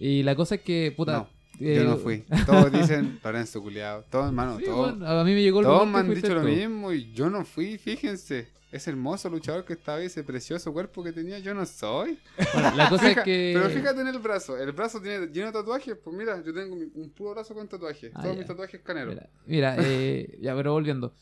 Y 0.00 0.22
la 0.22 0.34
cosa 0.34 0.54
es 0.54 0.62
que, 0.62 0.90
puta. 0.96 1.12
No, 1.12 1.35
Yo 1.58 1.84
no 1.84 1.96
fui. 1.96 2.24
Todos 2.44 2.70
dicen 2.72 3.18
Lorenzo 3.24 3.62
culiado. 3.62 4.04
Todos, 4.10 4.26
hermano, 4.26 4.58
sí, 4.58 4.64
todos, 4.64 4.96
bueno, 4.98 5.06
a 5.08 5.24
mí 5.24 5.32
me 5.34 5.42
llegó 5.42 5.60
el 5.60 5.66
todos 5.66 5.88
me 5.88 5.98
han 5.98 6.14
dicho 6.14 6.34
lo 6.34 6.42
tú. 6.42 6.48
mismo 6.48 6.92
y 6.92 7.12
yo 7.12 7.30
no 7.30 7.44
fui, 7.44 7.78
fíjense. 7.78 8.48
Ese 8.72 8.90
hermoso 8.90 9.30
luchador 9.30 9.64
que 9.64 9.74
estaba 9.74 9.98
ahí, 9.98 10.06
ese 10.06 10.24
precioso 10.24 10.72
cuerpo 10.72 11.02
que 11.02 11.12
tenía, 11.12 11.38
yo 11.38 11.54
no 11.54 11.64
soy. 11.64 12.18
Bueno, 12.52 12.74
la 12.76 12.88
cosa 12.90 13.04
Fija- 13.08 13.20
es 13.20 13.24
que. 13.24 13.52
Pero 13.56 13.70
fíjate 13.70 14.00
en 14.00 14.08
el 14.08 14.18
brazo. 14.18 14.58
El 14.58 14.72
brazo 14.72 15.00
tiene 15.00 15.28
lleno 15.28 15.46
de 15.46 15.52
tatuajes. 15.52 15.96
Pues 16.02 16.14
mira, 16.16 16.42
yo 16.44 16.52
tengo 16.52 16.74
un 16.74 17.10
puro 17.16 17.30
brazo 17.30 17.54
con 17.54 17.68
tatuajes. 17.68 18.10
Ah, 18.14 18.22
Todos 18.22 18.34
ya. 18.34 18.38
mis 18.40 18.46
tatuajes 18.48 18.80
caneros. 18.82 19.14
Mira, 19.14 19.28
mira, 19.46 19.76
eh, 19.78 20.36
ya, 20.42 20.54
pero 20.56 20.72
volviendo. 20.72 21.14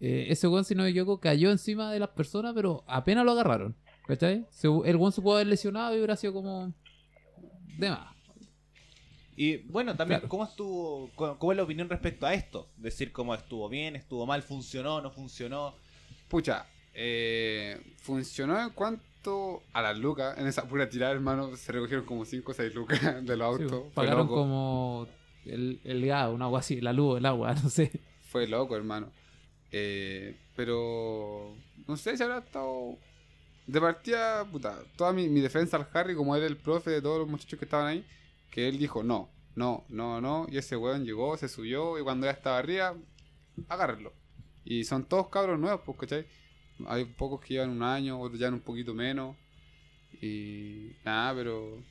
Eh, 0.00 0.26
ese 0.30 0.48
weón, 0.48 0.64
si 0.64 0.74
no 0.74 0.82
me 0.82 0.90
equivoco, 0.90 1.20
cayó 1.20 1.50
encima 1.50 1.92
de 1.92 2.00
las 2.00 2.08
personas, 2.10 2.52
pero 2.54 2.84
apenas 2.88 3.24
lo 3.24 3.32
agarraron. 3.32 3.76
¿Cachai? 4.08 4.46
El 4.84 4.96
weón 4.96 5.12
se 5.12 5.22
pudo 5.22 5.34
haber 5.36 5.46
lesionado 5.46 5.94
y 5.94 5.98
hubiera 5.98 6.16
sido 6.16 6.32
como. 6.34 6.74
De 7.78 7.88
más. 7.90 8.14
Y 9.42 9.56
bueno, 9.68 9.96
también, 9.96 10.20
Claro. 10.20 10.28
¿cómo 10.28 10.44
estuvo, 10.44 11.10
cómo, 11.14 11.38
cómo 11.38 11.52
es 11.52 11.56
la 11.56 11.62
opinión 11.64 11.88
respecto 11.88 12.26
a 12.26 12.34
esto? 12.34 12.68
Decir 12.76 13.10
cómo 13.10 13.34
estuvo 13.34 13.70
bien, 13.70 13.96
estuvo 13.96 14.26
mal, 14.26 14.42
funcionó, 14.42 15.00
no 15.00 15.10
funcionó. 15.10 15.74
Pucha, 16.28 16.66
eh, 16.92 17.80
funcionó 18.02 18.60
en 18.60 18.68
cuanto 18.70 19.62
a 19.72 19.80
las 19.80 19.98
lucas. 19.98 20.36
En 20.36 20.46
esa 20.46 20.68
pura 20.68 20.90
tirada, 20.90 21.12
hermano, 21.14 21.56
se 21.56 21.72
recogieron 21.72 22.04
como 22.04 22.26
5 22.26 22.50
o 22.50 22.54
6 22.54 22.74
lucas 22.74 23.00
de 23.24 23.36
los 23.38 23.46
autos. 23.46 23.84
Pagaron 23.94 24.26
loco. 24.26 24.34
como 24.34 25.06
el, 25.46 25.80
el 25.84 26.04
gas, 26.04 26.28
una 26.30 26.44
agua 26.44 26.60
así, 26.60 26.78
la 26.82 26.92
luz, 26.92 27.16
el 27.16 27.24
agua, 27.24 27.54
no 27.62 27.70
sé. 27.70 27.90
Fue 28.30 28.46
loco, 28.46 28.76
hermano. 28.76 29.10
Eh, 29.72 30.36
pero 30.54 31.54
no 31.88 31.96
sé 31.96 32.14
si 32.14 32.22
habrá 32.22 32.40
estado. 32.40 32.98
De 33.66 33.80
partida, 33.80 34.44
puta, 34.44 34.82
toda 34.96 35.14
mi, 35.14 35.30
mi 35.30 35.40
defensa 35.40 35.78
al 35.78 35.88
Harry, 35.94 36.14
como 36.14 36.36
era 36.36 36.44
el 36.44 36.58
profe 36.58 36.90
de 36.90 37.00
todos 37.00 37.20
los 37.20 37.28
muchachos 37.28 37.58
que 37.58 37.64
estaban 37.64 37.86
ahí, 37.86 38.04
que 38.50 38.68
él 38.68 38.78
dijo 38.78 39.02
no, 39.02 39.30
no, 39.54 39.84
no, 39.88 40.20
no. 40.20 40.46
Y 40.50 40.58
ese 40.58 40.76
weón 40.76 41.04
llegó, 41.04 41.36
se 41.36 41.48
subió 41.48 41.98
y 41.98 42.02
cuando 42.02 42.26
ya 42.26 42.32
estaba 42.32 42.58
arriba, 42.58 42.94
agárrenlo. 43.68 44.12
Y 44.64 44.84
son 44.84 45.04
todos 45.04 45.28
cabros 45.28 45.58
nuevos, 45.58 45.82
pues, 45.84 45.98
¿cachai? 45.98 46.26
Hay 46.86 47.04
pocos 47.04 47.40
que 47.40 47.54
llevan 47.54 47.70
un 47.70 47.82
año, 47.82 48.20
otros 48.20 48.38
llevan 48.38 48.54
un 48.54 48.60
poquito 48.60 48.94
menos. 48.94 49.36
Y 50.20 50.92
nada, 51.04 51.34
pero. 51.34 51.82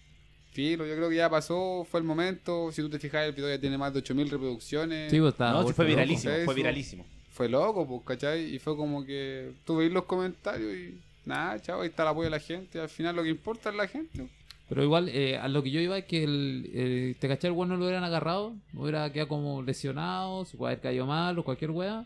Filo, 0.51 0.85
yo 0.85 0.95
creo 0.95 1.09
que 1.09 1.15
ya 1.15 1.29
pasó, 1.29 1.85
fue 1.89 1.99
el 1.99 2.05
momento. 2.05 2.71
Si 2.71 2.81
tú 2.81 2.89
te 2.89 2.97
fijas, 2.97 3.25
el 3.27 3.33
video 3.33 3.49
ya 3.49 3.59
tiene 3.59 3.77
más 3.77 3.93
de 3.93 3.99
8000 3.99 4.31
reproducciones 4.31 5.11
Sí, 5.11 5.19
pues 5.19 5.33
estaba 5.33 5.61
no, 5.61 5.67
fue 5.67 5.85
viralísimo, 5.85 6.33
fue 6.43 6.55
viralísimo. 6.55 7.05
fue 7.29 7.47
loco, 7.47 7.87
pues, 7.87 8.01
¿cachai? 8.03 8.55
Y 8.55 8.59
fue 8.59 8.75
como 8.75 9.05
que 9.05 9.53
tú 9.63 9.77
veis 9.77 9.91
los 9.91 10.05
comentarios 10.05 10.73
y 10.73 10.99
nada, 11.23 11.61
chavo, 11.61 11.83
ahí 11.83 11.89
está 11.89 12.01
el 12.01 12.09
apoyo 12.09 12.25
de 12.25 12.31
la 12.31 12.39
gente. 12.39 12.79
Al 12.79 12.89
final 12.89 13.15
lo 13.15 13.23
que 13.23 13.29
importa 13.29 13.69
es 13.69 13.75
la 13.75 13.87
gente. 13.87 14.27
Pero 14.69 14.83
igual, 14.83 15.09
eh, 15.09 15.35
a 15.37 15.47
lo 15.47 15.63
que 15.63 15.71
yo 15.71 15.79
iba 15.79 15.97
es 15.97 16.05
que 16.05 16.23
el, 16.23 16.69
eh, 16.73 17.15
te 17.19 17.27
caché 17.27 17.47
el 17.47 17.53
weón 17.53 17.69
no 17.69 17.75
lo 17.77 17.85
hubieran 17.85 18.03
agarrado, 18.03 18.55
hubiera 18.75 19.11
quedado 19.11 19.27
como 19.29 19.61
lesionado, 19.63 20.45
se 20.45 20.57
puede 20.57 20.73
haber 20.73 20.81
caído 20.83 21.05
mal 21.07 21.37
o 21.39 21.43
cualquier 21.43 21.71
weá. 21.71 22.05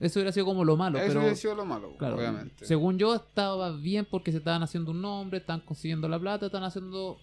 Eso 0.00 0.18
hubiera 0.18 0.32
sido 0.32 0.46
como 0.46 0.64
lo 0.64 0.76
malo, 0.76 0.98
Eso 0.98 1.06
pero. 1.08 1.20
hubiera 1.20 1.36
sido 1.36 1.54
lo 1.54 1.64
malo, 1.64 1.96
Claro, 1.96 2.16
obviamente. 2.16 2.66
según 2.66 2.98
yo 2.98 3.14
estaba 3.14 3.70
bien 3.76 4.04
porque 4.04 4.32
se 4.32 4.38
estaban 4.38 4.64
haciendo 4.64 4.90
un 4.90 5.00
nombre, 5.00 5.38
están 5.38 5.60
consiguiendo 5.60 6.08
la 6.08 6.18
plata, 6.18 6.46
están 6.46 6.64
haciendo 6.64 7.20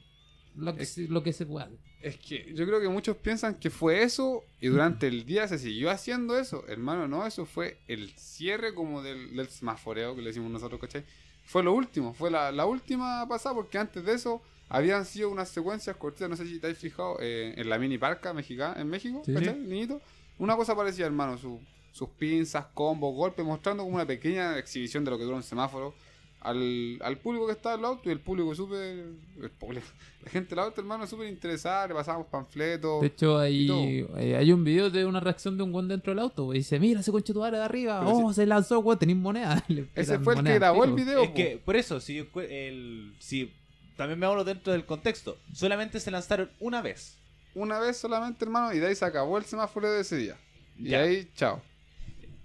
lo 0.55 0.75
que, 0.75 0.83
Es- 0.83 0.93
se, 0.93 1.07
lo 1.09 1.21
que 1.21 1.33
se 1.33 1.45
puede. 1.45 1.77
Es 2.01 2.15
que 2.17 2.53
yo 2.55 2.65
creo 2.65 2.79
que 2.79 2.87
muchos 2.87 3.17
piensan 3.17 3.55
que 3.55 3.69
fue 3.69 4.03
eso 4.03 4.43
y 4.61 4.67
durante 4.67 5.07
el 5.07 5.25
día 5.25 5.45
se 5.49 5.57
siguió 5.59 5.91
haciendo 5.91 6.39
eso. 6.39 6.63
Hermano, 6.69 7.09
no, 7.09 7.25
eso 7.27 7.45
fue 7.45 7.79
el 7.89 8.11
cierre 8.11 8.73
como 8.73 9.01
del, 9.01 9.35
del 9.35 9.47
semaforeo 9.49 10.15
que 10.15 10.21
le 10.21 10.27
decimos 10.29 10.49
nosotros, 10.49 10.79
¿cachai? 10.79 11.03
Fue 11.43 11.61
lo 11.61 11.73
último, 11.73 12.13
fue 12.13 12.31
la, 12.31 12.53
la 12.53 12.65
última 12.65 13.27
pasada 13.27 13.53
porque 13.55 13.77
antes 13.77 14.05
de 14.05 14.13
eso 14.13 14.41
habían 14.69 15.03
sido 15.05 15.29
unas 15.29 15.49
secuencias 15.49 15.95
cortitas, 15.97 16.29
no 16.29 16.35
sé 16.37 16.45
si 16.45 16.59
te 16.59 16.67
has 16.67 16.77
fijado, 16.77 17.17
eh, 17.19 17.53
en 17.57 17.69
la 17.69 17.77
mini 17.79 17.97
parca 17.97 18.33
mexicana, 18.33 18.79
en 18.79 18.87
México, 18.87 19.21
Sí. 19.25 19.33
¿cachai? 19.33 19.55
Niñito. 19.59 20.01
Una 20.37 20.55
cosa 20.55 20.75
parecía, 20.75 21.05
hermano, 21.05 21.37
su- 21.37 21.59
sus 21.91 22.07
pinzas, 22.09 22.65
combos, 22.73 23.13
golpes, 23.15 23.43
mostrando 23.45 23.83
como 23.83 23.95
una 23.95 24.05
pequeña 24.05 24.57
exhibición 24.57 25.03
de 25.03 25.11
lo 25.11 25.17
que 25.17 25.23
dura 25.25 25.35
un 25.37 25.43
semáforo. 25.43 25.93
al, 26.41 26.97
al 27.01 27.17
público 27.17 27.47
que 27.47 27.51
estaba 27.51 27.75
en 27.75 27.81
el 27.81 27.85
auto 27.87 28.07
y 28.07 28.13
el 28.13 28.21
público 28.21 28.55
súper. 28.55 29.07
La 30.23 30.29
gente 30.31 30.49
del 30.55 30.59
auto, 30.59 30.79
hermano, 30.79 31.05
súper 31.05 31.27
interesada, 31.27 31.87
le 31.87 31.93
pasábamos 31.93 32.27
panfletos. 32.27 33.01
De 33.01 33.07
hecho, 33.07 33.37
hay, 33.37 34.05
eh, 34.17 34.35
hay 34.37 34.51
un 34.53 34.63
video 34.63 34.89
de 34.89 35.05
una 35.05 35.19
reacción 35.19 35.57
de 35.57 35.63
un 35.63 35.73
guan 35.73 35.89
dentro 35.89 36.11
del 36.11 36.19
auto. 36.19 36.53
Y 36.53 36.59
dice, 36.59 36.79
mira 36.79 37.01
ese 37.01 37.11
conche 37.11 37.33
tu 37.33 37.41
de 37.41 37.61
arriba. 37.61 37.99
Pero 37.99 38.17
oh, 38.17 38.33
se 38.33 38.45
lanzó, 38.45 38.79
weón, 38.79 38.97
tenéis 38.99 39.17
moneda. 39.17 39.61
Ese 39.95 40.17
fue 40.19 40.35
el 40.35 40.43
que 40.43 40.51
al 40.53 40.59
grabó 40.59 40.85
el 40.85 40.93
video. 40.93 41.23
Es 41.23 41.29
po. 41.29 41.35
que, 41.35 41.61
por 41.63 41.75
eso, 41.75 41.99
si, 41.99 42.19
el, 42.19 43.13
si 43.19 43.51
también 43.99 44.23
hablo 44.23 44.43
dentro 44.45 44.71
del 44.71 44.85
contexto, 44.85 45.37
solamente 45.53 45.99
se 45.99 46.09
lanzaron 46.09 46.49
una 46.61 46.81
vez. 46.81 47.17
Una 47.53 47.79
vez 47.79 47.97
solamente, 47.97 48.45
hermano, 48.45 48.73
y 48.73 48.79
de 48.79 48.87
ahí 48.87 48.95
se 48.95 49.03
acabó 49.03 49.37
el 49.37 49.43
semáforo 49.43 49.91
de 49.91 49.99
ese 50.01 50.15
día. 50.15 50.37
Y 50.77 50.89
Ya. 50.89 51.01
ahí, 51.01 51.29
chao. 51.35 51.61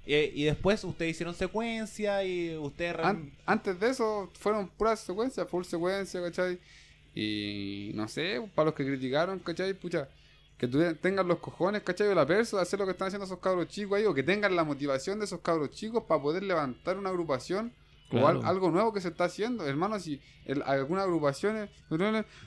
Y 0.05 0.43
después 0.45 0.83
ustedes 0.85 1.13
hicieron 1.13 1.35
secuencia 1.35 2.23
y 2.25 2.57
ustedes... 2.57 2.97
An- 2.99 3.33
antes 3.47 3.79
de 3.79 3.89
eso 3.91 4.31
fueron 4.39 4.69
puras 4.69 4.99
secuencias, 5.01 5.49
full 5.49 5.65
secuencia, 5.65 6.21
¿cachai? 6.21 6.59
Y 7.15 7.93
no 7.95 8.09
sé, 8.09 8.43
para 8.55 8.67
los 8.67 8.75
que 8.75 8.85
criticaron, 8.85 9.39
¿cachai? 9.39 9.73
Pucha, 9.75 10.09
que 10.59 10.67
tengan 11.01 11.29
los 11.29 11.39
cojones, 11.39 11.83
¿cachai? 11.83 12.09
O 12.09 12.15
la 12.15 12.27
perso 12.27 12.57
de 12.57 12.63
hacer 12.63 12.79
lo 12.81 12.85
que 12.85 12.93
están 12.93 13.07
haciendo 13.09 13.25
esos 13.25 13.39
cabros 13.39 13.69
chicos 13.69 13.97
ahí, 13.99 14.05
o 14.05 14.13
que 14.13 14.23
tengan 14.25 14.55
la 14.57 14.65
motivación 14.65 15.19
de 15.21 15.25
esos 15.27 15.41
cabros 15.41 15.71
chicos 15.71 16.03
para 16.09 16.21
poder 16.21 16.43
levantar 16.43 16.99
una 16.99 17.11
agrupación 17.11 17.73
Al- 18.13 18.45
algo 18.45 18.71
nuevo 18.71 18.93
que 18.93 19.01
se 19.01 19.09
está 19.09 19.25
haciendo. 19.25 19.67
Hermano, 19.67 19.99
si 19.99 20.21
el- 20.45 20.63
alguna 20.63 21.03
agrupación 21.03 21.57
eh, 21.57 21.69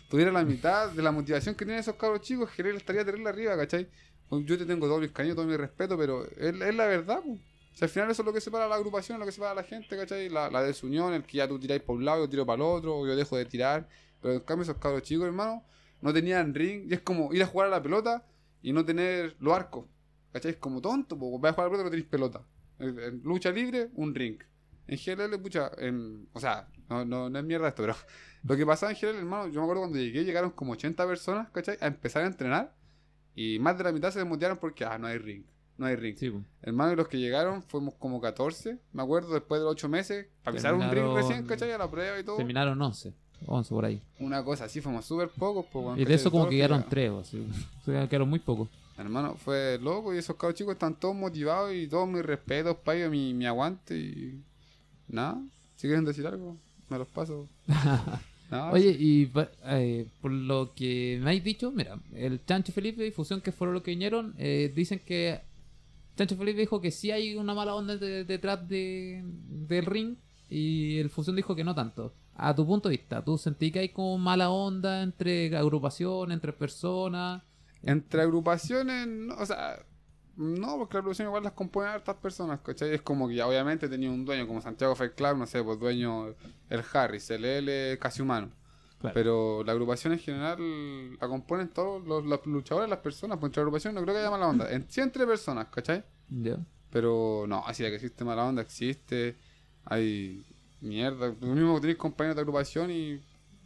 tuviera 0.10 0.32
la 0.32 0.44
mitad 0.44 0.92
de 0.92 1.02
la 1.02 1.12
motivación 1.12 1.56
que 1.56 1.66
tienen 1.66 1.80
esos 1.82 1.96
cabros 1.96 2.22
chicos, 2.22 2.50
Jerez 2.52 2.76
estaría 2.78 3.04
terrible 3.04 3.30
arriba, 3.30 3.58
¿cachai? 3.58 3.90
Pues 4.30 4.46
Yo 4.46 4.58
te 4.58 4.66
tengo 4.66 4.88
todo 4.88 5.00
mi 5.00 5.10
cariño, 5.10 5.36
todo 5.36 5.46
mi 5.46 5.56
respeto, 5.58 5.98
pero 5.98 6.26
es, 6.26 6.54
es 6.62 6.76
la 6.76 6.86
verdad, 6.86 7.22
pues. 7.26 7.40
O 7.80 7.84
al 7.84 7.90
final 7.90 8.10
eso 8.10 8.22
es 8.24 8.26
lo 8.26 8.34
que 8.34 8.42
separa 8.42 8.66
a 8.66 8.68
la 8.68 8.76
agrupación, 8.76 9.20
lo 9.20 9.26
que 9.26 9.32
separa 9.32 9.52
a 9.52 9.56
la 9.56 9.64
gente, 9.64 9.96
¿cachai? 9.96 10.30
La, 10.30 10.50
la 10.50 10.64
desunión, 10.64 11.14
el 11.14 11.24
que 11.24 11.38
ya 11.38 11.48
tú 11.48 11.60
tiráis 11.60 11.82
por 11.84 11.96
un 11.98 12.06
lado, 12.06 12.24
yo 12.26 12.30
tiro 12.30 12.46
para 12.46 12.56
el 12.56 12.62
otro, 12.64 12.98
o 12.98 13.06
yo 13.08 13.16
dejo 13.16 13.38
de 13.38 13.46
tirar. 13.46 13.88
Pero 14.22 14.34
en 14.34 14.40
cambio 14.42 14.64
esos 14.64 14.78
cabros 14.78 15.04
chicos, 15.04 15.26
hermano, 15.28 15.64
no 16.02 16.12
tenían 16.12 16.54
ring. 16.56 16.90
Y 16.90 16.94
es 16.96 17.02
como 17.02 17.32
ir 17.34 17.44
a 17.44 17.46
jugar 17.46 17.68
a 17.68 17.72
la 17.72 17.82
pelota 17.84 18.26
y 18.64 18.74
no 18.74 18.84
tener 18.84 19.36
los 19.40 19.54
arcos. 19.54 19.86
¿Cachai? 20.34 20.52
Es 20.52 20.58
como 20.58 20.82
tonto, 20.82 21.18
porque 21.20 21.38
vas 21.40 21.52
a 21.52 21.54
jugar 21.54 21.68
a 21.68 21.70
la 21.70 21.72
pelota 21.72 21.84
no 21.84 21.90
tenéis 21.92 22.10
pelota. 22.10 22.42
En 22.80 23.22
lucha 23.24 23.52
libre, 23.52 23.90
un 23.94 24.14
ring. 24.16 24.38
En 24.88 24.98
GLL, 24.98 25.40
pucha, 25.40 25.72
en, 25.78 26.28
o 26.34 26.40
sea, 26.40 26.68
no, 26.90 27.04
no, 27.06 27.30
no 27.30 27.40
es 27.40 27.46
mierda 27.46 27.68
esto, 27.68 27.84
pero 27.84 27.96
lo 28.44 28.56
que 28.56 28.66
pasaba 28.66 28.92
en 28.92 28.98
GLL, 29.00 29.18
hermano, 29.18 29.48
yo 29.48 29.60
me 29.60 29.66
acuerdo 29.66 29.82
cuando 29.82 29.98
llegué, 30.00 30.24
llegaron 30.24 30.52
como 30.52 30.74
80 30.74 31.06
personas, 31.08 31.50
¿cachai? 31.52 31.78
A 31.82 31.88
empezar 31.88 32.24
a 32.24 32.28
entrenar. 32.28 32.76
Y 33.36 33.60
más 33.60 33.78
de 33.78 33.84
la 33.84 33.92
mitad 33.92 34.12
se 34.12 34.20
desmotivaron 34.20 34.58
porque, 34.58 34.84
ah, 34.84 34.98
no 34.98 35.08
hay 35.08 35.18
ring. 35.20 35.44
No 35.78 35.86
hay 35.86 35.96
ring. 35.96 36.18
Sí, 36.18 36.30
po. 36.30 36.44
Hermano, 36.62 36.94
y 36.94 36.96
los 36.96 37.08
que 37.08 37.20
llegaron 37.20 37.62
fuimos 37.62 37.94
como 37.96 38.20
14, 38.20 38.80
me 38.94 39.04
acuerdo, 39.04 39.34
después 39.34 39.62
de 39.62 39.66
los 39.66 39.74
8 39.74 39.90
meses, 39.90 40.28
para 40.44 40.58
empezar 40.58 40.74
un 40.74 40.90
ring 40.90 41.14
recién, 41.14 41.46
¿cachai? 41.46 41.72
A 41.72 41.78
la 41.78 41.90
prueba 41.90 42.20
y 42.20 42.24
todo. 42.24 42.38
Terminaron 42.38 42.82
11. 42.82 43.14
11 43.46 43.70
por 43.70 43.86
ahí. 43.86 44.02
Una 44.20 44.44
cosa 44.44 44.66
así, 44.66 44.82
fuimos 44.82 45.06
súper 45.06 45.30
pocos. 45.30 45.66
Pues, 45.72 45.86
weón, 45.86 46.00
Y 46.00 46.06
de 46.06 46.14
eso 46.16 46.32
como 46.32 46.50
que 46.50 46.56
quedaron 46.56 46.84
llegaron. 46.86 46.90
3. 46.90 47.12
Así. 47.22 47.48
O 47.82 47.86
sea, 47.86 48.08
quedaron 48.08 48.30
muy 48.30 48.40
pocos. 48.40 48.70
Hermano, 48.98 49.36
fue 49.36 49.78
loco 49.80 50.14
y 50.14 50.18
esos 50.18 50.36
cabros 50.36 50.58
chicos 50.58 50.74
están 50.74 50.96
todos 50.96 51.16
motivados 51.16 51.72
y 51.74 51.88
todos 51.88 52.08
mis 52.08 52.26
respetos 52.26 52.78
para 52.78 52.98
ellos, 52.98 53.12
mi, 53.12 53.34
mi 53.34 53.46
aguante 53.46 53.96
y... 53.96 54.44
Nada, 55.08 55.42
si 55.76 55.88
quieren 55.88 56.06
decir 56.06 56.26
algo, 56.28 56.58
me 56.90 56.98
los 56.98 57.08
paso. 57.08 57.48
Oye, 58.72 58.96
y 58.98 59.30
eh, 59.66 60.08
por 60.22 60.32
lo 60.32 60.74
que 60.74 61.18
me 61.22 61.32
habéis 61.32 61.44
dicho, 61.44 61.70
mira, 61.72 62.00
el 62.16 62.44
Chancho 62.46 62.72
Felipe 62.72 63.06
y 63.06 63.12
Fusión, 63.12 63.42
que 63.42 63.52
fueron 63.52 63.74
los 63.74 63.84
que 63.84 63.92
vinieron, 63.92 64.34
eh, 64.38 64.72
dicen 64.74 65.02
que 65.06 65.42
Chancho 66.16 66.38
Felipe 66.38 66.60
dijo 66.62 66.80
que 66.80 66.92
sí 66.92 67.12
hay 67.12 67.36
una 67.36 67.54
mala 67.54 67.76
onda 67.76 67.98
de- 67.98 68.24
detrás 68.24 68.68
de, 68.70 69.22
del 69.68 69.86
ring 69.86 70.16
y 70.50 70.98
el 70.98 71.10
Fusión 71.10 71.36
dijo 71.36 71.56
que 71.56 71.64
no 71.66 71.76
tanto. 71.76 72.14
A 72.36 72.56
tu 72.56 72.66
punto 72.66 72.88
de 72.88 72.96
vista, 72.98 73.22
¿tú 73.24 73.38
sentí 73.38 73.70
que 73.72 73.80
hay 73.80 73.90
como 73.90 74.18
mala 74.18 74.50
onda 74.50 75.02
entre 75.04 75.56
agrupaciones, 75.58 76.34
entre 76.36 76.54
personas? 76.54 77.42
Entre 77.84 78.22
agrupaciones, 78.22 79.08
no, 79.08 79.36
o 79.36 79.46
sea, 79.46 79.80
no, 80.38 80.78
porque 80.78 80.94
la 80.94 81.00
agrupación 81.00 81.28
igual 81.30 81.44
las 81.44 81.54
componen 81.54 81.90
hartas 81.90 82.16
personas, 82.18 82.60
¿cachai? 82.60 82.94
Es 82.94 83.02
como 83.02 83.28
que 83.28 83.36
ya 83.36 83.48
obviamente 83.48 83.90
tenía 83.90 84.12
un 84.12 84.24
dueño 84.24 84.46
como 84.46 84.62
Santiago 84.62 84.96
Club, 84.96 85.36
no 85.36 85.48
sé, 85.48 85.64
pues 85.64 85.80
dueño 85.80 86.28
el 86.70 86.84
Harris, 86.94 87.32
el 87.32 87.44
L 87.44 87.98
casi 87.98 88.22
humano. 88.22 88.52
Claro. 89.00 89.14
Pero 89.16 89.64
la 89.64 89.72
agrupación 89.72 90.14
en 90.14 90.20
general 90.20 91.18
la 91.18 91.28
componen 91.28 91.70
todos 91.70 92.06
los, 92.06 92.24
los 92.24 92.46
luchadores, 92.46 92.88
las 92.88 93.00
personas, 93.00 93.40
pues 93.40 93.50
entre 93.50 93.62
agrupación 93.62 93.96
no 93.96 94.02
creo 94.04 94.14
que 94.14 94.20
haya 94.20 94.30
mala 94.30 94.48
onda. 94.48 94.72
En, 94.72 94.90
sí 94.90 95.02
entre 95.02 95.26
personas, 95.26 95.68
¿cachai? 95.70 96.04
Pero 96.92 97.46
no, 97.48 97.64
así 97.66 97.82
de 97.82 97.90
que 97.90 97.96
existe 97.96 98.24
mala 98.24 98.46
onda, 98.46 98.62
existe. 98.62 99.38
Hay 99.86 100.46
mierda. 100.82 101.34
Tú 101.34 101.48
mismo 101.48 101.76
que 101.76 101.82
tenéis 101.82 101.98
compañeros 101.98 102.36
de 102.36 102.42
agrupación 102.42 102.92
y 102.92 103.20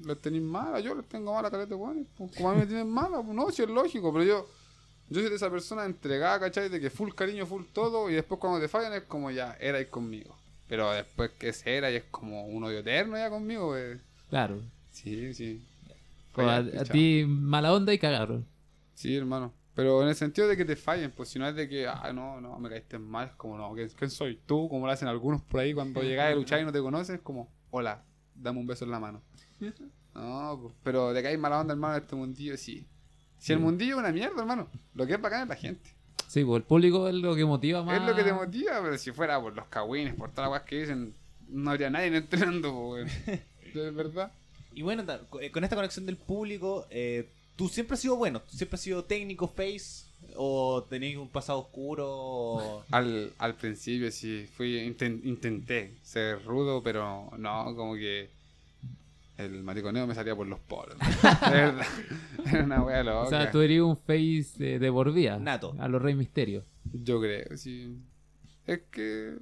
les 0.06 0.22
tenéis 0.22 0.44
mala. 0.44 0.80
Yo 0.80 0.96
les 0.96 1.08
tengo 1.08 1.34
mala 1.34 1.52
caleta, 1.52 1.76
bueno. 1.76 2.06
Como 2.18 2.50
a 2.50 2.54
mí 2.54 2.62
me 2.62 2.66
tienen 2.66 2.90
mala, 2.90 3.22
pues 3.22 3.36
no, 3.36 3.50
si 3.52 3.62
es 3.62 3.70
lógico. 3.70 4.14
Pero 4.14 4.24
yo, 4.24 4.48
yo 5.12 5.20
soy 5.20 5.30
de 5.30 5.36
esa 5.36 5.52
persona 5.52 5.84
entregada, 5.84 6.40
¿cachai? 6.40 6.70
De 6.70 6.80
que 6.80 6.90
full 6.90 7.12
cariño, 7.14 7.46
full 7.46 7.66
todo. 7.74 8.10
Y 8.10 8.14
después 8.14 8.40
cuando 8.40 8.62
te 8.62 8.70
fallan 8.70 8.94
es 8.94 9.04
como 9.04 9.30
ya, 9.30 9.58
erais 9.60 9.88
conmigo. 9.88 10.38
Pero 10.70 10.90
después 10.92 11.32
que 11.32 11.52
se 11.52 11.76
era 11.76 11.92
y 11.92 11.98
es 11.98 12.06
como 12.06 12.46
un 12.46 12.64
odio 12.64 12.80
eterno 12.80 13.18
ya 13.18 13.30
conmigo, 13.30 13.72
pues. 13.72 14.00
Claro. 14.30 14.62
Sí, 14.92 15.34
sí. 15.34 15.62
Pues 16.32 16.48
a, 16.48 16.58
a 16.60 16.86
ti 16.86 17.26
mala 17.28 17.74
onda 17.74 17.94
y 17.94 18.00
cagaron. 18.00 18.48
Sí, 18.94 19.14
hermano. 19.18 19.54
Pero 19.76 20.02
en 20.02 20.08
el 20.08 20.16
sentido 20.16 20.48
de 20.48 20.56
que 20.56 20.64
te 20.64 20.78
fallen, 20.78 21.12
pues 21.12 21.28
si 21.28 21.40
no 21.40 21.48
es 21.48 21.56
de 21.56 21.68
que, 21.68 21.88
ah, 21.88 22.12
no, 22.14 22.40
no, 22.40 22.58
me 22.60 22.70
caíste 22.70 22.98
mal, 22.98 23.28
es 23.28 23.34
como, 23.34 23.58
no, 23.58 23.74
¿quién, 23.74 24.10
soy 24.10 24.40
tú? 24.46 24.70
Como 24.70 24.86
lo 24.86 24.94
hacen 24.94 25.10
algunos 25.10 25.42
por 25.42 25.60
ahí 25.60 25.74
cuando 25.74 26.02
llegas 26.02 26.32
a 26.32 26.36
luchar 26.36 26.62
y 26.62 26.66
no 26.66 26.72
te 26.72 26.80
conoces, 26.80 27.20
como, 27.20 27.52
hola, 27.70 28.06
dame 28.34 28.60
un 28.60 28.68
beso 28.68 28.86
en 28.86 28.92
la 28.92 29.00
mano. 29.00 29.22
No, 30.14 30.60
pues, 30.62 30.76
pero 30.84 31.14
de 31.14 31.22
que 31.22 31.30
hay 31.30 31.38
mala 31.38 31.62
onda, 31.62 31.72
hermano, 31.74 31.96
en 31.96 32.02
este 32.02 32.18
mundillo, 32.18 32.58
sí. 32.58 32.86
Si 33.42 33.54
el 33.54 33.60
mundillo 33.60 33.96
es 33.96 34.00
una 34.00 34.12
mierda, 34.12 34.40
hermano, 34.42 34.68
lo 34.94 35.08
que 35.08 35.14
es 35.14 35.22
bacán 35.22 35.44
es 35.44 35.48
la 35.50 35.56
gente. 35.56 35.90
Sí, 36.28 36.46
pues 36.46 36.58
el 36.62 36.64
público 36.64 37.08
es 37.10 37.16
lo 37.16 37.36
que 37.36 37.44
motiva 37.44 37.84
más. 37.84 38.00
Es 38.00 38.08
lo 38.08 38.16
que 38.16 38.24
te 38.24 38.32
motiva, 38.32 38.80
pero 38.82 38.98
si 38.98 39.12
fuera 39.12 39.42
por 39.42 39.54
los 39.56 39.66
cagüines, 39.66 40.14
por 40.16 40.30
todas 40.32 40.50
las 40.50 40.60
cosas 40.62 40.70
que 40.70 40.80
dicen, 40.82 41.14
no 41.50 41.72
habría 41.72 41.90
nadie 41.90 42.16
entrenando, 42.16 42.72
pues. 42.72 43.12
De 43.74 43.92
verdad. 43.92 44.32
Y 44.74 44.84
bueno, 44.84 45.04
eh, 45.42 45.52
con 45.52 45.64
esta 45.64 45.76
conexión 45.76 46.06
del 46.06 46.18
público, 46.18 46.86
eh, 46.90 47.28
tú 47.56 47.68
siempre 47.68 47.96
has 47.96 48.00
sido 48.00 48.16
bueno, 48.16 48.42
tú 48.42 48.56
siempre 48.56 48.76
has 48.76 48.82
sido 48.82 49.04
técnico, 49.04 49.48
face, 49.48 50.06
o 50.36 50.84
tenéis 50.90 51.18
un 51.18 51.28
pasado 51.30 51.60
oscuro. 51.60 52.06
o- 52.10 52.86
Al, 52.92 53.34
al 53.40 53.56
principio 53.56 54.12
sí, 54.12 54.48
fui 54.56 54.78
inten- 54.88 55.20
intenté 55.26 55.96
ser 56.04 56.44
rudo, 56.46 56.82
pero 56.84 57.30
no, 57.38 57.76
como 57.76 57.96
que 57.96 58.30
el 59.46 59.64
mariconeo 59.64 60.08
me 60.08 60.16
salía 60.16 60.36
por 60.36 60.48
los 60.48 60.60
poros. 60.60 60.98
De 61.52 61.52
verdad. 61.52 61.86
Era 62.46 62.64
una 62.64 62.84
wea 62.84 63.04
loca. 63.04 63.20
O 63.20 63.30
sea, 63.30 63.52
tú 63.52 63.62
eres 63.62 63.82
un 63.82 63.98
face 63.98 64.52
de, 64.58 64.80
de 64.80 64.92
por 64.92 65.12
vida. 65.14 65.40
Nato. 65.40 65.76
A 65.80 65.88
los 65.88 66.02
Rey 66.02 66.16
Misterio. 66.16 66.66
Yo 66.92 67.20
creo, 67.20 67.58
sí. 67.58 67.98
Es 68.66 68.82
que. 68.92 69.36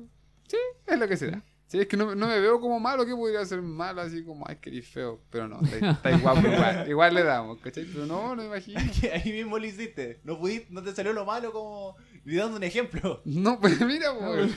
Sí, 0.48 0.58
es 0.88 1.00
lo 1.00 1.08
que 1.08 1.18
será. 1.18 1.44
Sí, 1.70 1.80
es 1.80 1.88
que 1.88 1.98
no, 1.98 2.16
no 2.16 2.28
me 2.28 2.40
veo 2.40 2.60
como 2.60 2.80
malo, 2.80 3.06
que 3.06 3.16
podría 3.16 3.46
ser 3.46 3.62
malo, 3.62 4.02
así 4.02 4.24
como, 4.24 4.44
ay, 4.48 4.56
que 4.56 4.82
feo. 4.82 5.22
Pero 5.30 5.48
no, 5.48 5.62
está, 5.62 5.92
está 5.92 6.18
guapo 6.18 6.48
igual. 6.48 6.90
Igual 6.90 7.14
le 7.14 7.24
damos, 7.24 7.60
¿cachai? 7.60 7.86
Pero 7.86 8.08
no, 8.08 8.36
no 8.36 8.42
me 8.42 8.46
imagino. 8.48 8.80
Ahí 9.14 9.32
mismo 9.32 9.60
lo 9.60 9.68
hiciste. 9.68 10.20
No 10.24 10.40
pudiste, 10.40 10.74
no 10.74 10.82
te 10.82 10.96
salió 10.96 11.14
lo 11.14 11.26
malo 11.26 11.52
como 11.52 11.96
y 12.26 12.36
dando 12.36 12.58
un 12.58 12.64
ejemplo. 12.64 13.22
No, 13.26 13.60
pues 13.60 13.80
mira, 13.86 14.14
pues. 14.18 14.52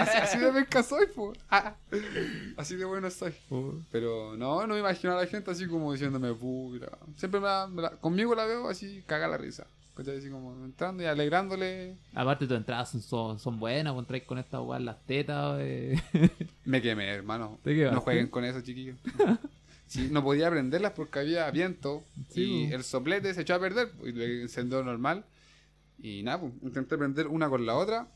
Así, 0.00 0.18
así 0.18 0.38
de 0.38 0.52
pesca 0.52 0.82
soy, 0.82 1.06
pues. 1.14 1.38
Ah, 1.50 1.74
así 2.56 2.76
de 2.76 2.84
bueno 2.84 3.10
soy. 3.10 3.32
Pero 3.90 4.36
no, 4.36 4.66
no 4.66 4.74
me 4.74 4.80
imagino 4.80 5.12
a 5.12 5.16
la 5.22 5.26
gente 5.26 5.50
así 5.50 5.66
como 5.66 5.92
diciéndome 5.92 6.32
puta. 6.34 6.98
Siempre 7.16 7.40
me 7.40 7.46
la- 7.46 7.66
me 7.66 7.82
la- 7.82 7.90
conmigo 7.92 8.34
la 8.34 8.44
veo 8.44 8.68
así, 8.68 9.02
caga 9.06 9.28
la 9.28 9.38
risa. 9.38 9.66
¿Cachai? 9.94 10.18
Así 10.18 10.30
como 10.30 10.52
entrando 10.64 11.02
y 11.02 11.06
alegrándole. 11.06 11.96
Aparte, 12.14 12.46
tus 12.46 12.56
entradas 12.56 12.90
son, 12.90 13.02
son, 13.02 13.38
son 13.38 13.58
buenas, 13.58 13.92
vos 13.92 14.06
con 14.26 14.38
esta 14.38 14.60
weá 14.62 14.78
las 14.78 15.04
tetas. 15.04 15.58
eh. 15.60 16.00
Me 16.64 16.80
quemé, 16.80 17.08
hermano. 17.08 17.58
No 17.64 18.00
jueguen 18.00 18.28
con 18.28 18.44
eso, 18.44 18.60
chiquillos. 18.60 18.96
Sí, 19.86 20.06
no 20.08 20.22
podía 20.22 20.48
prenderlas 20.48 20.92
porque 20.92 21.18
había 21.18 21.50
viento 21.50 22.04
Sí, 22.28 22.68
y 22.68 22.72
el 22.72 22.84
soplete 22.84 23.34
se 23.34 23.40
echó 23.40 23.56
a 23.56 23.58
perder 23.58 23.90
y 24.04 24.12
lo 24.12 24.22
encendió 24.22 24.84
normal. 24.84 25.24
Y 26.02 26.22
nada, 26.22 26.40
pues, 26.40 26.52
intenté 26.62 26.96
prender 26.96 27.26
una 27.26 27.48
con 27.48 27.64
la 27.66 27.74
otra 27.76 28.08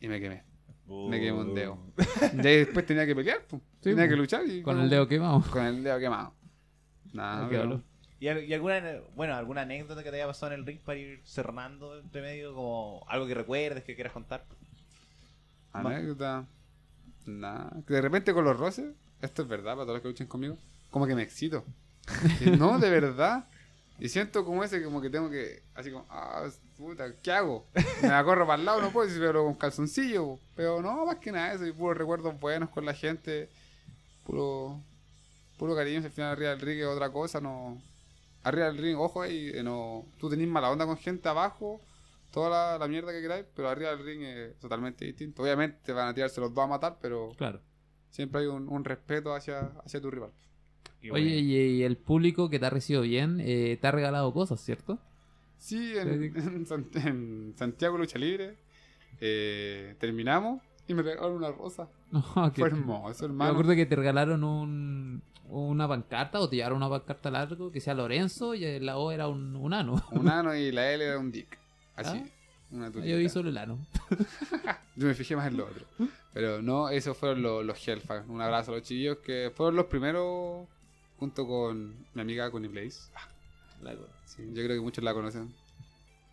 y 0.00 0.08
me 0.08 0.20
quemé. 0.20 0.42
Me 0.88 1.18
quemé 1.20 1.32
un 1.32 1.54
dedo. 1.54 1.78
Y 2.42 2.46
ahí 2.46 2.56
después 2.58 2.86
tenía 2.86 3.04
que 3.06 3.14
pelear, 3.14 3.44
pues. 3.48 3.60
Sí, 3.82 3.90
tenía 3.90 4.04
po. 4.04 4.10
que 4.10 4.16
luchar 4.16 4.46
y 4.46 4.62
con 4.62 4.74
como- 4.74 4.84
el 4.84 4.90
dedo 4.90 5.08
quemado. 5.08 5.42
con 5.50 5.64
el 5.64 5.82
dedo 5.84 5.98
quemado. 5.98 6.32
Nada, 7.12 7.48
dolor. 7.48 7.82
¿Y, 8.20 8.28
al- 8.28 8.44
y 8.44 8.54
alguna, 8.54 8.82
bueno, 9.14 9.34
alguna 9.34 9.62
anécdota 9.62 10.02
que 10.02 10.10
te 10.10 10.16
haya 10.16 10.26
pasado 10.26 10.52
en 10.52 10.60
el 10.60 10.66
ring 10.66 10.78
para 10.80 10.98
ir 10.98 11.20
cerrando 11.24 11.98
entre 11.98 12.22
medio? 12.22 12.54
Como 12.54 13.04
algo 13.08 13.26
que 13.26 13.34
recuerdes, 13.34 13.84
que 13.84 13.94
quieras 13.94 14.12
contar. 14.12 14.44
Anécdota. 15.72 16.46
Nada. 17.26 17.72
Que 17.86 17.94
de 17.94 18.00
repente 18.00 18.32
con 18.32 18.44
los 18.44 18.56
roces, 18.58 18.94
esto 19.20 19.42
es 19.42 19.48
verdad 19.48 19.72
para 19.74 19.84
todos 19.84 19.94
los 19.96 20.02
que 20.02 20.08
luchen 20.08 20.26
conmigo, 20.28 20.56
como 20.90 21.06
que 21.06 21.14
me 21.14 21.22
excito. 21.22 21.64
No, 22.58 22.78
de 22.78 22.88
verdad. 22.88 23.48
Y 23.98 24.08
siento 24.08 24.44
como 24.44 24.62
ese, 24.62 24.82
como 24.84 25.00
que 25.00 25.10
tengo 25.10 25.28
que, 25.30 25.62
así 25.74 25.90
como, 25.90 26.06
ah, 26.10 26.46
puta, 26.76 27.12
¿qué 27.22 27.32
hago? 27.32 27.66
Me 28.02 28.08
la 28.08 28.22
corro 28.24 28.46
para 28.46 28.58
el 28.60 28.66
lado, 28.66 28.80
no 28.80 28.90
puedo 28.90 29.06
decir, 29.06 29.22
pero 29.22 29.44
con 29.44 29.54
calzoncillo. 29.54 30.38
Pero 30.54 30.82
no, 30.82 31.06
más 31.06 31.16
que 31.16 31.32
nada 31.32 31.52
eso, 31.54 31.66
y 31.66 31.72
puros 31.72 31.96
recuerdos 31.96 32.38
buenos 32.38 32.68
con 32.70 32.84
la 32.84 32.94
gente. 32.94 33.48
puro, 34.24 34.80
puro 35.58 35.74
cariño, 35.74 36.00
si 36.00 36.06
al 36.06 36.12
final 36.12 36.32
arriba 36.32 36.50
del 36.50 36.60
ring 36.60 36.80
es 36.80 36.86
otra 36.86 37.10
cosa, 37.10 37.40
no. 37.40 37.80
Arriba 38.42 38.66
del 38.66 38.78
ring, 38.78 38.96
ojo 38.96 39.22
ahí, 39.22 39.50
eh, 39.54 39.62
no, 39.62 40.04
tú 40.18 40.28
tenés 40.30 40.46
mala 40.48 40.70
onda 40.70 40.86
con 40.86 40.96
gente 40.96 41.28
abajo, 41.28 41.80
toda 42.32 42.48
la, 42.50 42.78
la 42.78 42.88
mierda 42.88 43.10
que 43.12 43.20
queráis, 43.20 43.44
pero 43.54 43.68
arriba 43.68 43.90
del 43.90 44.04
ring 44.04 44.22
es 44.22 44.58
totalmente 44.60 45.04
distinto. 45.04 45.42
Obviamente 45.42 45.92
van 45.92 46.08
a 46.08 46.14
tirarse 46.14 46.40
los 46.40 46.52
dos 46.54 46.64
a 46.64 46.68
matar, 46.68 46.98
pero 47.00 47.32
Claro. 47.36 47.60
siempre 48.10 48.42
hay 48.42 48.46
un, 48.46 48.68
un 48.68 48.84
respeto 48.84 49.34
hacia, 49.34 49.72
hacia 49.84 50.00
tu 50.00 50.10
rival. 50.10 50.30
Oye, 51.02 51.10
bueno. 51.10 51.26
y, 51.28 51.56
y 51.56 51.82
el 51.84 51.96
público 51.96 52.48
que 52.50 52.58
te 52.58 52.66
ha 52.66 52.70
recibido 52.70 53.02
bien, 53.02 53.38
eh, 53.40 53.78
te 53.80 53.86
ha 53.86 53.90
regalado 53.92 54.32
cosas, 54.32 54.60
¿cierto? 54.60 54.98
Sí, 55.58 55.96
en, 55.96 56.22
en 56.36 56.66
San- 56.66 56.86
en 56.94 57.54
Santiago 57.56 57.98
Lucha 57.98 58.18
Libre 58.18 58.56
eh, 59.20 59.96
terminamos 59.98 60.62
y 60.86 60.94
me 60.94 61.02
regalaron 61.02 61.36
una 61.36 61.50
rosa. 61.50 61.88
Fue 62.54 62.68
hermoso, 62.68 63.22
Me 63.22 63.26
hermano. 63.26 63.50
acuerdo 63.52 63.74
que 63.74 63.86
te 63.86 63.96
regalaron 63.96 64.44
un, 64.44 65.22
una 65.48 65.88
pancarta 65.88 66.38
o 66.40 66.48
te 66.48 66.56
llevaron 66.56 66.76
una 66.78 66.88
pancarta 66.88 67.30
largo 67.30 67.72
que 67.72 67.80
sea 67.80 67.94
Lorenzo 67.94 68.54
y 68.54 68.78
la 68.80 68.96
O 68.98 69.10
era 69.10 69.28
un, 69.28 69.56
un 69.56 69.72
ano. 69.74 70.02
Un 70.12 70.28
ano 70.28 70.54
y 70.54 70.70
la 70.72 70.92
L 70.92 71.04
era 71.04 71.18
un 71.18 71.32
dick. 71.32 71.58
Así. 71.96 72.22
Ah. 72.24 72.30
Una 72.68 72.90
Yo 72.90 73.16
vi 73.16 73.28
solo 73.28 73.48
el 73.48 73.58
ano. 73.58 73.78
Yo 74.96 75.06
me 75.06 75.14
fijé 75.14 75.36
más 75.36 75.46
en 75.46 75.56
lo 75.56 75.66
otro. 75.66 75.84
Pero 76.34 76.60
no, 76.60 76.88
esos 76.88 77.16
fueron 77.16 77.40
los, 77.40 77.64
los 77.64 77.86
Hellfire. 77.88 78.22
Un 78.28 78.40
abrazo 78.42 78.72
a 78.72 78.74
los 78.76 78.82
chiquillos 78.84 79.18
que 79.18 79.52
fueron 79.54 79.76
los 79.76 79.86
primeros 79.86 80.66
junto 81.16 81.46
con 81.46 81.94
mi 82.12 82.20
amiga 82.20 82.50
Connie 82.50 82.68
Blaze. 82.68 83.10
Sí, 84.24 84.42
yo 84.48 84.64
creo 84.64 84.76
que 84.76 84.80
muchos 84.80 85.02
la 85.04 85.14
conocen. 85.14 85.52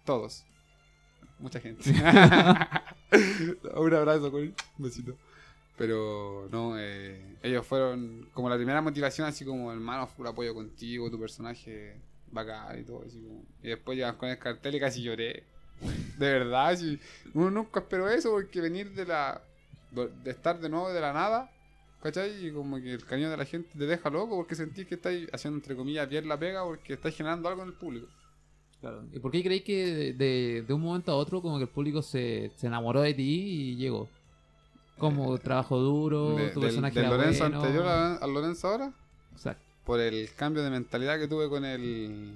Todos. 0.05 0.43
Mucha 1.39 1.59
gente. 1.59 1.89
Un 3.75 3.93
abrazo. 3.93 4.31
Un 4.33 4.53
besito. 4.77 5.15
Pero 5.77 6.47
no, 6.51 6.77
eh, 6.77 7.37
ellos 7.41 7.65
fueron 7.65 8.29
como 8.33 8.49
la 8.49 8.55
primera 8.55 8.81
motivación, 8.81 9.27
así 9.27 9.43
como 9.43 9.71
hermano, 9.71 10.07
full 10.07 10.27
apoyo 10.27 10.53
contigo, 10.53 11.09
tu 11.09 11.19
personaje 11.19 11.99
bacán 12.31 12.79
y 12.79 12.83
todo. 12.83 13.03
Así 13.05 13.19
como. 13.21 13.43
Y 13.61 13.69
después 13.69 13.97
llegan 13.97 14.17
con 14.17 14.29
el 14.29 14.37
cartel 14.37 14.75
y 14.75 14.79
casi 14.79 15.01
lloré. 15.01 15.43
De 16.17 16.31
verdad, 16.31 16.75
sí. 16.77 16.99
Uno 17.33 17.49
nunca 17.49 17.79
esperó 17.79 18.07
eso 18.09 18.31
porque 18.31 18.61
venir 18.61 18.93
de 18.93 19.05
la. 19.05 19.41
de 19.91 20.31
estar 20.31 20.59
de 20.59 20.69
nuevo 20.69 20.93
de 20.93 21.01
la 21.01 21.13
nada, 21.13 21.51
¿cachai? 22.03 22.45
Y 22.47 22.51
como 22.51 22.77
que 22.81 22.93
el 22.93 23.05
cariño 23.05 23.29
de 23.31 23.37
la 23.37 23.45
gente 23.45 23.69
te 23.77 23.85
deja 23.85 24.09
loco 24.11 24.35
porque 24.35 24.53
sentís 24.55 24.85
que 24.85 24.95
estáis 24.95 25.27
haciendo, 25.33 25.57
entre 25.57 25.75
comillas, 25.75 26.07
bien 26.09 26.27
la 26.27 26.37
pega 26.37 26.63
porque 26.63 26.93
estáis 26.93 27.15
generando 27.15 27.49
algo 27.49 27.63
en 27.63 27.69
el 27.69 27.73
público. 27.73 28.07
¿Y 29.13 29.19
por 29.19 29.31
qué 29.31 29.41
creéis 29.41 29.63
que 29.63 29.85
de, 29.85 30.13
de- 30.13 30.61
de 30.67 30.73
un 30.73 30.81
momento 30.81 31.11
a 31.13 31.15
otro 31.15 31.41
como 31.41 31.57
que 31.57 31.63
el 31.63 31.69
público 31.69 32.01
se, 32.01 32.51
se 32.57 32.67
enamoró 32.67 33.01
de 33.01 33.13
ti 33.13 33.23
y 33.23 33.75
llegó? 33.77 34.09
Como 34.97 35.37
trabajo 35.37 35.79
duro, 35.79 36.35
De- 36.35 36.49
tu 36.49 36.59
del, 36.59 36.69
personaje 36.69 36.99
del 36.99 37.09
Lorenzo 37.09 37.43
bueno. 37.45 37.61
anterior 37.61 37.85
a- 37.87 38.15
al 38.17 38.33
Lorenzo 38.33 38.67
ahora, 38.67 38.93
Exacto. 39.31 39.63
por 39.85 39.99
el 40.01 40.29
cambio 40.35 40.61
de 40.63 40.69
mentalidad 40.69 41.17
que 41.17 41.27
tuve 41.29 41.47
con 41.49 41.63
el. 41.65 42.33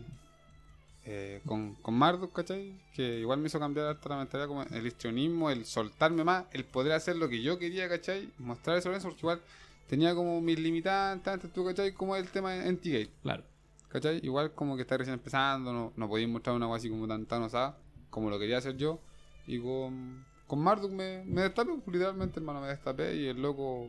Eh, 1.09 1.41
con, 1.45 1.75
con 1.75 1.93
Marduk, 1.93 2.33
¿cachai? 2.33 2.73
Que 2.93 3.19
igual 3.19 3.39
me 3.39 3.47
hizo 3.47 3.59
cambiar 3.59 3.87
harto 3.87 4.09
la 4.09 4.17
mentalidad, 4.17 4.49
como 4.49 4.63
el 4.63 4.85
histrionismo, 4.85 5.49
el 5.49 5.63
soltarme 5.63 6.25
más, 6.25 6.43
el 6.51 6.65
poder 6.65 6.91
hacer 6.91 7.15
lo 7.15 7.29
que 7.29 7.41
yo 7.41 7.57
quería, 7.57 7.87
¿cachai? 7.87 8.29
Mostrar 8.37 8.77
eso 8.77 8.91
porque 8.91 9.19
igual 9.21 9.41
tenía 9.87 10.13
como 10.13 10.41
mis 10.41 10.59
limitantes 10.59 11.33
antes, 11.33 11.53
tú, 11.53 11.63
¿cachai? 11.63 11.93
Como 11.93 12.13
el 12.17 12.27
tema 12.29 12.53
en 12.57 12.77
T-Gate. 12.77 13.09
Claro. 13.23 13.43
¿Cachai? 13.87 14.19
Igual 14.21 14.51
como 14.53 14.75
que 14.75 14.81
está 14.81 14.97
recién 14.97 15.13
empezando, 15.13 15.71
no, 15.71 15.93
no 15.95 16.09
podía 16.09 16.27
mostrar 16.27 16.57
una 16.57 16.65
cosa 16.65 16.79
así 16.79 16.89
como 16.89 17.07
tan, 17.07 17.25
tan 17.25 17.41
osada, 17.41 17.77
como 18.09 18.29
lo 18.29 18.37
quería 18.37 18.57
hacer 18.57 18.75
yo. 18.75 18.99
Y 19.47 19.59
con, 19.59 20.25
con 20.45 20.59
Marduk 20.59 20.91
me, 20.91 21.23
me 21.23 21.43
destapé, 21.43 21.71
pues, 21.71 21.93
literalmente, 21.93 22.41
hermano, 22.41 22.59
me 22.59 22.67
destapé 22.67 23.15
y 23.15 23.27
el 23.27 23.41
loco 23.41 23.87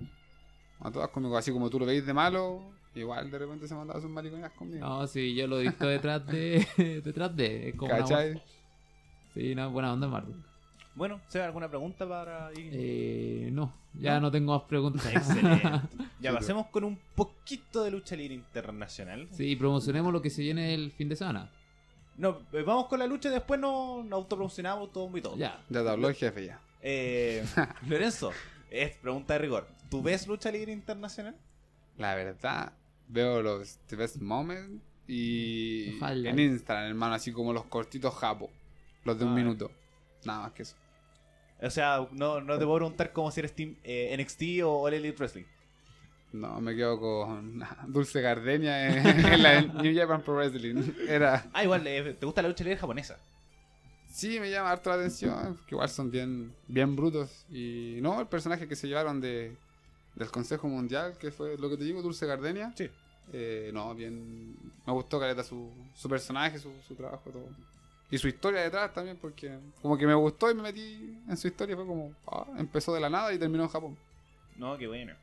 a 0.79 0.93
todas 0.93 1.09
conmigo, 1.09 1.37
así 1.37 1.51
como 1.51 1.69
tú 1.69 1.81
lo 1.81 1.87
veis 1.87 2.07
de 2.07 2.15
malo, 2.15 2.63
igual 2.95 3.31
de 3.31 3.39
repente 3.39 3.69
se 3.69 3.75
mandaba 3.75 4.01
sus 4.01 4.11
mariconías 4.11 4.53
conmigo. 4.53 4.87
No, 4.87 5.07
sí, 5.07 5.35
yo 5.35 5.47
lo 5.47 5.59
he 5.61 5.65
visto 5.65 5.87
detrás 5.87 6.27
de... 6.27 6.67
detrás 7.05 7.35
de... 7.37 7.75
como 7.77 7.91
¿Cachai? 7.93 8.33
buena- 8.33 8.43
sí, 9.35 9.53
una 9.53 9.67
buena 9.69 9.93
onda, 9.93 10.09
Marvel. 10.09 10.37
Bueno, 10.95 11.21
¿se 11.29 11.41
alguna 11.41 11.69
pregunta 11.69 12.09
para 12.09 12.51
ir? 12.55 12.71
Eh, 12.73 13.51
no, 13.53 13.73
ya 13.95 14.19
no, 14.19 14.31
tengo 14.33 14.53
más 14.59 14.63
preguntas. 14.69 15.07
Excelente. 15.07 15.63
Ya 16.21 16.31
Sí, 16.33 16.37
pasemos 16.37 16.67
con 16.67 16.83
un 16.83 16.99
poquito 17.15 17.85
de 17.85 17.93
lucha 17.93 18.17
libre 18.17 18.35
internacional. 18.35 19.29
sí, 19.31 19.55
promocionemos 19.55 20.13
lo 20.13 20.21
que 20.21 20.31
se 20.31 20.43
viene 20.43 20.75
el 20.75 20.91
fin 20.91 21.09
de 21.09 21.15
semana. 21.15 21.53
No, 22.17 22.41
eh, 22.53 22.63
vamos 22.65 22.87
con 22.87 22.99
la 22.99 23.07
lucha 23.07 23.29
y 23.29 23.33
después 23.33 23.61
nos, 23.61 24.05
nos 24.05 24.13
autopromocionamos 24.19 24.91
todo 24.93 25.17
y 25.17 25.21
todo. 25.23 25.37
Ya. 25.37 25.61
Ya 25.69 25.85
te 25.85 25.89
habló 25.89 26.09
el 26.09 26.17
jefe 26.17 26.47
ya. 26.47 26.61
Eh, 26.83 27.45
Lorenzo, 27.89 28.33
es 28.69 28.97
pregunta 28.97 29.35
de 29.35 29.39
rigor. 29.39 29.69
¿Tú 29.89 30.03
ves 30.03 30.27
lucha 30.27 30.51
libre 30.51 30.73
internacional? 30.73 31.37
La 31.99 32.15
verdad, 32.15 32.73
veo 33.09 33.43
los 33.43 33.79
The 33.87 33.97
Best 33.97 34.17
Moments 34.17 34.83
y 35.07 35.97
Ojalá. 35.97 36.31
en 36.31 36.39
Instagram, 36.39 36.87
hermano, 36.89 37.15
así 37.15 37.33
como 37.33 37.53
los 37.53 37.65
cortitos 37.65 38.15
japo, 38.15 38.51
los 39.05 39.19
de 39.19 39.25
un 39.25 39.33
Ah. 39.33 39.35
minuto. 39.35 39.71
Nada 40.25 40.43
más 40.43 40.53
que 40.53 40.63
eso. 40.63 40.77
O 41.61 41.71
sea, 41.71 42.07
no, 42.13 42.41
no 42.41 42.59
te 42.59 42.65
puedo 42.65 42.77
preguntar 42.77 43.13
cómo 43.13 43.31
si 43.31 43.41
eres 43.41 43.53
Team 43.55 43.75
eh, 43.83 44.15
NXT 44.17 44.63
o 44.65 44.79
All 44.81 44.95
Elite 44.95 45.17
Wrestling. 45.19 45.45
No, 46.33 46.61
me 46.61 46.77
quedo 46.77 47.01
con 47.01 47.61
Dulce 47.89 48.21
Gardenia 48.21 48.87
en, 48.89 49.07
en 49.33 49.43
la 49.43 49.61
New 49.63 49.97
Japan 49.97 50.23
Pro 50.23 50.35
Wrestling. 50.37 50.83
Era. 51.09 51.47
Ah, 51.53 51.65
igual, 51.65 51.87
eh, 51.87 52.15
¿te 52.15 52.27
gusta 52.27 52.43
la 52.43 52.49
lucha 52.49 52.63
libre 52.65 52.79
japonesa? 52.79 53.17
Sí, 54.11 54.39
me 54.41 54.51
llama 54.51 54.71
harto 54.71 54.91
la 54.91 54.97
atención, 54.97 55.59
que 55.67 55.75
igual 55.75 55.89
son 55.89 56.11
bien, 56.11 56.53
bien 56.67 56.95
brutos. 56.97 57.45
Y 57.51 57.99
no, 58.01 58.21
el 58.21 58.27
personaje 58.27 58.67
que 58.69 58.77
se 58.77 58.87
llevaron 58.89 59.21
de, 59.21 59.57
del 60.19 60.31
Consejo 60.31 60.69
Mundial, 60.69 61.17
que 61.19 61.31
fue 61.31 61.57
lo 61.57 61.71
que 61.71 61.77
te 61.77 61.85
digo, 61.85 62.03
Dulce 62.03 62.27
Gardenia. 62.27 62.73
Sí. 62.77 62.91
eh, 63.33 63.71
no, 63.73 63.95
bien. 63.95 64.57
Me 64.87 64.93
gustó 64.93 65.21
Caleta 65.21 65.45
su, 65.45 65.71
su 65.95 66.09
personaje, 66.09 66.59
su, 66.59 66.73
su 66.87 66.95
trabajo, 66.95 67.31
todo. 67.31 67.49
Y 68.11 68.17
su 68.19 68.27
historia 68.27 68.63
detrás 68.63 68.93
también, 68.95 69.19
porque 69.19 69.59
como 69.83 69.97
que 69.99 70.07
me 70.07 70.15
gustó 70.15 70.51
y 70.51 70.55
me 70.55 70.63
metí 70.63 71.19
en 71.29 71.37
su 71.37 71.47
historia. 71.47 71.77
Fue 71.77 71.87
como, 71.87 72.15
ah, 72.27 72.47
empezó 72.57 72.95
de 72.95 73.01
la 73.01 73.11
nada 73.11 73.33
y 73.33 73.39
terminó 73.39 73.65
en 73.65 73.69
Japón. 73.69 73.99
No, 74.57 74.77
qué 74.79 74.87
bueno. 74.87 75.15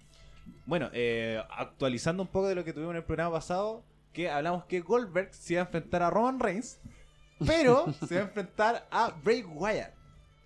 Bueno, 0.67 0.89
eh, 0.93 1.41
actualizando 1.49 2.21
un 2.21 2.29
poco 2.29 2.47
de 2.47 2.53
lo 2.55 2.63
que 2.63 2.71
tuvimos 2.73 2.91
en 2.91 2.97
el 2.97 3.03
programa 3.03 3.31
pasado, 3.33 3.81
que 4.13 4.29
hablamos 4.29 4.65
que 4.65 4.81
Goldberg 4.81 5.33
se 5.33 5.53
iba 5.53 5.63
a 5.63 5.65
enfrentar 5.65 6.03
a 6.03 6.11
Roman 6.11 6.39
Reigns, 6.39 6.77
pero 7.45 7.91
se 8.07 8.15
va 8.15 8.21
a 8.21 8.23
enfrentar 8.25 8.87
a 8.91 9.09
Bray 9.23 9.41
Wyatt. 9.43 9.94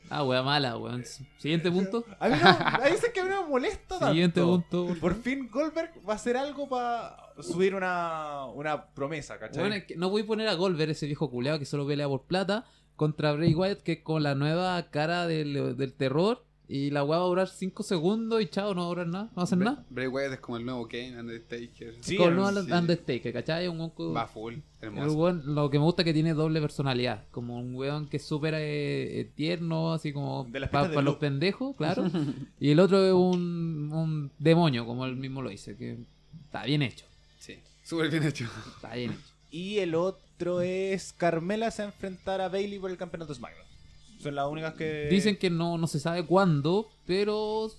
Ah, 0.09 0.23
wea 0.23 0.41
mala, 0.41 0.77
weón. 0.77 1.03
Siguiente 1.37 1.71
punto. 1.71 2.03
A 2.19 2.29
mí 2.29 2.35
no, 2.41 2.49
a 2.49 2.79
veces 2.79 3.11
que 3.13 3.19
a 3.19 3.23
mí 3.23 3.29
no 3.29 3.43
me 3.43 3.49
molesta 3.49 3.99
tanto. 3.99 4.09
Siguiente 4.09 4.41
punto. 4.41 4.95
por 4.99 5.15
fin 5.21 5.49
Goldberg 5.51 5.91
va 6.07 6.13
a 6.13 6.15
hacer 6.15 6.35
algo 6.35 6.67
para 6.67 7.17
subir 7.41 7.75
una, 7.75 8.45
una 8.45 8.85
promesa, 8.87 9.37
¿cachai? 9.39 9.61
Bueno, 9.61 9.75
es 9.75 9.85
que 9.85 9.95
no 9.95 10.09
voy 10.09 10.23
a 10.23 10.25
poner 10.25 10.47
a 10.47 10.53
Goldberg, 10.55 10.91
ese 10.91 11.05
viejo 11.05 11.29
culeado 11.29 11.59
que 11.59 11.65
solo 11.65 11.87
pelea 11.87 12.07
por 12.07 12.23
plata, 12.23 12.65
contra 12.95 13.33
Bray 13.33 13.53
Wyatt, 13.53 13.81
que 13.81 13.93
es 13.93 14.01
con 14.01 14.23
la 14.23 14.35
nueva 14.35 14.89
cara 14.89 15.27
del, 15.27 15.77
del 15.77 15.93
terror. 15.93 16.43
Y 16.71 16.91
la 16.91 17.03
weá 17.03 17.17
va 17.17 17.25
a 17.25 17.27
durar 17.27 17.47
5 17.49 17.81
segundos 17.81 18.39
y 18.43 18.45
chao, 18.45 18.75
no 18.75 18.81
va 18.81 18.85
a 18.85 18.89
durar 18.89 19.07
nada, 19.07 19.23
no 19.25 19.35
va 19.37 19.41
a 19.41 19.43
hacer 19.45 19.57
nada. 19.57 19.83
Bray 19.89 20.05
Wyatt 20.05 20.33
es 20.33 20.39
como 20.39 20.57
el 20.57 20.65
nuevo 20.65 20.87
Kane, 20.87 21.19
Undertaker. 21.19 21.95
Sí, 22.01 22.15
con 22.15 22.29
el 22.29 22.35
nuevo 22.35 22.61
sí. 22.63 22.71
Undertaker, 22.71 23.33
¿cachai? 23.33 23.67
Un 23.67 23.79
weón 23.79 24.15
Va 24.15 24.27
full, 24.27 24.57
hermoso. 24.79 25.15
weón- 25.17 25.41
lo 25.45 25.71
que 25.71 25.79
me 25.79 25.85
gusta 25.85 26.03
es 26.03 26.05
que 26.05 26.13
tiene 26.13 26.35
doble 26.35 26.61
personalidad. 26.61 27.23
Como 27.31 27.57
un 27.57 27.73
weón 27.73 28.07
que 28.07 28.17
es 28.17 28.23
súper 28.23 28.53
eh, 28.53 29.19
eh, 29.19 29.31
tierno, 29.35 29.93
así 29.93 30.13
como 30.13 30.47
para 30.71 31.01
los 31.01 31.15
pendejos, 31.15 31.75
claro. 31.75 32.03
y 32.59 32.69
el 32.69 32.79
otro 32.79 33.03
es 33.03 33.13
un, 33.13 33.89
un 33.91 34.31
demonio, 34.37 34.85
como 34.85 35.05
él 35.07 35.15
mismo 35.15 35.41
lo 35.41 35.49
dice, 35.49 35.75
que 35.75 35.97
está 36.45 36.65
bien 36.65 36.83
hecho. 36.83 37.07
Sí, 37.39 37.57
súper 37.83 38.11
bien 38.11 38.21
hecho. 38.25 38.45
Está 38.75 38.93
bien 38.93 39.13
hecho. 39.13 39.21
Y 39.49 39.79
el 39.79 39.95
otro 39.95 40.61
es 40.61 41.13
Carmela 41.13 41.71
se 41.71 41.81
va 41.81 41.89
a 41.89 41.91
enfrentar 41.91 42.41
a 42.41 42.47
Bailey 42.47 42.77
por 42.77 42.91
el 42.91 42.97
campeonato 42.97 43.33
SmackDown. 43.33 43.65
Son 44.19 44.35
las 44.35 44.47
únicas 44.47 44.73
que... 44.75 45.07
Dicen 45.09 45.37
que 45.37 45.49
no, 45.49 45.77
no 45.77 45.87
se 45.87 45.99
sabe 45.99 46.25
cuándo, 46.25 46.87
pero 47.05 47.69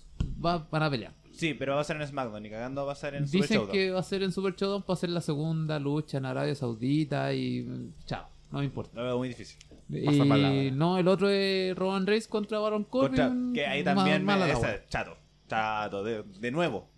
va, 0.44 0.66
van 0.70 0.82
a 0.82 0.90
pelear. 0.90 1.14
Sí, 1.32 1.54
pero 1.54 1.74
va 1.76 1.80
a 1.80 1.84
ser 1.84 1.96
en 2.00 2.06
SmackDown 2.06 2.44
y 2.44 2.50
cagando 2.50 2.84
va 2.84 2.92
a 2.92 2.96
ser 2.96 3.14
en 3.14 3.26
Super 3.26 3.40
Dicen 3.42 3.56
Showdown. 3.58 3.72
que 3.72 3.90
va 3.92 4.00
a 4.00 4.02
ser 4.02 4.22
en 4.22 4.32
Super 4.32 4.54
Showdown 4.56 4.82
para 4.82 4.94
hacer 4.94 5.10
la 5.10 5.20
segunda 5.20 5.78
lucha 5.78 6.18
en 6.18 6.26
Arabia 6.26 6.54
Saudita 6.54 7.32
y 7.32 7.62
mm, 7.62 7.92
chao, 8.06 8.26
no 8.50 8.58
me 8.58 8.64
importa. 8.64 8.96
Lo 8.98 9.04
veo 9.04 9.18
muy 9.18 9.28
difícil. 9.28 9.58
Y 9.88 10.70
no, 10.72 10.98
el 10.98 11.08
otro 11.08 11.28
es 11.30 11.74
Roman 11.76 12.06
Reigns 12.06 12.28
contra 12.28 12.58
Baron 12.58 12.84
Contra- 12.84 13.28
Corbin. 13.28 13.52
que 13.54 13.66
ahí 13.66 13.82
Ma- 13.82 13.94
también 13.94 14.24
mala 14.24 14.46
me... 14.46 14.52
la 14.52 14.58
esa- 14.58 14.86
chato. 14.88 15.16
Chato, 15.48 16.04
de, 16.04 16.22
de 16.22 16.50
nuevo. 16.50 16.88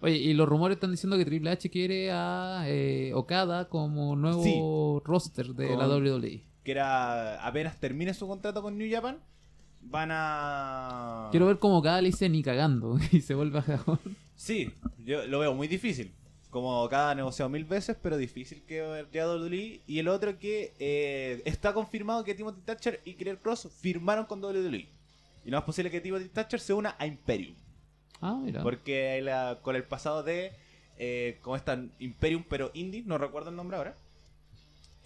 Oye, 0.00 0.14
y 0.16 0.34
los 0.34 0.48
rumores 0.48 0.76
están 0.76 0.92
diciendo 0.92 1.16
que 1.16 1.24
Triple 1.24 1.50
H 1.50 1.68
quiere 1.70 2.10
a 2.12 2.62
eh, 2.66 3.10
Okada 3.14 3.68
como 3.68 4.14
nuevo 4.14 5.00
roster 5.04 5.48
de 5.54 5.76
la 5.76 5.88
WWE. 5.88 6.44
Que 6.68 6.72
era 6.72 7.42
apenas 7.46 7.80
termine 7.80 8.12
su 8.12 8.26
contrato 8.28 8.60
con 8.60 8.76
New 8.76 8.86
Japan, 8.92 9.16
van 9.80 10.10
a... 10.12 11.28
Quiero 11.30 11.46
ver 11.46 11.58
cómo 11.58 11.78
Okada 11.78 12.02
le 12.02 12.08
dice 12.10 12.28
ni 12.28 12.42
cagando 12.42 12.98
y 13.10 13.22
se 13.22 13.34
vuelve 13.34 13.60
a 13.60 13.62
Japón. 13.62 13.98
Sí, 14.36 14.70
yo 15.02 15.26
lo 15.26 15.38
veo 15.38 15.54
muy 15.54 15.66
difícil. 15.66 16.12
Como 16.50 16.86
cada 16.90 17.14
negociado 17.14 17.48
mil 17.48 17.64
veces, 17.64 17.96
pero 18.02 18.18
difícil 18.18 18.62
que 18.66 19.06
ya 19.10 19.26
WWE. 19.26 19.80
Y 19.86 19.98
el 19.98 20.08
otro 20.08 20.38
que 20.38 20.74
eh, 20.78 21.40
está 21.46 21.72
confirmado 21.72 22.22
que 22.22 22.34
Timothy 22.34 22.60
Thatcher 22.60 23.00
y 23.06 23.14
Killer 23.14 23.38
Cross 23.38 23.70
firmaron 23.80 24.26
con 24.26 24.44
WWE. 24.44 24.86
Y 25.46 25.50
no 25.50 25.56
es 25.56 25.64
posible 25.64 25.90
que 25.90 26.02
Timothy 26.02 26.28
Thatcher 26.28 26.60
se 26.60 26.74
una 26.74 26.96
a 26.98 27.06
Imperium. 27.06 27.54
Ah, 28.20 28.38
mira. 28.44 28.62
Porque 28.62 29.22
la- 29.22 29.58
con 29.62 29.74
el 29.74 29.84
pasado 29.84 30.22
de. 30.22 30.52
Eh, 30.98 31.38
como 31.40 31.56
esta 31.56 31.82
Imperium, 31.98 32.44
pero 32.46 32.70
indie, 32.74 33.04
no 33.06 33.16
recuerdo 33.16 33.48
el 33.48 33.56
nombre 33.56 33.78
ahora. 33.78 33.94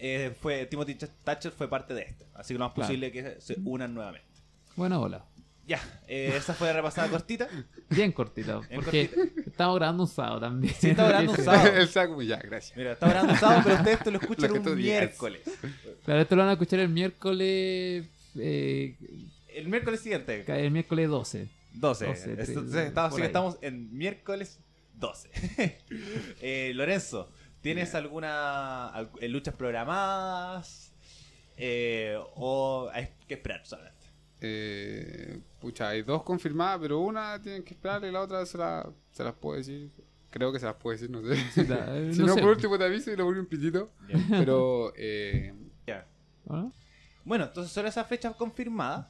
Eh, 0.05 0.35
fue 0.41 0.65
Timothy 0.65 0.95
Ch- 0.95 1.09
Thatcher 1.23 1.51
fue 1.53 1.69
parte 1.69 1.93
de 1.93 2.01
este. 2.01 2.25
Así 2.35 2.53
que 2.53 2.59
lo 2.59 2.65
más 2.65 2.73
Claro. 2.73 2.87
posible 2.87 3.11
que 3.11 3.39
se 3.39 3.55
unan 3.63 3.93
nuevamente. 3.93 4.27
Bueno, 4.75 5.01
hola. 5.01 5.25
Ya, 5.65 5.79
eh, 6.09 6.33
esa 6.35 6.53
fue 6.53 6.67
la 6.67 6.73
repasada 6.73 7.07
cortita. 7.09 7.47
Bien 7.89 8.11
cortito. 8.11 8.59
Bien 8.67 8.81
Porque 8.81 9.09
estamos 9.45 9.75
grabando 9.77 10.03
un 10.03 10.09
sábado 10.09 10.41
también. 10.41 10.73
Sí, 10.77 10.89
estamos 10.89 11.09
grabando 11.09 11.31
un 11.31 11.37
sábado. 11.45 11.67
el 11.69 11.87
saco, 11.87 12.21
ya, 12.21 12.35
gracias. 12.35 12.75
Mira, 12.75 12.91
está 12.91 13.07
grabando 13.07 13.33
un 13.33 13.39
sábado, 13.39 13.61
pero 13.63 13.75
ustedes 13.77 13.97
esto 13.99 14.11
lo 14.11 14.17
escuchan 14.21 14.51
Lo 14.53 14.61
un 14.71 14.75
miércoles. 14.77 15.41
Claro, 16.03 16.19
esto 16.21 16.35
lo 16.35 16.41
van 16.41 16.49
a 16.49 16.53
escuchar 16.53 16.79
el 16.81 16.89
miércoles. 16.89 18.05
eh, 18.37 18.97
El 19.55 19.69
miércoles 19.69 20.01
siguiente, 20.01 20.43
el 20.47 20.71
miércoles 20.71 21.07
12. 21.09 21.47
12. 21.75 22.05
12, 22.07 22.29
Entonces, 22.31 22.71
tres, 22.71 22.87
estamos, 22.87 22.93
por 22.93 23.03
así 23.03 23.15
que 23.15 23.21
ahí. 23.21 23.27
estamos 23.27 23.57
en 23.61 23.97
miércoles 23.97 24.59
12. 24.95 25.29
Eh, 26.41 26.71
Lorenzo, 26.75 27.31
¿tienes 27.63 27.95
alguna 27.95 28.89
al- 28.89 29.09
eh, 29.19 29.27
luchas 29.29 29.55
programadas? 29.55 30.93
Eh, 31.57 32.15
¿O 32.35 32.89
hay 32.93 33.09
que 33.27 33.33
esperar 33.33 33.65
solamente? 33.65 33.93
Eh, 34.41 35.39
pucha, 35.59 35.89
hay 35.89 36.01
dos 36.03 36.21
confirmadas, 36.23 36.79
pero 36.81 36.99
una 36.99 37.41
tienen 37.41 37.63
que 37.63 37.73
esperar 37.73 38.03
y 38.03 38.11
la 38.11 38.21
otra 38.21 38.45
se, 38.45 38.57
la, 38.57 38.87
se 39.11 39.23
las 39.23 39.33
puedo 39.33 39.57
decir. 39.57 39.89
Creo 40.29 40.51
que 40.51 40.59
se 40.59 40.65
las 40.65 40.75
puedo 40.75 40.93
decir, 40.97 41.09
no 41.09 41.21
sé. 41.21 41.63
Da- 41.65 41.95
eh, 41.97 42.09
si 42.13 42.19
no 42.19 42.33
sé. 42.35 42.41
por 42.41 42.49
último 42.51 42.77
te 42.77 42.83
aviso 42.85 43.11
y 43.11 43.15
lo 43.15 43.25
pongo 43.25 43.39
un 43.39 43.45
pitito. 43.45 43.91
Ya. 44.07 44.17
Pero 44.29 44.93
eh, 44.97 45.53
Ya. 45.87 46.05
¿Ah? 46.49 46.67
Bueno, 47.23 47.45
entonces 47.45 47.71
son 47.71 47.85
esas 47.87 48.05
fechas 48.07 48.35
confirmadas. 48.35 49.07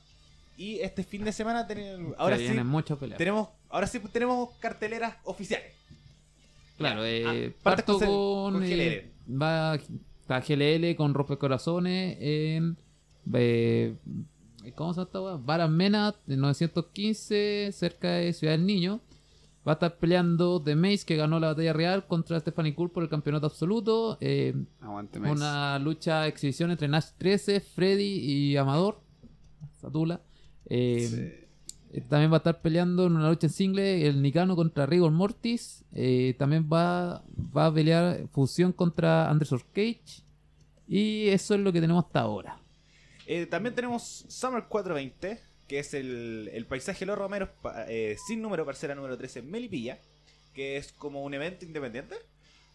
Y 0.56 0.80
este 0.82 1.04
fin 1.04 1.24
de 1.26 1.32
semana 1.32 1.66
tenemos, 1.66 2.14
ahora 2.20 2.36
Se 2.36 2.42
sí 2.44 2.48
vienen 2.50 2.68
muchas 2.68 2.96
peleas. 3.00 3.18
tenemos, 3.18 3.50
ahora 3.70 3.88
sí 3.88 4.00
tenemos 4.12 4.52
carteleras 4.60 5.16
oficiales. 5.24 5.74
Claro, 6.92 7.06
eh, 7.06 7.54
Ah, 7.54 7.60
parto 7.64 7.98
con- 8.00 8.54
con. 8.54 8.64
eh, 8.64 9.12
va, 9.30 9.76
está 9.76 10.40
GLL 10.42 10.96
con 10.96 11.14
Rompecorazones 11.14 12.18
en. 12.20 12.78
eh, 13.34 13.96
¿Cómo 14.76 14.94
se 14.94 15.06
llama? 15.14 15.38
Baran 15.38 15.76
Mena, 15.76 16.16
en 16.28 16.40
915, 16.40 17.70
cerca 17.74 18.12
de 18.14 18.32
Ciudad 18.34 18.54
del 18.54 18.66
Niño. 18.66 19.02
Va 19.68 19.74
a 19.74 19.76
estar 19.76 19.98
peleando 19.98 20.62
The 20.62 20.76
Mace, 20.76 21.06
que 21.06 21.16
ganó 21.16 21.40
la 21.40 21.48
batalla 21.48 21.72
real 21.74 22.06
contra 22.06 22.38
Stephanie 22.40 22.74
Cool 22.76 22.92
por 22.92 23.04
el 23.04 23.10
campeonato 23.10 23.46
absoluto. 23.48 24.18
eh, 24.22 24.54
aguante 24.82 25.20
una 25.20 25.80
lucha 25.80 26.28
exhibición 26.28 26.72
entre 26.72 26.88
Nash 26.90 27.08
13, 27.18 27.60
Freddy 27.62 28.20
y 28.20 28.58
Amador. 28.58 29.00
Satula. 29.80 30.22
Eh, 30.66 31.10
eh, 31.14 31.43
También 32.10 32.32
va 32.32 32.36
a 32.36 32.40
estar 32.40 32.62
peleando 32.62 33.06
en 33.06 33.16
una 33.16 33.30
lucha 33.30 33.48
en 33.48 33.54
single 33.54 34.08
el 34.08 34.22
Nicano 34.22 34.56
contra 34.56 34.86
Rigor 34.86 35.12
Mortis. 35.12 35.84
Eh, 35.94 36.36
también 36.40 36.68
va, 36.72 37.24
va 37.56 37.68
a 37.68 37.74
pelear 37.74 38.28
Fusión 38.32 38.72
contra 38.72 39.30
Anderson 39.30 39.62
Cage. 39.74 40.24
Y 40.88 41.28
eso 41.30 41.54
es 41.56 41.62
lo 41.62 41.72
que 41.72 41.82
tenemos 41.82 42.06
hasta 42.06 42.22
ahora. 42.22 42.58
Eh, 43.26 43.46
también 43.46 43.74
tenemos 43.74 44.26
Summer 44.28 44.66
420, 44.66 45.40
que 45.68 45.80
es 45.80 45.94
el, 45.94 46.50
el 46.54 46.66
paisaje 46.66 47.06
los 47.06 47.18
romeros 47.18 47.50
eh, 47.88 48.18
sin 48.28 48.42
número, 48.42 48.66
parcela 48.66 48.96
número 48.96 49.18
13, 49.18 49.44
Melipilla, 49.44 50.00
que 50.54 50.78
es 50.78 50.92
como 50.92 51.24
un 51.24 51.34
evento 51.34 51.66
independiente, 51.66 52.16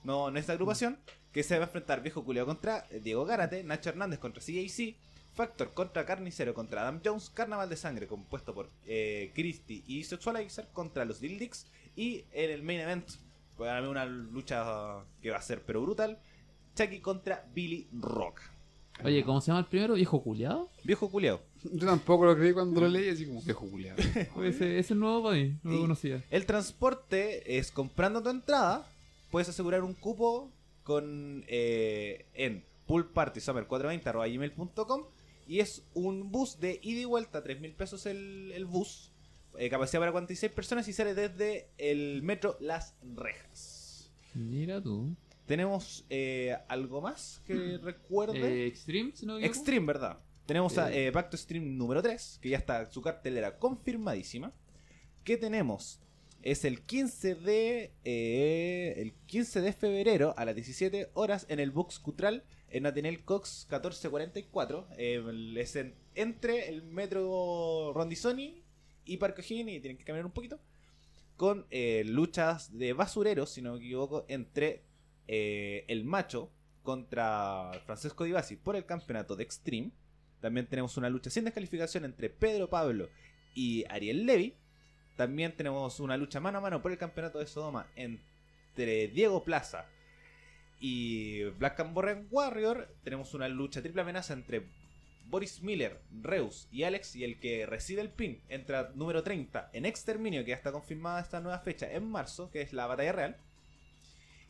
no, 0.05 0.31
no 0.31 0.39
es 0.39 0.49
agrupación, 0.49 0.99
que 1.33 1.43
se 1.43 1.59
va 1.59 1.65
a 1.65 1.67
enfrentar 1.67 2.03
Viejo 2.03 2.25
Culeo 2.25 2.47
contra 2.47 2.87
eh, 2.91 3.01
Diego 3.03 3.25
Gárate, 3.27 3.63
Nacho 3.63 3.91
Hernández 3.91 4.19
contra 4.19 4.43
CJC, 4.43 4.97
Factor 5.39 5.73
contra 5.73 6.05
Carnicero 6.05 6.53
contra 6.53 6.83
Adam 6.83 7.01
Jones, 7.05 7.31
Carnaval 7.31 7.69
de 7.69 7.77
Sangre 7.77 8.09
compuesto 8.09 8.53
por 8.53 8.69
eh, 8.87 9.31
Christie 9.37 9.85
y 9.87 10.03
Sexualizer 10.03 10.67
contra 10.73 11.05
los 11.05 11.21
Dildix, 11.21 11.69
y 11.95 12.25
en 12.33 12.51
el 12.51 12.65
main 12.65 12.81
event, 12.81 13.09
para 13.57 13.81
mí 13.81 13.87
una 13.87 14.05
lucha 14.05 15.05
que 15.23 15.31
va 15.31 15.37
a 15.37 15.43
ser 15.43 15.63
pero 15.63 15.81
brutal, 15.81 16.19
Chucky 16.75 16.99
contra 16.99 17.47
Billy 17.55 17.87
Rock. 18.01 18.41
Oye, 19.05 19.23
¿cómo 19.23 19.41
se 19.41 19.53
llama 19.53 19.61
el 19.61 19.67
primero? 19.67 19.95
¿Viejo 19.95 20.21
culiado? 20.21 20.71
Viejo 20.83 21.09
Culeo. 21.09 21.41
Yo 21.63 21.87
tampoco 21.87 22.27
lo 22.27 22.37
creí 22.37 22.53
cuando 22.53 22.81
lo 22.81 22.89
leí, 22.89 23.09
así 23.09 23.25
como 23.25 23.41
viejo 23.41 23.71
culiado. 23.71 24.03
Ese, 24.43 24.81
es 24.81 24.91
nuevo 24.91 25.23
para 25.23 25.37
mí, 25.37 25.57
no 25.63 25.71
lo 25.71 25.83
conocía. 25.83 26.25
El 26.33 26.47
transporte 26.47 27.59
es 27.59 27.71
comprando 27.71 28.25
tu 28.25 28.31
entrada, 28.31 28.85
puedes 29.31 29.49
asegurar 29.49 29.85
un 29.85 29.95
cupo 29.95 30.51
con 30.83 31.45
eh, 31.47 32.27
en 32.35 32.65
poolpartysummer420.gmail.com 32.89 35.05
y 35.49 35.61
es 35.61 35.83
un 35.95 36.31
bus 36.31 36.61
de 36.61 36.79
ida 36.83 37.01
y 37.01 37.05
vuelta, 37.07 37.43
3 37.43 37.61
mil 37.61 37.73
pesos 37.73 38.05
el, 38.05 38.53
el 38.55 38.67
bus, 38.67 39.11
eh, 39.57 39.71
capacidad 39.71 40.01
para 40.01 40.13
46 40.13 40.53
personas 40.53 40.87
y 40.89 40.93
sale 40.93 41.15
desde 41.15 41.71
el 41.79 42.23
metro 42.23 42.59
Las 42.61 42.95
Rejas. 43.03 44.13
Mira 44.35 44.81
tú. 44.81 45.17
Tenemos 45.47 46.05
eh, 46.11 46.55
algo 46.69 47.01
más 47.01 47.41
que 47.47 47.79
recuerde. 47.79 48.65
Eh, 48.65 48.67
Extreme, 48.67 49.13
si 49.15 49.25
no. 49.25 49.39
Extreme, 49.39 49.87
¿verdad? 49.87 50.19
Tenemos 50.45 50.77
a 50.77 50.91
Pacto 51.13 51.37
Stream 51.37 51.77
número 51.77 52.03
3, 52.03 52.39
que 52.43 52.51
ya 52.51 52.59
está 52.59 52.91
su 52.91 53.01
cartelera 53.01 53.59
confirmadísima. 53.59 54.53
¿Qué 55.25 55.39
tenemos? 55.39 56.01
Es 56.43 56.65
el 56.65 56.83
15 56.83 57.35
de 57.35 57.93
el 58.97 59.13
15 59.27 59.63
de 59.63 59.73
febrero 59.73 60.35
a 60.37 60.45
las 60.45 60.55
17 60.55 61.11
horas 61.15 61.47
en 61.49 61.59
el 61.59 61.71
Box 61.71 61.99
Cutral 61.99 62.45
en 62.71 62.87
Atenel 62.87 63.25
Cox 63.25 63.67
1444. 63.71 64.89
Eh, 64.99 65.55
es 65.57 65.77
en- 65.77 65.95
entre 66.15 66.69
el 66.69 66.83
metro 66.83 67.93
Rondizoni 67.95 68.63
y 69.05 69.17
Parque 69.17 69.41
O'Higgins 69.43 69.71
y 69.73 69.81
tienen 69.81 69.97
que 69.99 70.05
caminar 70.05 70.27
un 70.27 70.33
poquito. 70.33 70.59
Con 71.37 71.67
eh, 71.71 72.03
luchas 72.07 72.77
de 72.77 72.93
basureros, 72.93 73.51
si 73.51 73.63
no 73.63 73.73
me 73.75 73.79
equivoco, 73.79 74.25
entre 74.29 74.83
eh, 75.29 75.85
el 75.89 76.05
macho 76.05 76.51
contra 76.83 77.71
Francesco 77.87 78.25
Di 78.25 78.33
Basi 78.33 78.57
por 78.57 78.75
el 78.77 78.87
campeonato 78.87 79.37
de 79.37 79.45
Extreme. 79.45 79.93
También 80.41 80.67
tenemos 80.67 80.97
una 80.97 81.11
lucha 81.11 81.31
sin 81.31 81.45
descalificación 81.45 82.05
entre 82.05 82.31
Pedro 82.31 82.69
Pablo 82.69 83.09
y 83.55 83.85
Ariel 83.89 84.25
Levy. 84.27 84.55
También 85.17 85.57
tenemos 85.57 86.01
una 86.01 86.17
lucha 86.17 86.41
mano 86.41 86.59
a 86.59 86.61
mano 86.61 86.81
por 86.83 86.93
el 86.93 86.99
campeonato 86.99 87.39
de 87.41 87.47
Sodoma 87.47 87.87
entre 87.97 89.09
Diego 89.09 89.43
Plaza 89.45 89.87
y 90.81 91.45
Black 91.59 91.81
and 91.81 91.95
Borren 91.95 92.27
Warrior. 92.31 92.89
Tenemos 93.05 93.35
una 93.35 93.49
lucha 93.49 93.81
triple 93.83 94.03
amenaza 94.03 94.33
entre 94.33 94.67
Boris 95.27 95.63
Miller, 95.63 96.01
Reus 96.23 96.69
y 96.71 96.85
Alex. 96.85 97.17
Y 97.17 97.25
el 97.25 97.39
que 97.39 97.67
recibe 97.67 98.01
el 98.01 98.11
pin 98.11 98.41
entra 98.49 98.93
número 98.95 99.23
30 99.23 99.71
en 99.73 99.87
Exterminio, 99.87 100.45
que 100.45 100.51
ya 100.51 100.57
está 100.57 100.73
confirmada 100.73 101.21
esta 101.21 101.41
nueva 101.41 101.59
fecha 101.61 101.91
en 101.91 102.11
marzo, 102.11 102.51
que 102.51 102.63
es 102.63 102.73
la 102.73 102.87
batalla 102.87 103.13
real. 103.13 103.37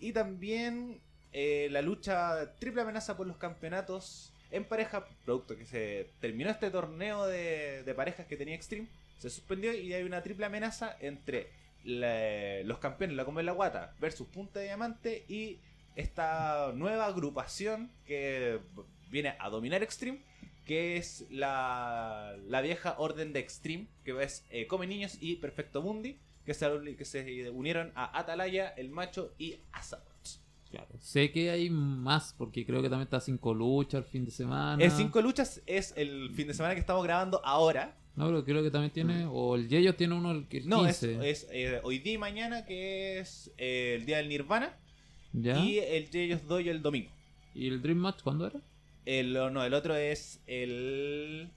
Y 0.01 0.13
también 0.13 1.01
eh, 1.33 1.69
la 1.71 1.83
lucha 1.83 2.55
triple 2.59 2.83
amenaza 2.83 3.17
por 3.17 3.27
los 3.27 3.37
campeonatos 3.37 4.33
en 4.51 4.65
pareja, 4.65 5.07
producto 5.25 5.57
que 5.57 5.67
se 5.67 6.11
terminó 6.21 6.51
este 6.51 6.71
torneo 6.71 7.27
de, 7.27 7.83
de 7.83 7.95
parejas 7.95 8.27
que 8.27 8.37
tenía 8.37 8.55
Extreme, 8.55 8.89
se 9.19 9.29
suspendió 9.29 9.75
y 9.75 9.93
hay 9.93 10.05
una 10.05 10.23
triple 10.23 10.47
amenaza 10.47 10.97
entre 11.01 11.51
los 12.65 12.79
campeones, 12.79 13.17
la 13.17 13.25
Comba 13.25 13.43
y 13.43 13.47
la 13.47 13.53
Guata 13.53 13.95
versus 14.01 14.27
Punta 14.29 14.59
de 14.59 14.67
Diamante 14.67 15.25
y 15.29 15.59
esta 15.99 16.73
nueva 16.75 17.07
agrupación 17.07 17.91
que 18.07 18.61
viene 19.11 19.35
a 19.41 19.51
dominar 19.51 19.83
Extreme, 19.83 20.21
que 20.65 20.97
es 20.97 21.27
la, 21.31 22.37
la 22.47 22.61
vieja 22.61 22.95
orden 22.99 23.33
de 23.33 23.41
Extreme, 23.41 23.89
que 24.05 24.23
es 24.23 24.45
eh, 24.51 24.67
Come 24.69 24.87
Niños 24.87 25.19
y 25.21 25.37
Perfecto 25.37 25.83
Mundi, 25.83 26.17
que 26.47 26.55
se, 26.55 26.69
que 26.97 27.05
se 27.05 27.51
unieron 27.51 27.91
a 27.97 28.17
Atalaya, 28.19 28.69
El 28.77 28.91
Macho 28.91 29.35
y 29.39 29.57
Azaroth. 29.73 30.07
Claro. 30.71 30.87
Sé 31.01 31.33
que 31.33 31.51
hay 31.51 31.69
más, 31.69 32.33
porque 32.39 32.65
creo 32.65 32.81
que 32.81 32.89
también 32.89 33.07
está 33.07 33.21
cinco 33.21 33.53
luchas 33.53 34.05
el 34.05 34.11
fin 34.11 34.25
de 34.25 34.31
semana. 34.31 34.83
El 34.85 34.91
5 34.91 35.21
luchas 35.23 35.63
es 35.67 35.95
el 35.97 36.31
fin 36.35 36.47
de 36.47 36.55
semana 36.55 36.75
que 36.75 36.81
estamos 36.81 37.03
grabando 37.03 37.41
ahora. 37.45 37.97
No, 38.15 38.27
pero 38.27 38.45
creo 38.45 38.63
que 38.63 38.71
también 38.71 38.93
tiene. 38.93 39.27
O 39.31 39.57
el 39.57 39.69
Yeyo 39.69 39.95
tiene 39.97 40.15
uno 40.15 40.31
el, 40.33 40.47
que- 40.47 40.61
No, 40.61 40.87
es, 40.87 41.01
15. 41.01 41.31
es, 41.31 41.47
eh, 41.51 41.81
hoy 41.83 42.01
día 42.01 42.13
y 42.13 42.19
mañana, 42.19 42.67
que 42.67 43.19
es 43.19 43.51
eh, 43.57 43.95
el 43.99 44.05
día 44.07 44.19
del 44.19 44.29
Nirvana. 44.29 44.77
¿Ya? 45.33 45.59
Y 45.59 45.79
el 45.79 46.09
Jeyos 46.09 46.47
Doy 46.47 46.69
el 46.69 46.83
domingo. 46.83 47.11
¿Y 47.55 47.69
el 47.69 47.81
Dream 47.83 47.99
Match 47.99 48.23
cuándo 48.23 48.47
era? 48.47 48.61
El, 49.05 49.33
no, 49.33 49.65
el 49.65 49.75
otro 49.75 49.95
es 49.97 50.41
el. 50.47 51.51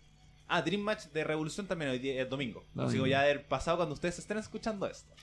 Ah, 0.48 0.62
Dream 0.62 0.82
Match 0.82 1.06
de 1.14 1.24
Revolución 1.24 1.66
también 1.68 1.92
hoy 1.92 2.00
día 2.00 2.22
es 2.22 2.30
domingo. 2.30 2.66
Domingo. 2.74 2.90
Así 2.90 3.02
que 3.04 3.10
ya 3.10 3.22
del 3.24 3.42
pasado 3.42 3.78
cuando 3.78 3.94
ustedes 3.94 4.20
estén 4.20 4.38
escuchando 4.38 4.86
esto. 4.88 5.14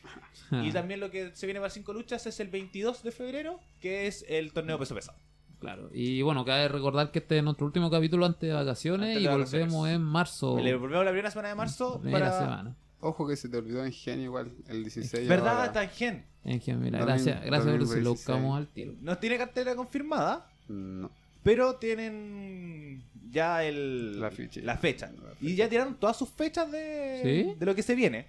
Y 0.65 0.73
también 0.73 1.01
lo 1.01 1.11
que 1.11 1.35
se 1.35 1.47
viene 1.47 1.61
para 1.61 1.69
5 1.71 1.93
luchas 1.93 2.27
es 2.27 2.41
el 2.41 2.49
22 2.49 3.03
de 3.03 3.13
febrero, 3.13 3.61
que 3.81 4.07
es 4.07 4.25
el 4.29 4.53
torneo 4.53 4.79
peso 4.79 4.95
pesado. 4.95 5.19
Claro. 5.61 5.91
Y 5.93 6.23
bueno, 6.23 6.45
cabe 6.45 6.69
recordar 6.69 7.11
que 7.11 7.19
este 7.19 7.39
es 7.39 7.45
nuestro 7.45 7.67
último 7.67 7.91
capítulo 7.91 8.25
antes 8.25 8.49
de 8.49 8.55
vacaciones 8.55 9.09
Antes 9.09 9.21
y 9.21 9.25
de 9.25 9.29
volvemos 9.31 9.51
vacaciones. 9.53 9.95
en 9.97 10.03
marzo. 10.03 10.59
Le 10.59 10.75
volvemos 10.77 11.05
la 11.05 11.11
primera 11.11 11.31
semana 11.31 11.49
de 11.49 11.55
marzo 11.57 12.01
Primera 12.01 12.27
para. 12.31 12.39
semana. 12.41 12.77
Ojo 13.01 13.29
que 13.29 13.37
se 13.37 13.49
te 13.49 13.57
olvidó 13.57 13.85
en 13.85 13.93
genio 13.93 14.25
igual, 14.25 14.51
el 14.69 14.83
16. 14.83 15.29
¿Verdad, 15.29 15.61
ahora. 15.61 15.73
Tangen? 15.73 16.25
En 16.45 16.59
que, 16.61 16.75
mira, 16.75 16.99
gracias, 17.01 17.45
gracias 17.45 17.77
por 17.77 17.87
si 17.87 18.01
lo 18.01 18.05
16. 18.05 18.09
buscamos 18.09 18.57
al 18.59 18.67
tiro. 18.69 18.95
Nos 19.01 19.21
tiene 19.21 19.39
cartera 19.39 19.77
confirmada. 19.77 20.51
No. 20.69 21.11
Pero 21.45 21.77
tienen 21.77 23.05
ya 23.31 23.63
el, 23.65 24.21
La 24.21 24.31
fecha. 24.31 24.61
la 24.63 24.77
fecha. 24.77 25.13
La 25.13 25.33
Y 25.41 25.55
ya 25.55 25.69
tiraron 25.69 25.95
todas 25.99 26.17
sus 26.17 26.29
fechas 26.31 26.71
de, 26.73 27.21
¿Sí? 27.23 27.55
de 27.59 27.67
lo 27.67 27.75
que 27.75 27.83
se 27.83 27.95
viene. 27.95 28.27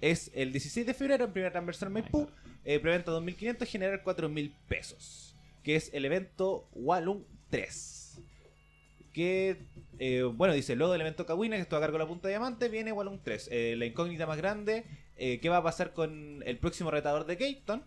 es 0.00 0.30
el 0.34 0.52
16 0.52 0.84
de 0.86 0.94
febrero 0.94 1.24
en 1.24 1.32
primera 1.32 1.50
transversal 1.52 1.90
Maipú. 1.90 2.28
Eh, 2.64 2.78
preventa 2.80 3.10
2.500, 3.12 3.66
generar 3.66 4.02
4.000 4.04 4.52
pesos. 4.68 5.34
Que 5.62 5.76
es 5.76 5.90
el 5.94 6.04
evento 6.04 6.68
Walloon 6.74 7.24
3. 7.50 8.01
Que, 9.12 9.58
eh, 9.98 10.22
bueno, 10.22 10.54
dice, 10.54 10.74
luego 10.76 10.92
del 10.92 11.02
evento 11.02 11.26
Kawina, 11.26 11.56
que 11.56 11.62
estuvo 11.62 11.78
a 11.78 11.80
cargo 11.80 11.98
de 11.98 12.04
la 12.04 12.08
punta 12.08 12.28
de 12.28 12.32
diamante, 12.32 12.68
viene 12.68 12.92
Walloon 12.92 13.20
3. 13.22 13.48
Eh, 13.52 13.74
la 13.76 13.84
incógnita 13.84 14.26
más 14.26 14.38
grande, 14.38 14.84
eh, 15.16 15.38
¿qué 15.40 15.48
va 15.48 15.58
a 15.58 15.62
pasar 15.62 15.92
con 15.92 16.42
el 16.46 16.58
próximo 16.58 16.90
retador 16.90 17.26
de 17.26 17.36
Gayton? 17.36 17.84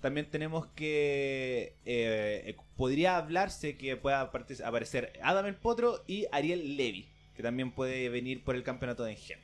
También 0.00 0.30
tenemos 0.30 0.66
que 0.68 1.76
eh, 1.84 2.56
podría 2.76 3.16
hablarse 3.16 3.76
que 3.76 3.96
pueda 3.96 4.20
aparecer 4.20 5.12
Adam 5.22 5.46
el 5.46 5.54
Potro 5.54 6.02
y 6.08 6.26
Ariel 6.32 6.76
Levy, 6.76 7.08
que 7.36 7.42
también 7.42 7.70
puede 7.70 8.08
venir 8.08 8.42
por 8.42 8.56
el 8.56 8.64
campeonato 8.64 9.04
de 9.04 9.12
Engen. 9.12 9.38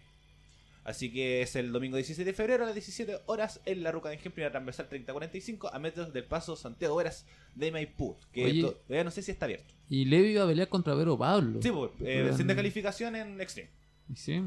Así 0.84 1.12
que 1.12 1.42
es 1.42 1.54
el 1.56 1.70
domingo 1.72 1.96
16 1.96 2.24
de 2.24 2.32
febrero 2.32 2.62
a 2.62 2.66
las 2.66 2.74
17 2.74 3.18
horas 3.26 3.60
en 3.66 3.82
la 3.82 3.92
Ruca 3.92 4.08
de 4.08 4.14
Engen, 4.16 4.32
primera 4.32 4.50
transversal 4.50 4.88
3045, 4.88 5.68
a 5.72 5.78
metros 5.78 6.12
del 6.14 6.24
paso 6.24 6.56
Santiago 6.56 6.96
Veras 6.96 7.26
de 7.54 7.70
Maipú, 7.70 8.16
que 8.32 8.44
Oye. 8.44 8.62
todavía 8.62 9.04
no 9.04 9.10
sé 9.10 9.20
si 9.22 9.30
está 9.30 9.44
abierto. 9.44 9.74
Y 9.90 10.06
Levi 10.06 10.28
iba 10.30 10.44
a 10.44 10.46
pelear 10.46 10.68
contra 10.68 10.94
Vero 10.94 11.18
Pablo. 11.18 11.60
Sí, 11.62 11.70
pues, 11.70 11.90
eh, 12.00 12.32
sin 12.36 12.46
descalificación 12.46 13.16
en 13.16 13.40
Extreme. 13.40 13.70
Sí, 14.14 14.32
eh, 14.34 14.42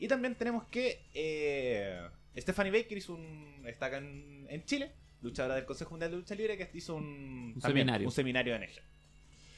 Y 0.00 0.08
también 0.08 0.34
tenemos 0.34 0.64
que 0.66 1.02
eh, 1.14 2.00
Stephanie 2.36 2.72
Baker 2.72 2.98
hizo 2.98 3.14
un, 3.14 3.62
está 3.66 3.86
acá 3.86 3.98
en, 3.98 4.46
en 4.48 4.64
Chile, 4.64 4.90
luchadora 5.22 5.54
del 5.54 5.64
Consejo 5.66 5.90
Mundial 5.90 6.10
de 6.10 6.16
Lucha 6.16 6.34
Libre, 6.34 6.56
que 6.56 6.68
hizo 6.74 6.94
un, 6.96 7.52
Un 7.54 7.60
también 7.60 7.86
seminario. 7.86 8.08
un 8.08 8.12
seminario 8.12 8.54
en 8.56 8.62
ella. 8.64 8.82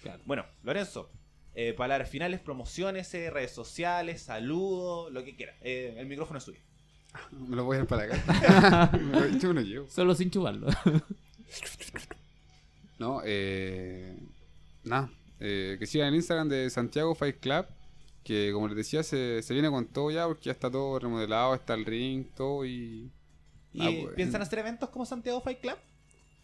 claro. 0.03 0.23
Bueno, 0.27 0.45
Lorenzo, 0.63 1.11
eh, 1.55 1.73
palabras 1.75 2.09
finales, 2.09 2.41
promociones, 2.41 3.13
eh, 3.15 3.31
redes 3.31 3.51
sociales, 3.53 4.23
saludos, 4.23 5.13
lo 5.13 5.25
que 5.25 5.35
quiera. 5.37 5.55
Eh, 5.61 5.95
el 5.99 6.07
micrófono 6.07 6.39
es 6.39 6.45
suyo. 6.45 6.61
Me 7.33 7.57
lo 7.57 7.65
voy 7.65 7.79
a 7.79 7.81
ir 7.81 7.87
para 7.87 8.05
acá. 8.05 8.91
Me 8.99 9.31
lo 9.31 9.53
no 9.55 9.61
llevo. 9.61 9.89
Solo 9.89 10.15
sin 10.15 10.31
chuparlo. 10.31 10.69
No, 12.99 13.23
eh. 13.25 14.15
Nada. 14.85 15.11
eh, 15.41 15.77
que 15.79 15.87
sigan 15.87 16.09
el 16.09 16.17
Instagram 16.17 16.49
de 16.49 16.69
Santiago 16.71 17.15
Fight 17.15 17.41
Club. 17.41 17.67
Que 18.23 18.51
como 18.53 18.69
les 18.69 18.77
decía, 18.77 19.03
se, 19.03 19.43
se 19.43 19.55
viene 19.55 19.71
con 19.71 19.87
todo 19.87 20.11
ya 20.11 20.27
porque 20.27 20.45
ya 20.45 20.53
está 20.53 20.71
todo 20.71 20.99
remodelado, 20.99 21.55
está 21.55 21.75
el 21.75 21.87
ring, 21.87 22.27
todo 22.37 22.65
y. 22.67 23.11
¿Y 23.73 23.81
Ah, 23.83 23.91
pues. 24.03 24.15
piensan 24.17 24.43
hacer 24.43 24.59
eventos 24.59 24.91
como 24.91 25.07
Santiago 25.07 25.41
Fight 25.41 25.61
Club? 25.61 25.77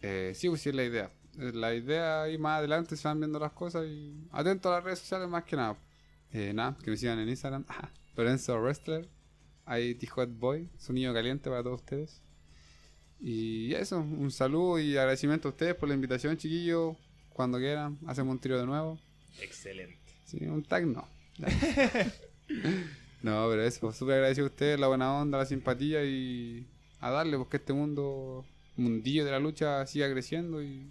Eh, 0.00 0.32
sí, 0.34 0.48
pues 0.48 0.62
sí 0.62 0.70
es 0.70 0.74
la 0.74 0.84
idea. 0.84 1.10
La 1.36 1.74
idea 1.74 2.22
ahí 2.22 2.38
más 2.38 2.58
adelante 2.58 2.96
se 2.96 3.06
van 3.06 3.20
viendo 3.20 3.38
las 3.38 3.52
cosas 3.52 3.86
y 3.86 4.26
atento 4.32 4.70
a 4.70 4.76
las 4.76 4.84
redes 4.84 5.00
sociales 5.00 5.28
más 5.28 5.44
que 5.44 5.56
nada. 5.56 5.76
Eh, 6.32 6.52
nada, 6.54 6.76
que 6.82 6.90
me 6.90 6.96
sigan 6.96 7.18
en 7.18 7.28
Instagram. 7.28 7.64
Ajá. 7.68 7.90
Lorenzo 8.16 8.58
Wrestler. 8.60 9.08
Ahí 9.64 9.94
T-Hot 9.94 10.30
Boy. 10.38 10.70
Sonido 10.78 11.12
caliente 11.12 11.50
para 11.50 11.62
todos 11.62 11.80
ustedes. 11.80 12.22
Y 13.20 13.74
eso, 13.74 13.98
un 13.98 14.30
saludo 14.30 14.78
y 14.78 14.96
agradecimiento 14.96 15.48
a 15.48 15.50
ustedes 15.50 15.74
por 15.74 15.88
la 15.88 15.94
invitación, 15.94 16.36
chiquillos. 16.36 16.96
Cuando 17.30 17.58
quieran, 17.58 17.98
hacemos 18.06 18.32
un 18.32 18.38
tiro 18.38 18.58
de 18.58 18.66
nuevo. 18.66 18.98
Excelente. 19.40 19.98
Sí, 20.24 20.44
un 20.46 20.62
tag 20.62 20.86
no. 20.86 21.06
no, 23.22 23.48
pero 23.50 23.62
eso, 23.62 23.92
súper 23.92 24.14
agradecido 24.14 24.46
a 24.46 24.50
ustedes, 24.50 24.80
la 24.80 24.88
buena 24.88 25.12
onda, 25.12 25.38
la 25.38 25.46
simpatía 25.46 26.02
y 26.04 26.66
a 27.00 27.10
darle, 27.10 27.36
porque 27.36 27.58
este 27.58 27.72
mundo, 27.72 28.44
mundillo 28.76 29.24
de 29.24 29.30
la 29.30 29.38
lucha 29.38 29.86
siga 29.86 30.10
creciendo 30.10 30.62
y 30.62 30.90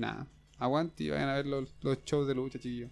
nada, 0.00 0.26
aguante 0.58 1.04
y 1.04 1.10
vayan 1.10 1.28
a 1.28 1.34
ver 1.34 1.46
los, 1.46 1.74
los 1.82 2.04
shows 2.04 2.26
de 2.26 2.34
lucha, 2.34 2.58
chiquillos. 2.58 2.90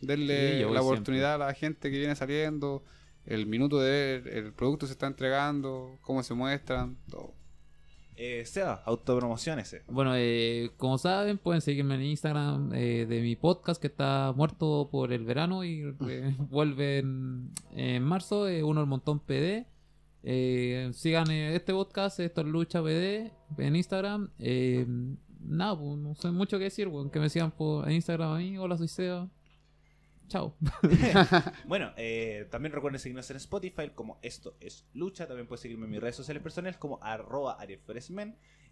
Denle 0.00 0.36
Sí, 0.36 0.52
la 0.54 0.58
siempre. 0.58 0.78
oportunidad 0.80 1.34
a 1.34 1.38
la 1.38 1.54
gente 1.54 1.90
que 1.90 1.98
viene 1.98 2.14
saliendo, 2.16 2.82
el 3.24 3.46
minuto 3.46 3.78
de 3.80 3.90
ver, 4.20 4.28
el 4.36 4.52
producto 4.52 4.86
se 4.86 4.92
está 4.92 5.06
entregando, 5.06 5.98
cómo 6.02 6.22
se 6.22 6.34
muestran, 6.34 6.96
todo. 7.10 7.34
Eh, 8.18 8.44
Seba, 8.46 8.82
autopromociones. 8.86 9.76
Bueno, 9.88 10.12
eh, 10.16 10.70
como 10.78 10.96
saben, 10.96 11.36
pueden 11.36 11.60
seguirme 11.60 11.96
en 11.96 12.02
Instagram 12.02 12.72
eh, 12.74 13.04
de 13.06 13.20
mi 13.20 13.36
podcast 13.36 13.78
que 13.80 13.88
está 13.88 14.32
muerto 14.34 14.88
por 14.90 15.12
el 15.12 15.24
verano 15.24 15.64
y 15.64 15.82
eh, 16.08 16.34
vuelve 16.50 16.98
en, 16.98 17.50
en 17.72 18.02
marzo, 18.02 18.48
eh, 18.48 18.62
uno 18.62 18.80
el 18.80 18.86
montón 18.86 19.20
PD. 19.20 19.66
Eh, 20.22 20.90
sigan 20.94 21.30
eh, 21.30 21.54
este 21.54 21.72
podcast, 21.74 22.18
esto 22.20 22.40
es 22.40 22.46
Lucha 22.46 22.82
PD 22.82 23.32
en 23.58 23.76
Instagram. 23.76 24.30
Nada, 25.48 25.78
pues, 25.78 25.98
no 25.98 26.14
sé 26.14 26.30
mucho 26.30 26.58
que 26.58 26.64
decir, 26.64 26.88
bueno, 26.88 27.10
que 27.10 27.20
me 27.20 27.28
sigan 27.28 27.50
por 27.50 27.88
en 27.88 27.94
Instagram 27.94 28.32
a 28.32 28.38
mí. 28.38 28.58
Hola, 28.58 28.76
soy 28.76 28.88
Seba. 28.88 29.28
Chao. 30.28 30.56
Bueno, 31.66 31.92
eh, 31.96 32.48
también 32.50 32.72
recuerden 32.72 32.98
seguirnos 32.98 33.30
en 33.30 33.36
Spotify 33.36 33.90
como 33.94 34.18
Esto 34.22 34.56
es 34.60 34.86
Lucha. 34.92 35.26
También 35.26 35.46
pueden 35.46 35.62
seguirme 35.62 35.84
en 35.86 35.92
mis 35.92 36.00
redes 36.00 36.16
sociales 36.16 36.42
personales 36.42 36.76
como 36.78 36.98
arroba. 37.02 37.58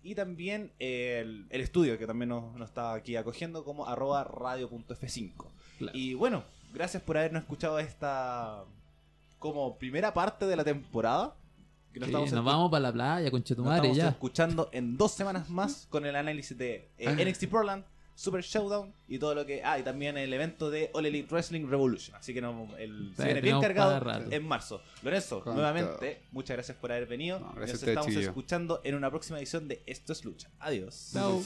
Y 0.03 0.15
también 0.15 0.73
eh, 0.79 1.21
el, 1.23 1.47
el 1.51 1.61
estudio 1.61 1.97
que 1.97 2.07
también 2.07 2.29
nos, 2.29 2.55
nos 2.57 2.69
está 2.69 2.93
aquí 2.93 3.17
acogiendo 3.17 3.65
como 3.65 3.87
arroba 3.87 4.25
radio.f5. 4.25 5.47
Claro. 5.79 5.97
Y 5.97 6.15
bueno, 6.15 6.45
gracias 6.73 7.03
por 7.03 7.17
habernos 7.17 7.43
escuchado 7.43 7.79
esta 7.79 8.65
como 9.39 9.79
primera 9.79 10.13
parte 10.13 10.47
de 10.47 10.57
la 10.57 10.65
temporada. 10.65 11.37
Que 11.95 12.01
nos 12.01 12.09
Sí, 12.09 12.13
estamos 12.13 12.33
nos 12.33 12.43
escu- 12.43 12.45
vamos 12.47 12.71
para 12.71 12.81
la 12.83 12.93
playa 12.93 13.31
con 13.31 13.41
nos 13.41 13.49
Chetumare 13.49 13.77
estamos 13.79 13.97
ya. 13.97 14.09
escuchando 14.09 14.69
en 14.73 14.97
dos 14.99 15.13
semanas 15.13 15.49
más 15.49 15.87
con 15.89 16.05
el 16.05 16.17
análisis 16.17 16.59
de 16.59 16.91
eh, 16.99 17.09
NXT 17.25 17.47
Portland, 17.49 17.85
Super 18.17 18.43
Showdown 18.43 18.93
y 19.09 19.19
todo 19.19 19.35
lo 19.35 19.47
que. 19.47 19.63
Ah, 19.65 19.79
y 19.79 19.83
también 19.83 20.17
el 20.19 20.33
evento 20.33 20.71
de 20.71 20.91
All 20.93 21.07
Elite 21.07 21.29
Wrestling 21.33 21.67
Revolution. 21.69 22.15
Así 22.17 22.35
que 22.35 22.41
no, 22.41 22.69
el, 22.79 23.13
se 23.17 23.25
viene 23.25 23.41
bien 23.41 23.61
cargado 23.61 24.01
en 24.31 24.47
marzo. 24.47 24.83
Lorenzo, 25.03 25.41
Con 25.41 25.55
nuevamente, 25.55 26.21
muchas 26.33 26.57
gracias 26.57 26.77
por 26.79 26.91
haber 26.93 27.07
venido. 27.07 27.39
No, 27.41 27.53
nos 27.55 27.71
estamos 27.71 28.13
escuchando 28.15 28.81
en 28.85 28.95
una 28.97 29.09
próxima 29.11 29.39
edición 29.39 29.67
de 29.69 29.83
Esto 29.87 30.13
es 30.13 30.25
Lucha. 30.25 30.51
Adiós. 30.61 31.11
Chao. 31.13 31.43